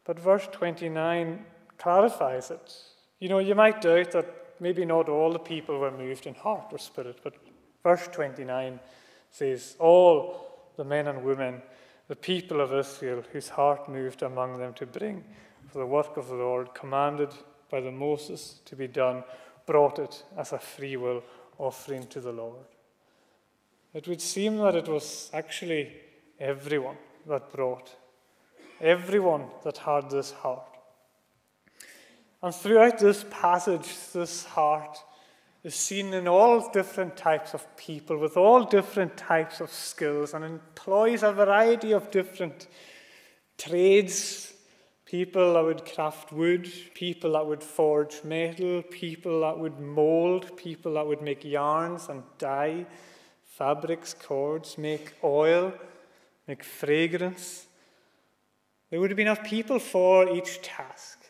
But 0.05 0.19
verse 0.19 0.47
29 0.53 1.45
clarifies 1.83 2.51
it. 2.51 2.75
You 3.19 3.29
know, 3.29 3.39
you 3.39 3.55
might 3.55 3.83
doubt 3.83 4.13
that 4.13 4.27
maybe 4.61 4.85
not 4.85 5.09
all 5.09 5.33
the 5.33 5.39
people 5.39 5.79
were 5.79 5.91
moved 5.91 6.27
in 6.27 6.35
heart 6.35 6.67
or 6.71 6.79
spirit, 6.79 7.19
but 7.23 7.35
verse 7.83 8.09
29 8.13 8.79
says, 9.31 9.77
All 9.79 10.71
the 10.77 10.85
men 10.85 11.09
and 11.09 11.25
women, 11.25 11.63
the 12.09 12.17
people 12.17 12.61
of 12.61 12.73
Israel, 12.73 13.23
whose 13.33 13.49
heart 13.49 13.89
moved 13.89 14.23
among 14.23 14.59
them 14.59 14.75
to 14.75 14.87
bring 14.87 15.25
for 15.69 15.79
the 15.79 15.87
work 15.87 16.17
of 16.17 16.29
the 16.29 16.35
Lord, 16.35 16.75
commanded 16.75 17.31
by 17.71 17.81
the 17.81 17.91
Moses 17.91 18.61
to 18.67 18.77
be 18.77 18.87
done, 18.87 19.25
brought 19.67 19.99
it 19.99 20.23
as 20.37 20.53
a 20.53 20.59
free 20.59 20.97
will 20.97 21.23
offering 21.59 22.07
to 22.09 22.21
the 22.21 22.33
Lord. 22.33 22.67
It 23.95 24.07
would 24.09 24.21
seem 24.21 24.59
that 24.59 24.75
it 24.75 24.89
was 24.89 25.31
actually 25.33 25.93
everyone 26.39 26.97
that 27.27 27.53
brought. 27.53 27.97
everyone 28.81 29.45
that 29.63 29.79
had 29.79 30.11
this 30.11 30.33
heart. 30.33 30.72
And 32.43 32.55
throughout 32.55 32.99
this 32.99 33.25
passage, 33.31 33.89
this 34.13 34.45
heart 34.45 34.99
is 35.63 35.75
seen 35.75 36.13
in 36.13 36.27
all 36.27 36.71
different 36.73 37.17
types 37.17 37.55
of 37.55 37.77
people 37.77 38.19
with 38.19 38.37
all 38.37 38.65
different 38.65 39.17
types 39.17 39.61
of 39.61 39.71
skills 39.71 40.35
and 40.35 40.45
employs 40.45 41.23
a 41.23 41.33
variety 41.33 41.93
of 41.93 42.11
different 42.11 42.67
trades 43.57 44.53
people 45.13 45.53
that 45.53 45.63
would 45.63 45.85
craft 45.85 46.33
wood, 46.33 46.67
people 46.95 47.33
that 47.33 47.47
would 47.47 47.63
forge 47.63 48.25
metal, 48.25 48.83
people 48.85 49.43
that 49.43 49.59
would 49.59 49.79
mold, 49.79 50.57
people 50.57 50.95
that 50.95 51.07
would 51.07 51.21
make 51.21 51.45
yarns 51.45 52.09
and 52.09 52.23
dye, 52.39 52.87
fabrics, 53.45 54.15
cords, 54.15 54.79
make 54.79 55.13
oil, 55.23 55.71
make 56.49 56.65
fragrance. 56.65 57.67
There 58.89 59.01
would 59.01 59.11
have 59.11 59.19
been 59.19 59.27
enough 59.27 59.45
people 59.45 59.79
for 59.79 60.35
each 60.35 60.63
task. 60.63 61.22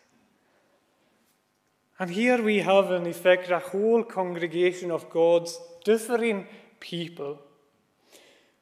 And 1.99 2.11
here 2.11 2.43
we 2.43 2.59
have, 2.59 2.91
in 2.91 3.07
effect, 3.07 3.51
a 3.51 3.59
whole 3.59 4.03
congregation 4.03 4.91
of 4.91 5.11
God's 5.11 5.59
differing 5.85 6.47
people 6.81 7.39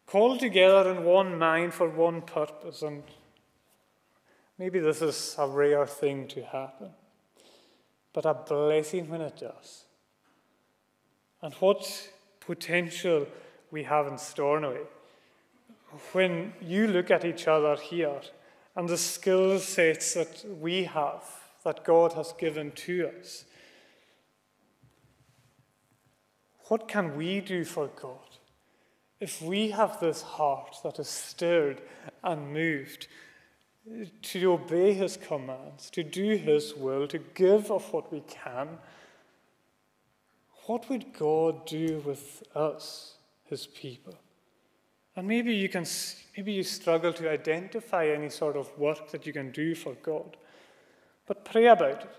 called 0.06 0.40
together 0.40 0.90
in 0.90 1.04
one 1.04 1.38
mind 1.38 1.72
for 1.72 1.88
one 1.88 2.22
purpose. 2.22 2.82
And 2.82 3.02
maybe 4.58 4.80
this 4.80 5.00
is 5.00 5.36
a 5.38 5.46
rare 5.46 5.86
thing 5.86 6.26
to 6.28 6.42
happen, 6.44 6.90
but 8.12 8.26
a 8.26 8.34
blessing 8.34 9.08
when 9.08 9.20
it 9.20 9.38
does. 9.38 9.84
And 11.42 11.54
what 11.54 12.10
potential 12.40 13.26
we 13.70 13.84
have 13.84 14.06
in 14.06 14.18
Stornoway. 14.18 14.80
Eh? 14.80 15.96
When 16.12 16.52
you 16.60 16.88
look 16.88 17.10
at 17.10 17.24
each 17.24 17.46
other 17.46 17.76
here 17.76 18.20
and 18.76 18.88
the 18.88 18.98
skill 18.98 19.58
sets 19.58 20.14
that 20.14 20.44
we 20.60 20.84
have 20.84 21.24
that 21.64 21.84
God 21.84 22.14
has 22.14 22.32
given 22.32 22.72
to 22.72 23.10
us. 23.18 23.44
What 26.68 26.88
can 26.88 27.16
we 27.16 27.40
do 27.40 27.64
for 27.64 27.88
God 27.88 28.38
if 29.18 29.42
we 29.42 29.70
have 29.70 30.00
this 30.00 30.22
heart 30.22 30.76
that 30.84 30.98
is 30.98 31.08
stirred 31.08 31.82
and 32.22 32.52
moved 32.52 33.08
to 34.22 34.52
obey 34.52 34.92
His 34.94 35.16
commands, 35.16 35.90
to 35.90 36.02
do 36.02 36.36
His 36.36 36.74
will, 36.74 37.08
to 37.08 37.18
give 37.18 37.70
of 37.70 37.92
what 37.92 38.12
we 38.12 38.20
can? 38.20 38.78
What 40.66 40.88
would 40.88 41.12
God 41.12 41.66
do 41.66 42.00
with 42.04 42.44
us, 42.54 43.14
His 43.44 43.66
people? 43.66 44.14
And 45.16 45.26
maybe 45.26 45.52
you 45.52 45.68
can, 45.68 45.84
maybe 46.36 46.52
you 46.52 46.62
struggle 46.62 47.12
to 47.14 47.30
identify 47.30 48.06
any 48.06 48.30
sort 48.30 48.56
of 48.56 48.78
work 48.78 49.10
that 49.10 49.26
you 49.26 49.32
can 49.32 49.50
do 49.50 49.74
for 49.74 49.94
God. 49.94 50.36
But 51.30 51.44
pray 51.44 51.68
about 51.68 52.02
it. 52.02 52.10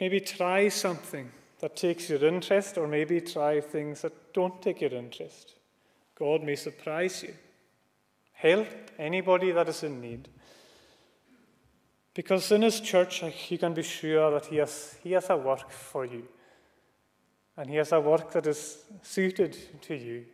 Maybe 0.00 0.20
try 0.20 0.70
something 0.70 1.30
that 1.58 1.76
takes 1.76 2.08
your 2.08 2.24
interest, 2.24 2.78
or 2.78 2.88
maybe 2.88 3.20
try 3.20 3.60
things 3.60 4.00
that 4.00 4.32
don't 4.32 4.62
take 4.62 4.80
your 4.80 4.94
interest. 4.94 5.56
God 6.18 6.42
may 6.42 6.56
surprise 6.56 7.22
you. 7.22 7.34
Help 8.32 8.68
anybody 8.98 9.52
that 9.52 9.68
is 9.68 9.82
in 9.82 10.00
need. 10.00 10.30
Because 12.14 12.50
in 12.50 12.62
His 12.62 12.80
church, 12.80 13.22
uh, 13.22 13.32
you 13.50 13.58
can 13.58 13.74
be 13.74 13.82
sure 13.82 14.30
that 14.30 14.46
He 14.46 14.56
has, 14.56 14.96
he 15.04 15.12
has 15.12 15.28
a 15.28 15.36
work 15.36 15.70
for 15.70 16.06
you. 16.06 16.26
And 17.58 17.68
He 17.68 17.76
has 17.76 17.92
a 17.92 18.00
work 18.00 18.32
that 18.32 18.46
is 18.46 18.78
suited 19.02 19.82
to 19.82 19.94
you. 19.94 20.24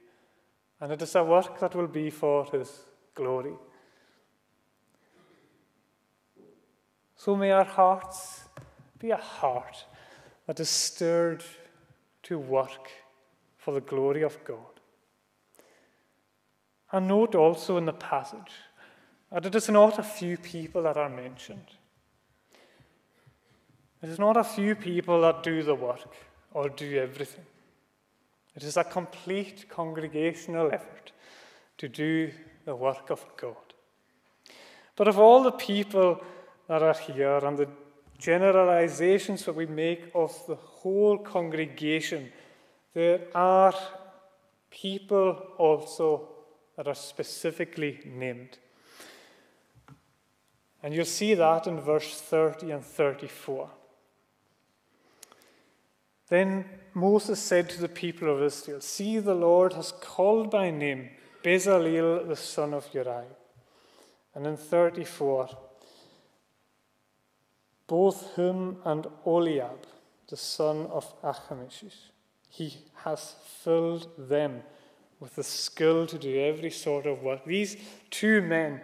And 0.80 0.92
it 0.92 1.02
is 1.02 1.16
a 1.16 1.24
work 1.24 1.58
that 1.58 1.74
will 1.74 1.88
be 1.88 2.10
for 2.10 2.44
His 2.44 2.70
glory. 3.12 3.54
So 7.16 7.34
may 7.34 7.50
our 7.50 7.64
hearts 7.64 8.44
be 8.98 9.10
a 9.10 9.16
heart 9.16 9.84
that 10.46 10.60
is 10.60 10.68
stirred 10.68 11.44
to 12.24 12.38
work 12.38 12.90
for 13.56 13.74
the 13.74 13.80
glory 13.80 14.22
of 14.22 14.42
God. 14.44 14.80
And 16.92 17.08
note 17.08 17.34
also 17.34 17.78
in 17.78 17.84
the 17.84 17.92
passage 17.92 18.52
that 19.32 19.46
it 19.46 19.54
is 19.54 19.68
not 19.68 19.98
a 19.98 20.02
few 20.02 20.36
people 20.36 20.82
that 20.82 20.96
are 20.96 21.08
mentioned. 21.08 21.66
It 24.02 24.08
is 24.08 24.18
not 24.18 24.36
a 24.36 24.44
few 24.44 24.74
people 24.76 25.20
that 25.22 25.42
do 25.42 25.62
the 25.62 25.74
work 25.74 26.14
or 26.52 26.68
do 26.68 26.98
everything. 26.98 27.44
It 28.54 28.62
is 28.62 28.76
a 28.76 28.84
complete 28.84 29.68
congregational 29.68 30.70
effort 30.72 31.12
to 31.78 31.88
do 31.88 32.30
the 32.64 32.76
work 32.76 33.10
of 33.10 33.24
God. 33.36 33.56
But 34.94 35.08
of 35.08 35.18
all 35.18 35.42
the 35.42 35.52
people 35.52 36.22
that 36.68 36.82
are 36.82 36.94
here 36.94 37.38
and 37.38 37.56
the 37.56 37.68
generalizations 38.18 39.44
that 39.44 39.54
we 39.54 39.66
make 39.66 40.10
of 40.14 40.34
the 40.46 40.54
whole 40.54 41.18
congregation, 41.18 42.32
there 42.94 43.20
are 43.34 43.74
people 44.70 45.38
also 45.58 46.28
that 46.76 46.88
are 46.88 46.94
specifically 46.94 48.00
named. 48.04 48.58
And 50.82 50.94
you'll 50.94 51.04
see 51.04 51.34
that 51.34 51.66
in 51.66 51.80
verse 51.80 52.20
30 52.20 52.70
and 52.70 52.84
34. 52.84 53.70
Then 56.28 56.64
Moses 56.94 57.40
said 57.40 57.68
to 57.70 57.80
the 57.80 57.88
people 57.88 58.32
of 58.32 58.42
Israel, 58.42 58.80
See, 58.80 59.18
the 59.18 59.34
Lord 59.34 59.72
has 59.74 59.92
called 59.92 60.50
by 60.50 60.70
name 60.70 61.10
Bezalel 61.42 62.26
the 62.26 62.36
son 62.36 62.74
of 62.74 62.88
Uri. 62.92 63.26
And 64.34 64.46
in 64.46 64.56
34, 64.56 65.48
both 67.86 68.34
him 68.36 68.76
and 68.84 69.06
Oliab, 69.24 69.84
the 70.28 70.36
son 70.36 70.86
of 70.86 71.20
Ahisamach. 71.22 71.92
He 72.48 72.78
has 73.04 73.36
filled 73.62 74.08
them 74.18 74.62
with 75.20 75.36
the 75.36 75.42
skill 75.42 76.06
to 76.06 76.18
do 76.18 76.40
every 76.40 76.70
sort 76.70 77.06
of 77.06 77.22
work. 77.22 77.44
These 77.44 77.76
two 78.10 78.42
men, 78.42 78.80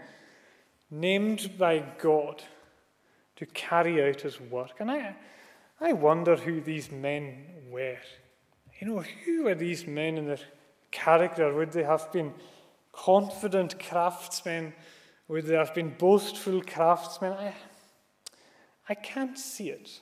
named 0.90 1.58
by 1.58 1.84
God 1.98 2.42
to 3.36 3.46
carry 3.46 4.06
out 4.06 4.20
his 4.20 4.40
work. 4.40 4.72
And 4.78 4.90
I, 4.90 5.16
I 5.80 5.92
wonder 5.92 6.36
who 6.36 6.60
these 6.60 6.90
men 6.90 7.46
were. 7.70 7.98
You 8.78 8.86
know, 8.86 9.04
who 9.24 9.44
were 9.44 9.54
these 9.54 9.86
men 9.86 10.18
in 10.18 10.26
their 10.26 10.38
character? 10.90 11.52
Would 11.52 11.72
they 11.72 11.82
have 11.82 12.12
been 12.12 12.32
confident 12.92 13.78
craftsmen? 13.80 14.74
Would 15.28 15.46
they 15.46 15.56
have 15.56 15.74
been 15.74 15.94
boastful 15.98 16.62
craftsmen? 16.62 17.32
I, 17.32 17.54
I 18.92 18.94
can't 18.94 19.38
see 19.38 19.70
it. 19.70 20.00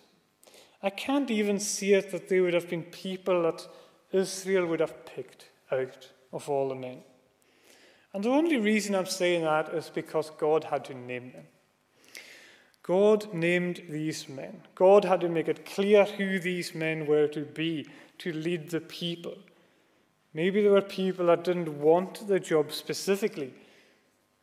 I 0.82 0.90
can't 0.90 1.30
even 1.30 1.60
see 1.60 1.94
it 1.94 2.10
that 2.10 2.28
they 2.28 2.40
would 2.40 2.54
have 2.54 2.68
been 2.68 2.82
people 2.82 3.42
that 3.44 3.68
Israel 4.10 4.66
would 4.66 4.80
have 4.80 5.06
picked 5.06 5.44
out 5.70 6.08
of 6.32 6.48
all 6.48 6.70
the 6.70 6.74
men. 6.74 6.98
And 8.12 8.24
the 8.24 8.30
only 8.30 8.56
reason 8.56 8.96
I'm 8.96 9.06
saying 9.06 9.44
that 9.44 9.68
is 9.68 9.90
because 9.90 10.30
God 10.30 10.64
had 10.64 10.84
to 10.86 10.94
name 10.94 11.30
them. 11.30 11.44
God 12.82 13.32
named 13.32 13.82
these 13.88 14.28
men. 14.28 14.60
God 14.74 15.04
had 15.04 15.20
to 15.20 15.28
make 15.28 15.46
it 15.46 15.64
clear 15.64 16.04
who 16.04 16.40
these 16.40 16.74
men 16.74 17.06
were 17.06 17.28
to 17.28 17.42
be 17.42 17.86
to 18.18 18.32
lead 18.32 18.70
the 18.70 18.80
people. 18.80 19.38
Maybe 20.34 20.62
there 20.62 20.72
were 20.72 20.82
people 20.82 21.26
that 21.26 21.44
didn't 21.44 21.80
want 21.80 22.26
the 22.26 22.40
job 22.40 22.72
specifically, 22.72 23.54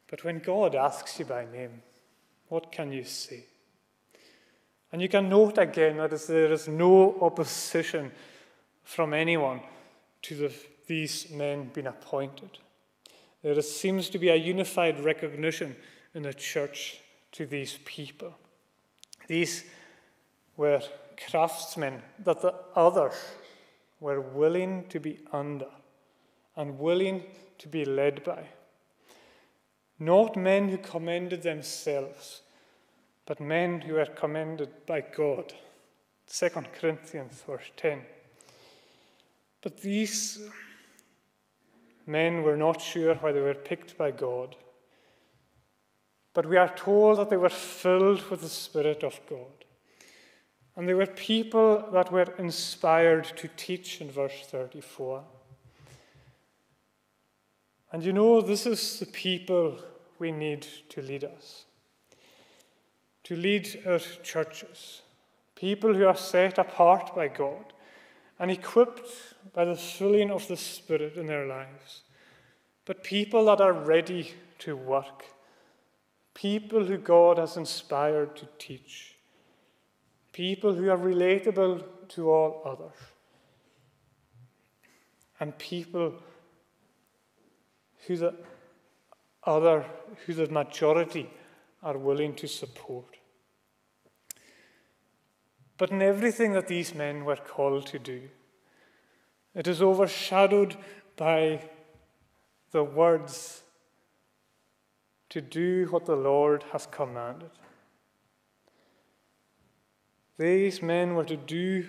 but 0.10 0.24
when 0.24 0.40
God 0.40 0.74
asks 0.74 1.20
you 1.20 1.26
by 1.26 1.44
name, 1.52 1.82
what 2.48 2.72
can 2.72 2.94
you 2.94 3.04
say? 3.04 3.44
And 4.92 5.02
you 5.02 5.10
can 5.10 5.30
note 5.30 5.58
again 5.58 5.98
that 5.98 6.12
there 6.28 6.52
is 6.52 6.68
no 6.68 7.18
opposition 7.22 8.12
from 8.84 9.14
anyone 9.14 9.62
to 10.24 10.36
the, 10.36 10.54
these 10.88 11.30
men 11.30 11.70
being 11.74 11.88
appointed. 11.88 12.58
There 13.44 13.62
seems 13.62 14.10
to 14.10 14.18
be 14.18 14.30
a 14.30 14.36
unified 14.36 15.00
recognition 15.00 15.76
in 16.14 16.24
the 16.24 16.34
church 16.34 17.00
to 17.34 17.46
these 17.46 17.78
people. 17.86 18.34
These 19.28 19.66
were 20.56 20.82
craftsmen 21.30 22.02
that 22.24 22.42
the 22.42 22.54
others 22.76 23.14
were 24.00 24.22
willing 24.22 24.86
to 24.90 25.00
be 25.00 25.20
under 25.32 25.68
and 26.56 26.80
willing 26.80 27.24
to 27.60 27.68
be 27.68 27.86
led 27.86 28.24
by. 28.24 28.44
Not 30.00 30.36
men 30.36 30.70
who 30.70 30.78
commended 30.78 31.44
themselves, 31.44 32.42
but 33.28 33.42
men 33.42 33.82
who 33.82 33.98
are 33.98 34.06
commended 34.06 34.70
by 34.88 35.02
God. 35.02 35.54
2 36.28 36.50
Corinthians 36.80 37.44
verse 37.46 37.70
10. 37.76 38.02
But 39.62 39.82
these 39.82 40.40
men 42.06 42.42
were 42.42 42.56
not 42.56 42.82
sure 42.82 43.16
why 43.16 43.34
they 43.34 43.42
were 43.42 43.54
picked 43.54 43.98
by 43.98 44.12
God. 44.12 44.56
But 46.34 46.48
we 46.48 46.56
are 46.56 46.74
told 46.74 47.18
that 47.18 47.30
they 47.30 47.38
were 47.38 47.50
filled 47.50 48.30
with 48.30 48.42
the 48.42 48.50
Spirit 48.50 49.04
of 49.04 49.20
God. 49.30 49.66
And 50.78 50.88
they 50.88 50.94
were 50.94 51.08
people 51.08 51.90
that 51.92 52.12
were 52.12 52.34
inspired 52.38 53.26
to 53.38 53.50
teach 53.58 54.00
in 54.00 54.10
verse 54.10 54.46
34. 54.46 55.24
And 57.92 58.04
you 58.04 58.14
know, 58.14 58.42
this 58.42 58.66
is 58.66 59.00
the 59.00 59.06
people 59.08 59.80
we 60.20 60.32
need 60.32 60.66
to 60.90 61.02
lead 61.02 61.24
us. 61.24 61.66
To 63.28 63.36
lead 63.36 63.84
our 63.86 64.00
churches, 64.24 65.02
people 65.54 65.94
who 65.94 66.08
are 66.08 66.16
set 66.16 66.58
apart 66.58 67.14
by 67.14 67.28
God 67.28 67.74
and 68.40 68.50
equipped 68.50 69.10
by 69.54 69.66
the 69.66 69.76
filling 69.76 70.32
of 70.32 70.48
the 70.48 70.56
Spirit 70.56 71.18
in 71.18 71.28
their 71.28 71.46
lives, 71.46 72.04
but 72.86 73.04
people 73.04 73.44
that 73.46 73.60
are 73.60 73.74
ready 73.74 74.32
to 74.60 74.78
work, 74.78 75.26
people 76.36 76.86
who 76.86 76.98
God 76.98 77.38
has 77.38 77.58
inspired 77.58 78.34
to 78.38 78.48
teach, 78.58 79.16
people 80.32 80.74
who 80.74 80.90
are 80.90 80.98
relatable 80.98 81.84
to 82.08 82.32
all 82.32 82.62
others, 82.64 82.98
and 85.42 85.58
people 85.58 86.14
who 88.06 88.16
the 88.16 88.34
other, 89.44 89.84
who 90.26 90.34
the 90.34 90.48
majority 90.48 91.30
are 91.84 91.98
willing 91.98 92.34
to 92.36 92.48
support. 92.48 93.17
But 95.78 95.92
in 95.92 96.02
everything 96.02 96.54
that 96.54 96.68
these 96.68 96.96
men 96.96 97.24
were 97.26 97.36
called 97.36 97.86
to 97.88 98.00
do, 98.00 98.24
it 99.54 99.68
is 99.68 99.82
overshadowed 99.82 100.76
by 101.16 101.62
the 102.72 102.84
words 102.84 103.64
to 105.30 105.42
do 105.42 105.88
what 105.90 106.06
the 106.06 106.16
Lord 106.16 106.64
has 106.72 106.88
commanded. 106.88 107.52
These 110.38 110.82
men 110.82 111.16
were 111.16 111.26
to 111.26 111.38
do 111.38 111.88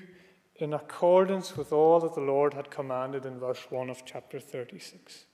in 0.57 0.73
accordance 0.73 1.57
with 1.57 1.73
all 1.73 2.01
that 2.01 2.15
the 2.15 2.21
Lord 2.21 2.55
had 2.55 2.71
commanded 2.71 3.25
in 3.25 3.39
verse 3.39 3.67
1 3.71 3.91
of 3.91 4.05
chapter 4.05 4.41
36. 4.41 5.25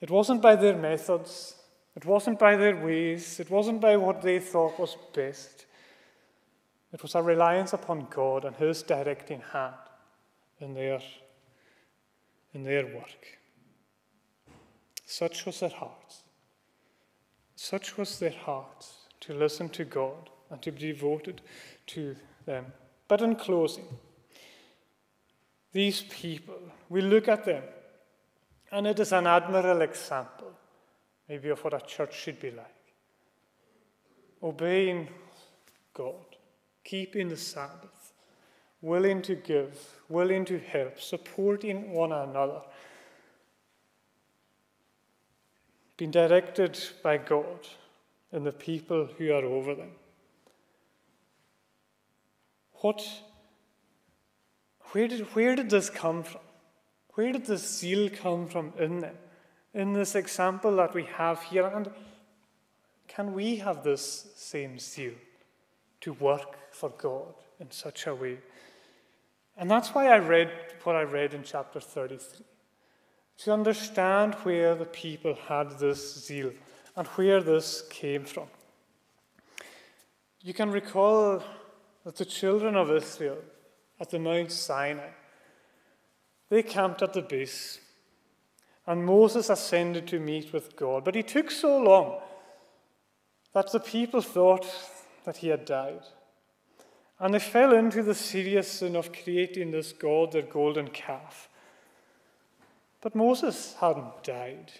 It 0.00 0.10
wasn't 0.10 0.42
by 0.42 0.56
their 0.56 0.76
methods, 0.76 1.56
it 1.96 2.04
wasn't 2.04 2.38
by 2.38 2.56
their 2.56 2.76
ways, 2.76 3.40
it 3.40 3.50
wasn't 3.50 3.80
by 3.80 3.96
what 3.96 4.20
they 4.20 4.38
thought 4.38 4.78
was 4.78 4.96
best. 5.14 5.63
It 6.94 7.02
was 7.02 7.16
a 7.16 7.22
reliance 7.22 7.72
upon 7.72 8.06
God 8.08 8.44
and 8.44 8.54
His 8.54 8.84
directing 8.84 9.42
hand 9.52 9.74
in 10.60 10.74
their, 10.74 11.00
in 12.54 12.62
their 12.62 12.86
work. 12.86 13.40
Such 15.04 15.44
was 15.44 15.58
their 15.58 15.70
hearts. 15.70 16.22
Such 17.56 17.98
was 17.98 18.20
their 18.20 18.30
hearts 18.30 19.08
to 19.22 19.34
listen 19.34 19.68
to 19.70 19.84
God 19.84 20.30
and 20.50 20.62
to 20.62 20.70
be 20.70 20.92
devoted 20.92 21.40
to 21.88 22.14
them. 22.46 22.66
But 23.08 23.22
in 23.22 23.34
closing, 23.34 23.88
these 25.72 26.02
people, 26.02 26.60
we 26.88 27.00
look 27.00 27.26
at 27.26 27.44
them, 27.44 27.64
and 28.70 28.86
it 28.86 29.00
is 29.00 29.12
an 29.12 29.26
admirable 29.26 29.82
example, 29.82 30.52
maybe, 31.28 31.48
of 31.48 31.64
what 31.64 31.74
a 31.74 31.84
church 31.84 32.14
should 32.14 32.38
be 32.38 32.52
like. 32.52 32.66
Obeying 34.40 35.08
God, 35.92 36.33
keeping 36.84 37.28
the 37.28 37.36
Sabbath, 37.36 38.12
willing 38.82 39.22
to 39.22 39.34
give, 39.34 40.00
willing 40.08 40.44
to 40.44 40.58
help, 40.58 41.00
supporting 41.00 41.92
one 41.92 42.12
another, 42.12 42.60
being 45.96 46.10
directed 46.10 46.78
by 47.02 47.16
God 47.16 47.66
and 48.32 48.44
the 48.44 48.52
people 48.52 49.08
who 49.16 49.32
are 49.32 49.44
over 49.44 49.74
them. 49.74 49.92
What, 52.74 53.02
where, 54.92 55.08
did, 55.08 55.20
where 55.34 55.56
did 55.56 55.70
this 55.70 55.88
come 55.88 56.22
from? 56.22 56.40
Where 57.14 57.32
did 57.32 57.46
this 57.46 57.78
zeal 57.78 58.10
come 58.10 58.48
from 58.48 58.72
in 58.78 59.00
them? 59.00 59.14
In 59.72 59.92
this 59.92 60.14
example 60.14 60.76
that 60.76 60.94
we 60.94 61.04
have 61.04 61.42
here, 61.44 61.66
and 61.66 61.90
can 63.08 63.32
we 63.32 63.56
have 63.56 63.84
this 63.84 64.32
same 64.36 64.78
zeal 64.78 65.14
to 66.00 66.12
work 66.14 66.58
for 66.74 66.90
God 66.90 67.34
in 67.60 67.70
such 67.70 68.06
a 68.06 68.14
way? 68.14 68.38
And 69.56 69.70
that's 69.70 69.90
why 69.90 70.08
I 70.08 70.18
read 70.18 70.50
what 70.82 70.96
I 70.96 71.02
read 71.02 71.34
in 71.34 71.42
chapter 71.42 71.80
33. 71.80 72.44
To 73.38 73.52
understand 73.52 74.34
where 74.42 74.74
the 74.74 74.84
people 74.84 75.34
had 75.48 75.78
this 75.78 76.24
zeal 76.24 76.52
and 76.96 77.06
where 77.08 77.42
this 77.42 77.82
came 77.90 78.24
from. 78.24 78.46
You 80.40 80.54
can 80.54 80.70
recall 80.70 81.42
that 82.04 82.16
the 82.16 82.24
children 82.24 82.76
of 82.76 82.90
Israel 82.90 83.38
at 83.98 84.10
the 84.10 84.18
Mount 84.18 84.52
Sinai, 84.52 85.10
they 86.48 86.62
camped 86.62 87.02
at 87.02 87.12
the 87.12 87.22
base, 87.22 87.80
and 88.86 89.06
Moses 89.06 89.48
ascended 89.48 90.06
to 90.08 90.20
meet 90.20 90.52
with 90.52 90.76
God. 90.76 91.04
But 91.04 91.14
he 91.14 91.22
took 91.22 91.50
so 91.50 91.78
long 91.78 92.20
that 93.54 93.72
the 93.72 93.80
people 93.80 94.20
thought 94.20 94.66
that 95.24 95.38
he 95.38 95.48
had 95.48 95.64
died. 95.64 96.02
And 97.20 97.34
they 97.34 97.38
fell 97.38 97.72
into 97.72 98.02
the 98.02 98.14
serious 98.14 98.70
sin 98.70 98.96
of 98.96 99.12
creating 99.12 99.70
this 99.70 99.92
God, 99.92 100.32
their 100.32 100.42
golden 100.42 100.88
calf. 100.88 101.48
But 103.00 103.14
Moses 103.14 103.76
hadn't 103.80 104.24
died. 104.24 104.72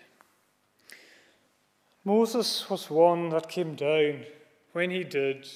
Moses 2.04 2.68
was 2.68 2.90
one 2.90 3.30
that 3.30 3.48
came 3.48 3.74
down 3.74 4.24
when 4.72 4.90
he 4.90 5.04
did 5.04 5.46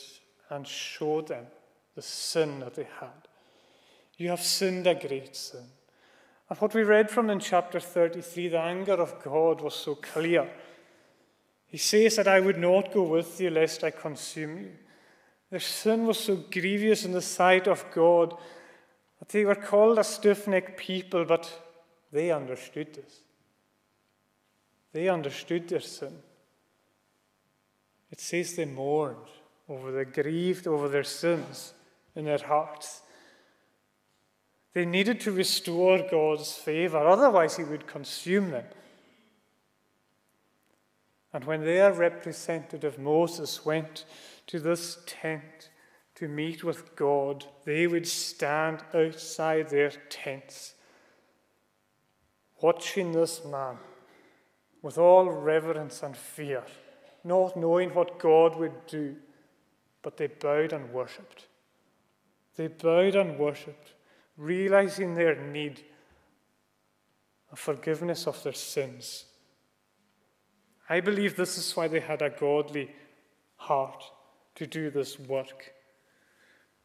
and 0.51 0.66
showed 0.66 1.29
them 1.29 1.47
the 1.95 2.03
sin 2.03 2.61
that 2.61 2.74
they 2.74 2.87
had. 3.01 3.29
You 4.16 4.31
have 4.31 4.41
sinned 4.41 4.87
a 4.87 4.95
great 4.95 5.37
sin. 5.37 5.64
And 6.49 6.59
what 6.59 6.74
we 6.74 6.83
read 6.83 7.11
from 7.11 7.29
in 7.29 7.41
chapter 7.41 7.79
33, 7.79 8.49
the 8.49 8.61
anger 8.61 8.95
of 8.95 9.22
God 9.22 9.61
was 9.61 9.74
so 9.74 9.95
clear. 9.95 10.49
He 11.66 11.76
says 11.76 12.16
that 12.16 12.29
I 12.29 12.41
would 12.41 12.59
not 12.59 12.93
go 12.93 13.03
with 13.03 13.41
you 13.41 13.51
lest 13.51 13.85
I 13.85 13.91
consume 13.91 14.59
you. 14.59 14.70
Their 15.51 15.61
sin 15.61 16.07
was 16.07 16.18
so 16.18 16.36
grievous 16.36 17.05
in 17.05 17.12
the 17.12 17.22
sight 17.22 17.66
of 17.66 17.84
God 17.94 18.36
that 19.18 19.28
they 19.30 19.44
were 19.44 19.55
called 19.55 19.99
a 19.99 20.05
stiff 20.05 20.46
necked 20.46 20.78
people, 20.78 21.24
but 21.24 21.51
they 22.12 22.30
understood 22.30 22.94
this. 22.94 23.20
They 24.92 25.09
understood 25.09 25.68
their 25.68 25.80
sin. 25.80 26.14
It 28.11 28.20
says 28.20 28.55
they 28.55 28.64
mourned 28.64 29.16
over, 29.68 29.92
they 29.92 30.05
grieved 30.05 30.66
over 30.66 30.88
their 30.88 31.05
sins 31.05 31.74
in 32.14 32.24
their 32.24 32.38
hearts. 32.38 33.03
They 34.72 34.84
needed 34.84 35.20
to 35.20 35.32
restore 35.32 36.07
God's 36.11 36.55
favor, 36.55 36.99
otherwise, 36.99 37.57
He 37.57 37.64
would 37.64 37.86
consume 37.86 38.51
them. 38.51 38.64
And 41.32 41.44
when 41.44 41.64
their 41.64 41.92
representative 41.92 42.99
Moses 42.99 43.64
went 43.64 44.05
to 44.49 44.59
this 44.59 44.99
tent 45.07 45.70
to 46.16 46.26
meet 46.26 46.64
with 46.64 46.96
God, 46.96 47.44
they 47.64 47.86
would 47.86 48.09
stand 48.09 48.82
outside 48.92 49.68
their 49.68 49.92
tents, 50.09 50.74
watching 52.61 53.12
this 53.12 53.44
man 53.44 53.76
with 54.82 54.99
all 54.99 55.30
reverence 55.30 56.03
and 56.03 56.16
fear, 56.16 56.64
not 57.22 57.57
knowing 57.57 57.90
what 57.90 58.18
God 58.18 58.57
would 58.57 58.86
do, 58.86 59.14
but 60.03 60.16
they 60.16 60.26
bowed 60.26 60.72
and 60.72 60.92
worshipped. 60.92 61.46
They 62.57 62.68
bowed 62.68 63.14
and 63.14 63.38
worshipped, 63.38 63.92
realizing 64.36 65.14
their 65.14 65.36
need 65.36 65.82
of 67.53 67.59
forgiveness 67.59 68.26
of 68.26 68.42
their 68.42 68.53
sins. 68.55 69.26
I 70.88 71.01
believe 71.01 71.36
this 71.36 71.59
is 71.59 71.76
why 71.76 71.86
they 71.86 72.01
had 72.01 72.22
a 72.22 72.30
godly 72.30 72.90
heart 73.57 74.03
to 74.59 74.66
do 74.66 74.90
this 74.90 75.18
work. 75.18 75.72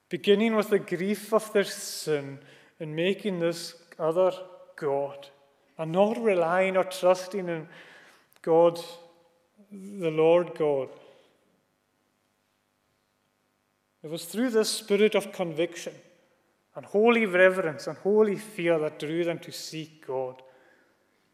Beginning 0.10 0.56
with 0.56 0.70
the 0.70 0.80
grief 0.80 1.34
of 1.34 1.52
their 1.54 1.64
sin 1.64 2.40
and 2.80 2.96
making 2.96 3.40
this 3.40 3.76
other 3.98 4.32
God, 4.76 5.28
and 5.78 5.92
not 5.92 6.24
relying 6.24 6.78
or 6.78 6.84
trusting 6.84 7.48
in 7.48 7.68
God, 8.42 8.80
the 9.72 10.12
Lord 10.12 10.54
God, 10.58 10.90
it 14.04 14.10
was 14.10 14.26
through 14.26 14.52
this 14.52 14.70
spirit 14.70 15.16
of 15.16 15.32
conviction 15.32 15.94
and 16.76 16.86
holy 16.86 17.26
reverence 17.26 17.88
and 17.88 17.98
holy 17.98 18.36
fear 18.36 18.78
that 18.80 19.00
drew 19.00 19.24
them 19.24 19.40
to 19.40 19.52
seek 19.52 20.06
God. 20.06 20.42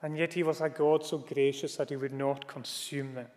And 0.01 0.17
yet 0.17 0.33
he 0.33 0.43
was 0.43 0.61
a 0.61 0.69
God 0.69 1.05
so 1.05 1.17
gracious 1.17 1.75
that 1.77 1.89
he 1.89 1.97
would 1.97 2.13
not 2.13 2.47
consume 2.47 3.15
them. 3.15 3.27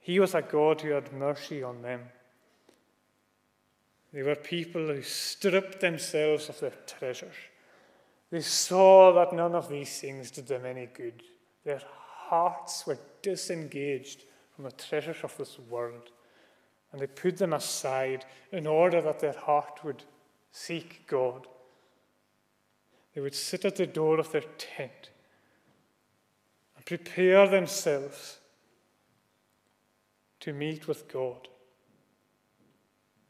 He 0.00 0.20
was 0.20 0.34
a 0.34 0.42
God 0.42 0.80
who 0.80 0.90
had 0.90 1.12
mercy 1.12 1.62
on 1.62 1.82
them. 1.82 2.00
They 4.12 4.22
were 4.22 4.36
people 4.36 4.86
who 4.86 5.02
stripped 5.02 5.80
themselves 5.80 6.48
of 6.48 6.60
their 6.60 6.72
treasures. 6.86 7.34
They 8.30 8.40
saw 8.40 9.12
that 9.12 9.34
none 9.34 9.54
of 9.54 9.68
these 9.68 10.00
things 10.00 10.30
did 10.30 10.46
them 10.46 10.64
any 10.64 10.86
good. 10.86 11.22
Their 11.64 11.82
hearts 11.84 12.86
were 12.86 12.98
disengaged 13.22 14.22
from 14.54 14.64
the 14.64 14.72
treasures 14.72 15.18
of 15.22 15.36
this 15.36 15.58
world 15.70 16.10
and 16.92 17.00
they 17.00 17.06
put 17.06 17.36
them 17.36 17.52
aside 17.52 18.24
in 18.52 18.66
order 18.66 19.00
that 19.02 19.20
their 19.20 19.38
heart 19.38 19.80
would 19.84 20.04
seek 20.52 21.06
God. 21.06 21.46
They 23.14 23.20
would 23.20 23.34
sit 23.34 23.64
at 23.64 23.76
the 23.76 23.86
door 23.86 24.18
of 24.18 24.32
their 24.32 24.44
tent 24.56 25.10
and 26.76 26.84
prepare 26.86 27.46
themselves 27.46 28.38
to 30.40 30.52
meet 30.52 30.86
with 30.86 31.08
God 31.08 31.48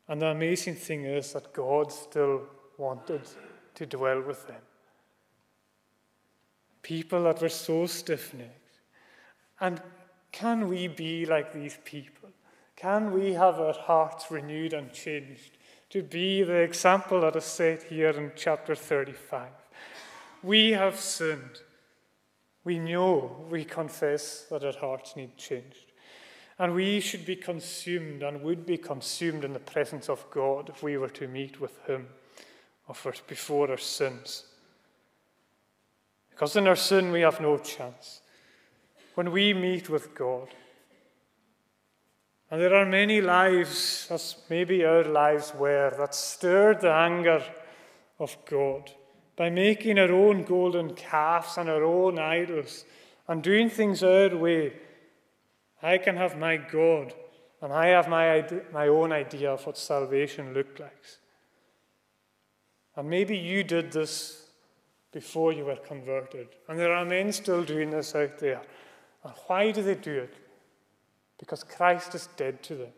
And 0.08 0.22
the 0.22 0.28
amazing 0.28 0.74
thing 0.74 1.04
is 1.04 1.34
that 1.34 1.52
God 1.52 1.92
still 1.92 2.42
wanted 2.78 3.28
to 3.74 3.86
dwell 3.86 4.22
with 4.22 4.46
them. 4.46 4.62
People 6.82 7.24
that 7.24 7.42
were 7.42 7.50
so 7.50 7.86
stiff 7.86 8.32
necked. 8.32 8.80
And 9.60 9.82
can 10.32 10.68
we 10.68 10.88
be 10.88 11.26
like 11.26 11.52
these 11.52 11.78
people? 11.84 12.30
Can 12.74 13.12
we 13.12 13.34
have 13.34 13.60
our 13.60 13.74
hearts 13.74 14.30
renewed 14.30 14.72
and 14.72 14.92
changed 14.92 15.58
to 15.90 16.02
be 16.02 16.42
the 16.42 16.60
example 16.60 17.20
that 17.20 17.36
is 17.36 17.44
set 17.44 17.82
here 17.82 18.10
in 18.10 18.32
chapter 18.34 18.74
35? 18.74 19.48
We 20.42 20.70
have 20.70 20.98
sinned. 20.98 21.60
We 22.64 22.78
know, 22.78 23.46
we 23.50 23.64
confess 23.64 24.46
that 24.50 24.64
our 24.64 24.76
hearts 24.78 25.16
need 25.16 25.36
changed. 25.36 25.87
And 26.58 26.74
we 26.74 27.00
should 27.00 27.24
be 27.24 27.36
consumed 27.36 28.22
and 28.22 28.42
would 28.42 28.66
be 28.66 28.78
consumed 28.78 29.44
in 29.44 29.52
the 29.52 29.60
presence 29.60 30.08
of 30.08 30.28
God 30.30 30.68
if 30.68 30.82
we 30.82 30.96
were 30.96 31.10
to 31.10 31.28
meet 31.28 31.60
with 31.60 31.78
Him 31.86 32.08
or 32.88 32.96
before 33.26 33.70
our 33.70 33.78
sins. 33.78 34.44
Because 36.30 36.56
in 36.56 36.66
our 36.66 36.76
sin 36.76 37.12
we 37.12 37.20
have 37.20 37.40
no 37.40 37.58
chance. 37.58 38.22
When 39.14 39.30
we 39.30 39.52
meet 39.52 39.88
with 39.88 40.14
God, 40.14 40.48
and 42.50 42.60
there 42.60 42.74
are 42.74 42.86
many 42.86 43.20
lives, 43.20 44.06
as 44.10 44.36
maybe 44.48 44.84
our 44.84 45.04
lives 45.04 45.52
were, 45.54 45.92
that 45.98 46.14
stirred 46.14 46.80
the 46.80 46.92
anger 46.92 47.42
of 48.18 48.36
God 48.46 48.90
by 49.36 49.50
making 49.50 49.98
our 49.98 50.10
own 50.10 50.44
golden 50.44 50.94
calves 50.94 51.58
and 51.58 51.68
our 51.68 51.84
own 51.84 52.18
idols 52.18 52.84
and 53.28 53.42
doing 53.42 53.68
things 53.68 54.02
our 54.02 54.34
way. 54.34 54.72
I 55.82 55.98
can 55.98 56.16
have 56.16 56.38
my 56.38 56.56
God, 56.56 57.14
and 57.62 57.72
I 57.72 57.88
have 57.88 58.08
my, 58.08 58.44
my 58.72 58.88
own 58.88 59.12
idea 59.12 59.52
of 59.52 59.64
what 59.66 59.78
salvation 59.78 60.54
looked 60.54 60.80
like. 60.80 61.04
And 62.96 63.08
maybe 63.08 63.36
you 63.36 63.62
did 63.62 63.92
this 63.92 64.46
before 65.12 65.52
you 65.52 65.64
were 65.64 65.76
converted. 65.76 66.48
And 66.68 66.78
there 66.78 66.92
are 66.92 67.04
men 67.04 67.32
still 67.32 67.62
doing 67.62 67.90
this 67.90 68.14
out 68.14 68.38
there. 68.38 68.60
And 69.24 69.32
why 69.46 69.70
do 69.70 69.82
they 69.82 69.94
do 69.94 70.18
it? 70.18 70.34
because 71.38 71.62
Christ 71.64 72.14
is 72.14 72.28
dead 72.36 72.62
to 72.64 72.74
them. 72.74 72.92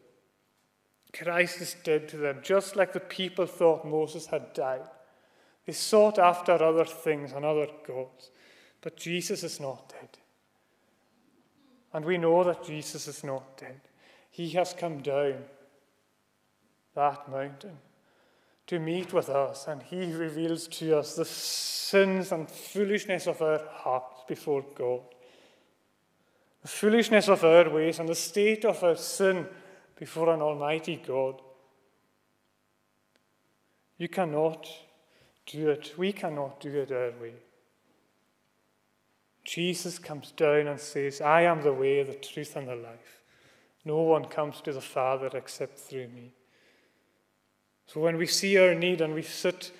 Christ 1.13 1.61
is 1.61 1.77
dead 1.85 2.09
to 2.09 2.17
them, 2.17 2.39
just 2.43 2.77
like 2.77 2.93
the 2.93 3.01
people 3.01 3.47
thought 3.47 3.85
Moses 3.85 4.27
had 4.27 4.53
died. 4.55 4.89
They 5.67 5.73
sought 5.73 6.19
after 6.19 6.53
other 6.53 6.85
things 6.85 7.33
and 7.33 7.45
other 7.45 7.67
gods, 7.87 8.31
but 8.81 8.97
Jesus 8.97 9.43
is 9.43 9.61
not 9.61 9.89
dead. 9.89 10.20
And 11.93 12.05
we 12.05 12.19
know 12.19 12.45
that 12.45 12.65
Jesus 12.65 13.09
is 13.09 13.25
not 13.25 13.57
dead. 13.57 13.81
He 14.31 14.51
has 14.51 14.73
come 14.73 15.01
down 15.01 15.35
that 16.95 17.29
mountain 17.31 17.79
to 18.67 18.79
meet 18.79 19.13
with 19.13 19.29
us, 19.29 19.67
and 19.67 19.83
He 19.83 20.13
reveals 20.13 20.69
to 20.69 20.99
us 20.99 21.17
the 21.17 21.25
sins 21.25 22.31
and 22.31 22.49
foolishness 22.49 23.27
of 23.27 23.43
our 23.43 23.61
hearts 23.73 24.23
before 24.29 24.65
God 24.77 25.01
the 26.63 26.69
foolishness 26.69 27.29
of 27.29 27.43
our 27.45 27.71
ways, 27.71 27.99
and 27.99 28.09
the 28.09 28.15
state 28.15 28.65
of 28.65 28.83
our 28.83 28.97
sin 28.97 29.47
before 29.97 30.33
an 30.33 30.43
almighty 30.43 30.97
God. 30.97 31.41
You 33.97 34.09
cannot 34.09 34.67
do 35.47 35.71
it. 35.71 35.95
We 35.97 36.13
cannot 36.13 36.61
do 36.61 36.71
it 36.81 36.93
our 36.93 37.13
way. 37.21 37.35
Jesus 39.45 39.99
comes 39.99 40.33
down 40.33 40.67
and 40.67 40.79
says, 40.79 41.21
I 41.21 41.43
am 41.43 41.63
the 41.63 41.73
way, 41.73 42.03
the 42.03 42.15
truth, 42.15 42.57
and 42.57 42.69
the 42.69 42.77
life. 42.77 43.23
No 43.85 44.03
one 44.03 44.27
comes 44.27 44.61
to 44.63 44.73
the 44.73 44.81
Father 44.81 45.31
except 45.33 45.79
through 45.79 46.09
me. 46.09 46.33
So 47.87 48.01
when 48.01 48.19
we 48.19 48.27
see 48.27 48.59
our 48.59 48.75
need 48.75 49.01
and 49.01 49.15
we 49.15 49.23
sit, 49.23 49.73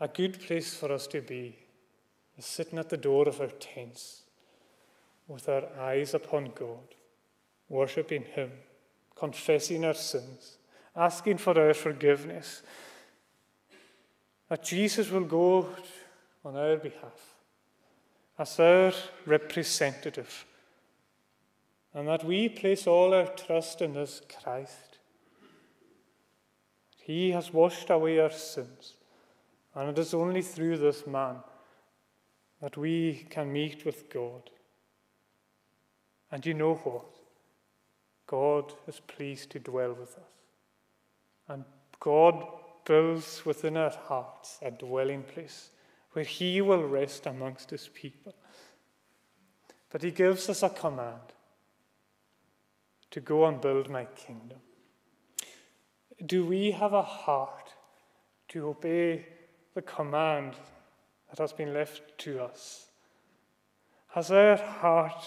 a 0.00 0.08
good 0.08 0.40
place 0.40 0.74
for 0.74 0.92
us 0.92 1.06
to 1.08 1.20
be 1.20 1.56
is 2.36 2.44
sitting 2.44 2.78
at 2.78 2.90
the 2.90 2.96
door 2.96 3.28
of 3.28 3.40
our 3.40 3.46
tents 3.46 4.22
with 5.28 5.48
our 5.48 5.64
eyes 5.80 6.12
upon 6.12 6.52
God, 6.54 6.94
worshipping 7.68 8.24
Him, 8.24 8.50
confessing 9.14 9.84
our 9.84 9.94
sins, 9.94 10.58
asking 10.94 11.38
for 11.38 11.58
our 11.58 11.72
forgiveness, 11.72 12.62
that 14.48 14.62
Jesus 14.62 15.10
will 15.10 15.24
go 15.24 15.68
on 16.44 16.56
our 16.56 16.76
behalf 16.76 17.35
as 18.38 18.60
our 18.60 18.92
representative, 19.24 20.44
and 21.94 22.06
that 22.08 22.24
we 22.24 22.48
place 22.48 22.86
all 22.86 23.14
our 23.14 23.26
trust 23.28 23.80
in 23.80 23.94
this 23.94 24.20
Christ. 24.42 24.98
He 27.02 27.30
has 27.30 27.52
washed 27.52 27.88
away 27.88 28.18
our 28.18 28.30
sins, 28.30 28.94
and 29.74 29.90
it 29.90 29.98
is 29.98 30.12
only 30.12 30.42
through 30.42 30.78
this 30.78 31.06
man 31.06 31.36
that 32.60 32.76
we 32.76 33.26
can 33.30 33.52
meet 33.52 33.84
with 33.84 34.10
God. 34.10 34.50
And 36.30 36.44
you 36.44 36.54
know 36.54 36.74
what? 36.74 37.06
God 38.26 38.72
is 38.88 39.00
pleased 39.00 39.50
to 39.50 39.60
dwell 39.60 39.92
with 39.92 40.16
us. 40.16 40.24
And 41.48 41.64
God 42.00 42.44
builds 42.84 43.46
within 43.46 43.76
our 43.76 43.90
hearts 44.08 44.58
a 44.62 44.70
dwelling 44.70 45.22
place 45.22 45.70
where 46.16 46.24
He 46.24 46.62
will 46.62 46.82
rest 46.82 47.26
amongst 47.26 47.68
His 47.68 47.90
people. 47.92 48.34
But 49.90 50.02
He 50.02 50.10
gives 50.10 50.48
us 50.48 50.62
a 50.62 50.70
command 50.70 51.34
to 53.10 53.20
go 53.20 53.44
and 53.44 53.60
build 53.60 53.90
my 53.90 54.06
kingdom. 54.06 54.56
Do 56.24 56.46
we 56.46 56.70
have 56.70 56.94
a 56.94 57.02
heart 57.02 57.74
to 58.48 58.68
obey 58.68 59.26
the 59.74 59.82
command 59.82 60.54
that 61.28 61.38
has 61.38 61.52
been 61.52 61.74
left 61.74 62.16
to 62.20 62.42
us? 62.42 62.86
Has 64.14 64.30
our 64.30 64.56
heart 64.56 65.22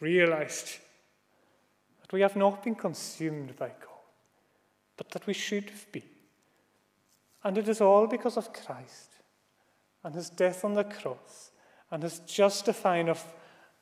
realized 0.00 0.78
that 2.00 2.10
we 2.10 2.22
have 2.22 2.36
not 2.36 2.64
been 2.64 2.74
consumed 2.74 3.54
by 3.56 3.68
God, 3.68 4.06
but 4.96 5.10
that 5.10 5.26
we 5.26 5.34
should 5.34 5.68
have 5.68 5.92
been. 5.92 6.08
And 7.44 7.58
it 7.58 7.68
is 7.68 7.82
all 7.82 8.06
because 8.06 8.38
of 8.38 8.54
Christ 8.54 9.11
and 10.04 10.14
his 10.14 10.30
death 10.30 10.64
on 10.64 10.74
the 10.74 10.84
cross 10.84 11.50
and 11.90 12.02
his 12.02 12.20
justifying 12.20 13.08
of 13.08 13.24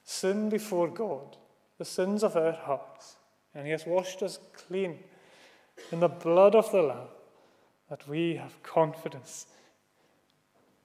sin 0.04 0.48
before 0.48 0.88
God, 0.88 1.36
the 1.78 1.84
sins 1.84 2.22
of 2.22 2.36
our 2.36 2.52
hearts. 2.52 3.16
And 3.54 3.66
he 3.66 3.72
has 3.72 3.86
washed 3.86 4.22
us 4.22 4.38
clean 4.52 4.98
in 5.90 6.00
the 6.00 6.08
blood 6.08 6.54
of 6.54 6.70
the 6.72 6.82
Lamb 6.82 7.08
that 7.88 8.08
we 8.08 8.36
have 8.36 8.62
confidence 8.62 9.46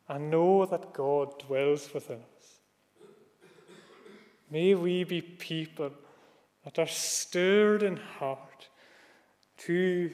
and 0.08 0.32
know 0.32 0.66
that 0.66 0.94
God 0.94 1.40
dwells 1.40 1.94
within 1.94 2.20
us. 2.38 2.60
May 4.50 4.76
we 4.76 5.04
be 5.04 5.22
people 5.22 5.92
that 6.64 6.80
are 6.80 6.88
stirred 6.88 7.84
in 7.84 7.98
heart 7.98 8.70
to 9.58 10.12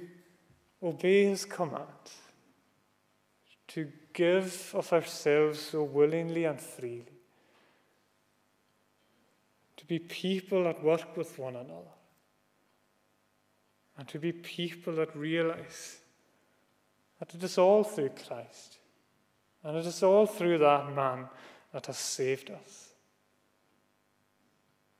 obey 0.82 1.26
his 1.26 1.46
command, 1.46 1.86
to 3.70 3.92
give 4.14 4.72
of 4.74 4.92
ourselves 4.94 5.60
so 5.60 5.84
willingly 5.84 6.46
and 6.46 6.60
freely, 6.60 7.20
to 9.78 9.86
be 9.86 10.00
people 10.00 10.64
that 10.64 10.84
work 10.84 11.18
with 11.18 11.38
one 11.40 11.56
another, 11.56 11.96
and 13.98 14.08
to 14.08 14.20
be 14.20 14.32
people 14.32 14.94
that 14.96 15.16
realize 15.16 16.00
that 17.20 17.34
it 17.36 17.44
is 17.44 17.58
all 17.58 17.84
through 17.84 18.10
Christ, 18.10 18.78
and 19.64 19.78
it 19.78 19.86
is 19.86 20.02
all 20.02 20.26
through 20.26 20.58
that 20.60 20.96
man 20.96 21.28
that 21.72 21.86
has 21.86 21.98
saved 21.98 22.50
us. 22.50 22.90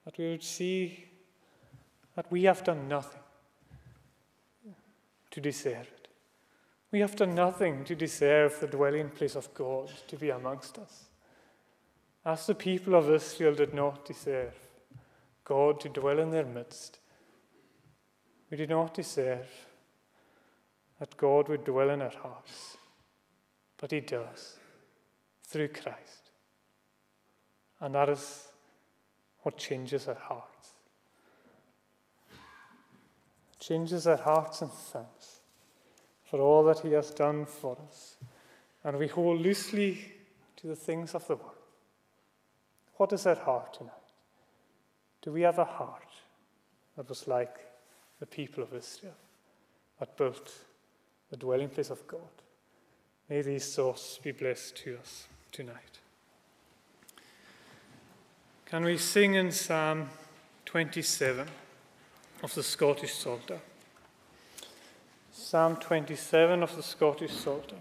That 0.06 0.18
we 0.18 0.32
would 0.32 0.44
see 0.44 1.06
that 2.16 2.32
we 2.32 2.44
have 2.44 2.64
done 2.64 2.88
nothing 2.88 3.22
to 5.32 5.42
deserve 5.42 5.88
it. 5.88 6.01
We 6.92 7.00
have 7.00 7.16
done 7.16 7.34
nothing 7.34 7.86
to 7.86 7.96
deserve 7.96 8.60
the 8.60 8.68
dwelling 8.68 9.10
place 9.10 9.36
of 9.36 9.54
God 9.54 9.90
to 10.08 10.18
be 10.18 10.30
amongst 10.30 10.78
us. 10.78 11.06
As 12.26 12.46
the 12.46 12.56
people 12.56 12.96
of 12.96 13.10
Israel 13.10 13.56
did 13.56 13.74
not 13.74 14.06
deserve 14.06 14.54
God 15.46 15.80
to 15.80 15.90
dwell 15.90 16.20
in 16.20 16.32
their 16.32 16.46
midst, 16.46 17.00
we 18.50 18.58
do 18.58 18.68
not 18.68 18.94
deserve 18.94 19.48
that 21.00 21.16
God 21.16 21.48
would 21.48 21.64
dwell 21.64 21.90
in 21.90 22.02
our 22.02 22.12
hearts. 22.22 22.78
But 23.78 23.92
He 23.92 24.02
does 24.02 24.58
through 25.46 25.70
Christ. 25.70 26.30
And 27.80 27.96
that 27.96 28.10
is 28.10 28.48
what 29.40 29.58
changes 29.58 30.08
our 30.10 30.16
hearts. 30.16 30.74
Changes 33.60 34.06
our 34.06 34.18
hearts 34.18 34.62
and 34.62 34.72
thanks 34.72 35.31
for 36.32 36.40
all 36.40 36.64
that 36.64 36.80
He 36.80 36.94
has 36.94 37.12
done 37.12 37.46
for 37.46 37.78
us. 37.88 38.16
And 38.84 38.98
we 38.98 39.08
hold 39.08 39.42
loosely 39.42 40.00
to 40.56 40.68
the 40.68 40.76
things 40.76 41.14
of 41.14 41.28
the 41.28 41.36
world. 41.36 41.52
What 42.96 43.14
is 43.14 43.28
our 43.28 43.36
heart 43.36 43.76
tonight? 43.76 43.94
Do 45.22 45.32
we 45.32 45.42
have 45.42 45.60
a 45.60 45.66
heart 45.66 46.08
that 46.98 47.08
was 47.08 47.28
like 47.28 47.60
the 48.20 48.26
people 48.26 48.64
of 48.64 48.74
Israel? 48.74 49.14
that 50.02 50.18
built 50.18 50.52
the 51.30 51.38
dwelling 51.38 51.70
place 51.70 51.92
of 51.92 52.06
God. 52.08 52.20
May 53.30 53.44
these 53.44 53.76
thoughts 53.76 54.20
be 54.22 54.32
blessed 54.32 54.76
to 54.78 54.98
us 54.98 55.28
tonight. 55.52 56.00
Can 58.66 58.84
we 58.84 58.98
sing 58.98 59.36
in 59.36 59.52
Psalm 59.52 60.10
27 60.66 61.48
of 62.42 62.56
the 62.56 62.64
Scottish 62.64 63.14
Psalter? 63.14 63.60
Psalm 65.52 65.76
27 65.76 66.64
of 66.64 66.74
the 66.78 66.82
Scottish 66.82 67.34
Psalter. 67.34 67.76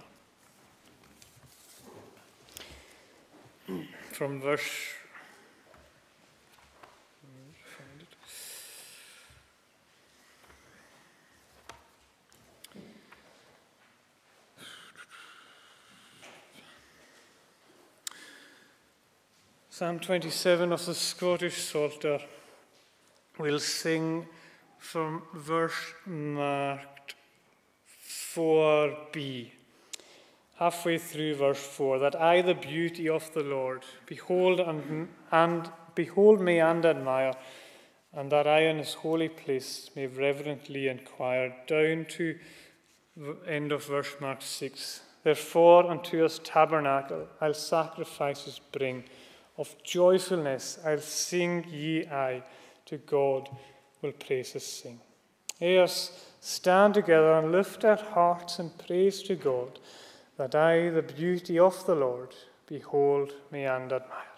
From 4.11 4.41
verse 4.41 4.61
Psalm 19.69 20.01
27 20.01 20.73
of 20.73 20.85
the 20.85 20.95
Scottish 20.97 21.63
Psalter. 21.63 22.19
We'll 23.39 23.61
sing 23.61 24.27
from 24.81 25.23
verse 25.33 25.95
marked 26.05 27.00
4b, 28.35 29.51
halfway 30.59 30.99
through 30.99 31.35
verse 31.35 31.59
4, 31.59 31.99
that 31.99 32.21
I, 32.21 32.43
the 32.43 32.55
beauty 32.55 33.09
of 33.09 33.33
the 33.35 33.43
Lord, 33.43 33.85
behold 34.07 34.61
and, 34.61 35.09
and 35.33 35.71
behold 35.95 36.41
me 36.41 36.59
and 36.59 36.85
admire, 36.85 37.35
and 38.13 38.31
that 38.31 38.47
I 38.47 38.61
in 38.63 38.79
his 38.79 38.95
holy 38.95 39.29
place 39.29 39.91
may 39.97 40.07
reverently 40.07 40.89
inquire, 40.89 41.55
down 41.67 42.07
to 42.11 42.39
end 43.47 43.73
of 43.73 43.85
verse 43.87 44.15
mark 44.21 44.43
6. 44.43 45.03
Therefore 45.23 45.91
unto 45.91 46.23
his 46.23 46.39
tabernacle 46.39 47.27
I'll 47.41 47.55
sacrifices 47.55 48.61
bring 48.73 49.05
of 49.59 49.75
joyfulness 49.83 50.79
I'll 50.85 51.01
sing 51.01 51.67
ye 51.69 52.07
I, 52.07 52.43
to 52.87 52.99
God 52.99 53.49
will 54.01 54.13
praises 54.13 54.65
sing. 54.65 55.01
Let 55.61 56.11
stand 56.41 56.95
together 56.95 57.35
and 57.35 57.53
lift 57.53 57.85
our 57.85 57.97
hearts 57.97 58.59
in 58.59 58.71
praise 58.71 59.23
to 59.25 59.37
God, 59.37 59.79
that 60.37 60.55
I, 60.55 60.89
the 60.91 61.03
beauty 61.03 61.59
of 61.59 61.85
the 61.87 61.95
Lord, 61.95 62.35
behold 62.67 63.35
me 63.53 63.65
and 63.65 63.93
admire. 63.93 64.30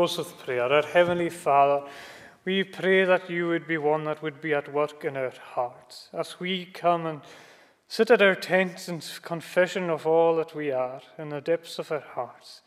Close 0.00 0.16
with 0.16 0.38
prayer. 0.38 0.62
Our 0.62 0.80
Heavenly 0.80 1.28
Father, 1.28 1.86
we 2.46 2.64
pray 2.64 3.04
that 3.04 3.28
you 3.28 3.48
would 3.48 3.66
be 3.68 3.76
one 3.76 4.04
that 4.04 4.22
would 4.22 4.40
be 4.40 4.54
at 4.54 4.72
work 4.72 5.04
in 5.04 5.14
our 5.14 5.34
hearts 5.52 6.08
as 6.14 6.40
we 6.40 6.64
come 6.64 7.04
and 7.04 7.20
sit 7.86 8.10
at 8.10 8.22
our 8.22 8.34
tents 8.34 8.88
in 8.88 9.02
confession 9.20 9.90
of 9.90 10.06
all 10.06 10.36
that 10.36 10.54
we 10.54 10.72
are 10.72 11.02
in 11.18 11.28
the 11.28 11.42
depths 11.42 11.78
of 11.78 11.92
our 11.92 12.00
hearts. 12.00 12.62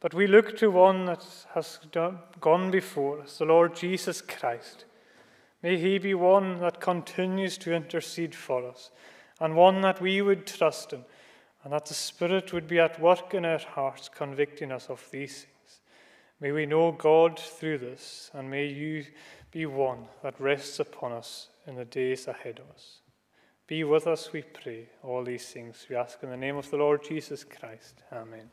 But 0.00 0.14
we 0.14 0.26
look 0.26 0.56
to 0.56 0.70
one 0.70 1.04
that 1.04 1.26
has 1.52 1.78
done, 1.92 2.20
gone 2.40 2.70
before 2.70 3.20
us, 3.20 3.36
the 3.36 3.44
Lord 3.44 3.76
Jesus 3.76 4.22
Christ. 4.22 4.86
May 5.62 5.76
he 5.76 5.98
be 5.98 6.14
one 6.14 6.58
that 6.60 6.80
continues 6.80 7.58
to 7.58 7.74
intercede 7.74 8.34
for 8.34 8.66
us, 8.66 8.90
and 9.38 9.54
one 9.54 9.82
that 9.82 10.00
we 10.00 10.22
would 10.22 10.46
trust 10.46 10.94
in, 10.94 11.04
and 11.64 11.74
that 11.74 11.84
the 11.84 11.92
Spirit 11.92 12.54
would 12.54 12.66
be 12.66 12.78
at 12.78 12.98
work 12.98 13.34
in 13.34 13.44
our 13.44 13.58
hearts, 13.58 14.08
convicting 14.08 14.72
us 14.72 14.86
of 14.88 15.06
these 15.10 15.40
things. 15.40 15.52
May 16.40 16.52
we 16.52 16.66
know 16.66 16.92
God 16.92 17.38
through 17.38 17.78
this, 17.78 18.30
and 18.32 18.48
may 18.48 18.66
you 18.66 19.04
be 19.50 19.66
one 19.66 20.06
that 20.22 20.40
rests 20.40 20.78
upon 20.78 21.12
us 21.12 21.48
in 21.66 21.74
the 21.74 21.84
days 21.84 22.28
ahead 22.28 22.60
of 22.60 22.72
us. 22.74 23.00
Be 23.66 23.84
with 23.84 24.06
us, 24.06 24.32
we 24.32 24.42
pray. 24.42 24.88
All 25.02 25.24
these 25.24 25.46
things 25.46 25.86
we 25.90 25.96
ask 25.96 26.22
in 26.22 26.30
the 26.30 26.36
name 26.36 26.56
of 26.56 26.70
the 26.70 26.76
Lord 26.76 27.02
Jesus 27.02 27.44
Christ. 27.44 28.02
Amen. 28.12 28.50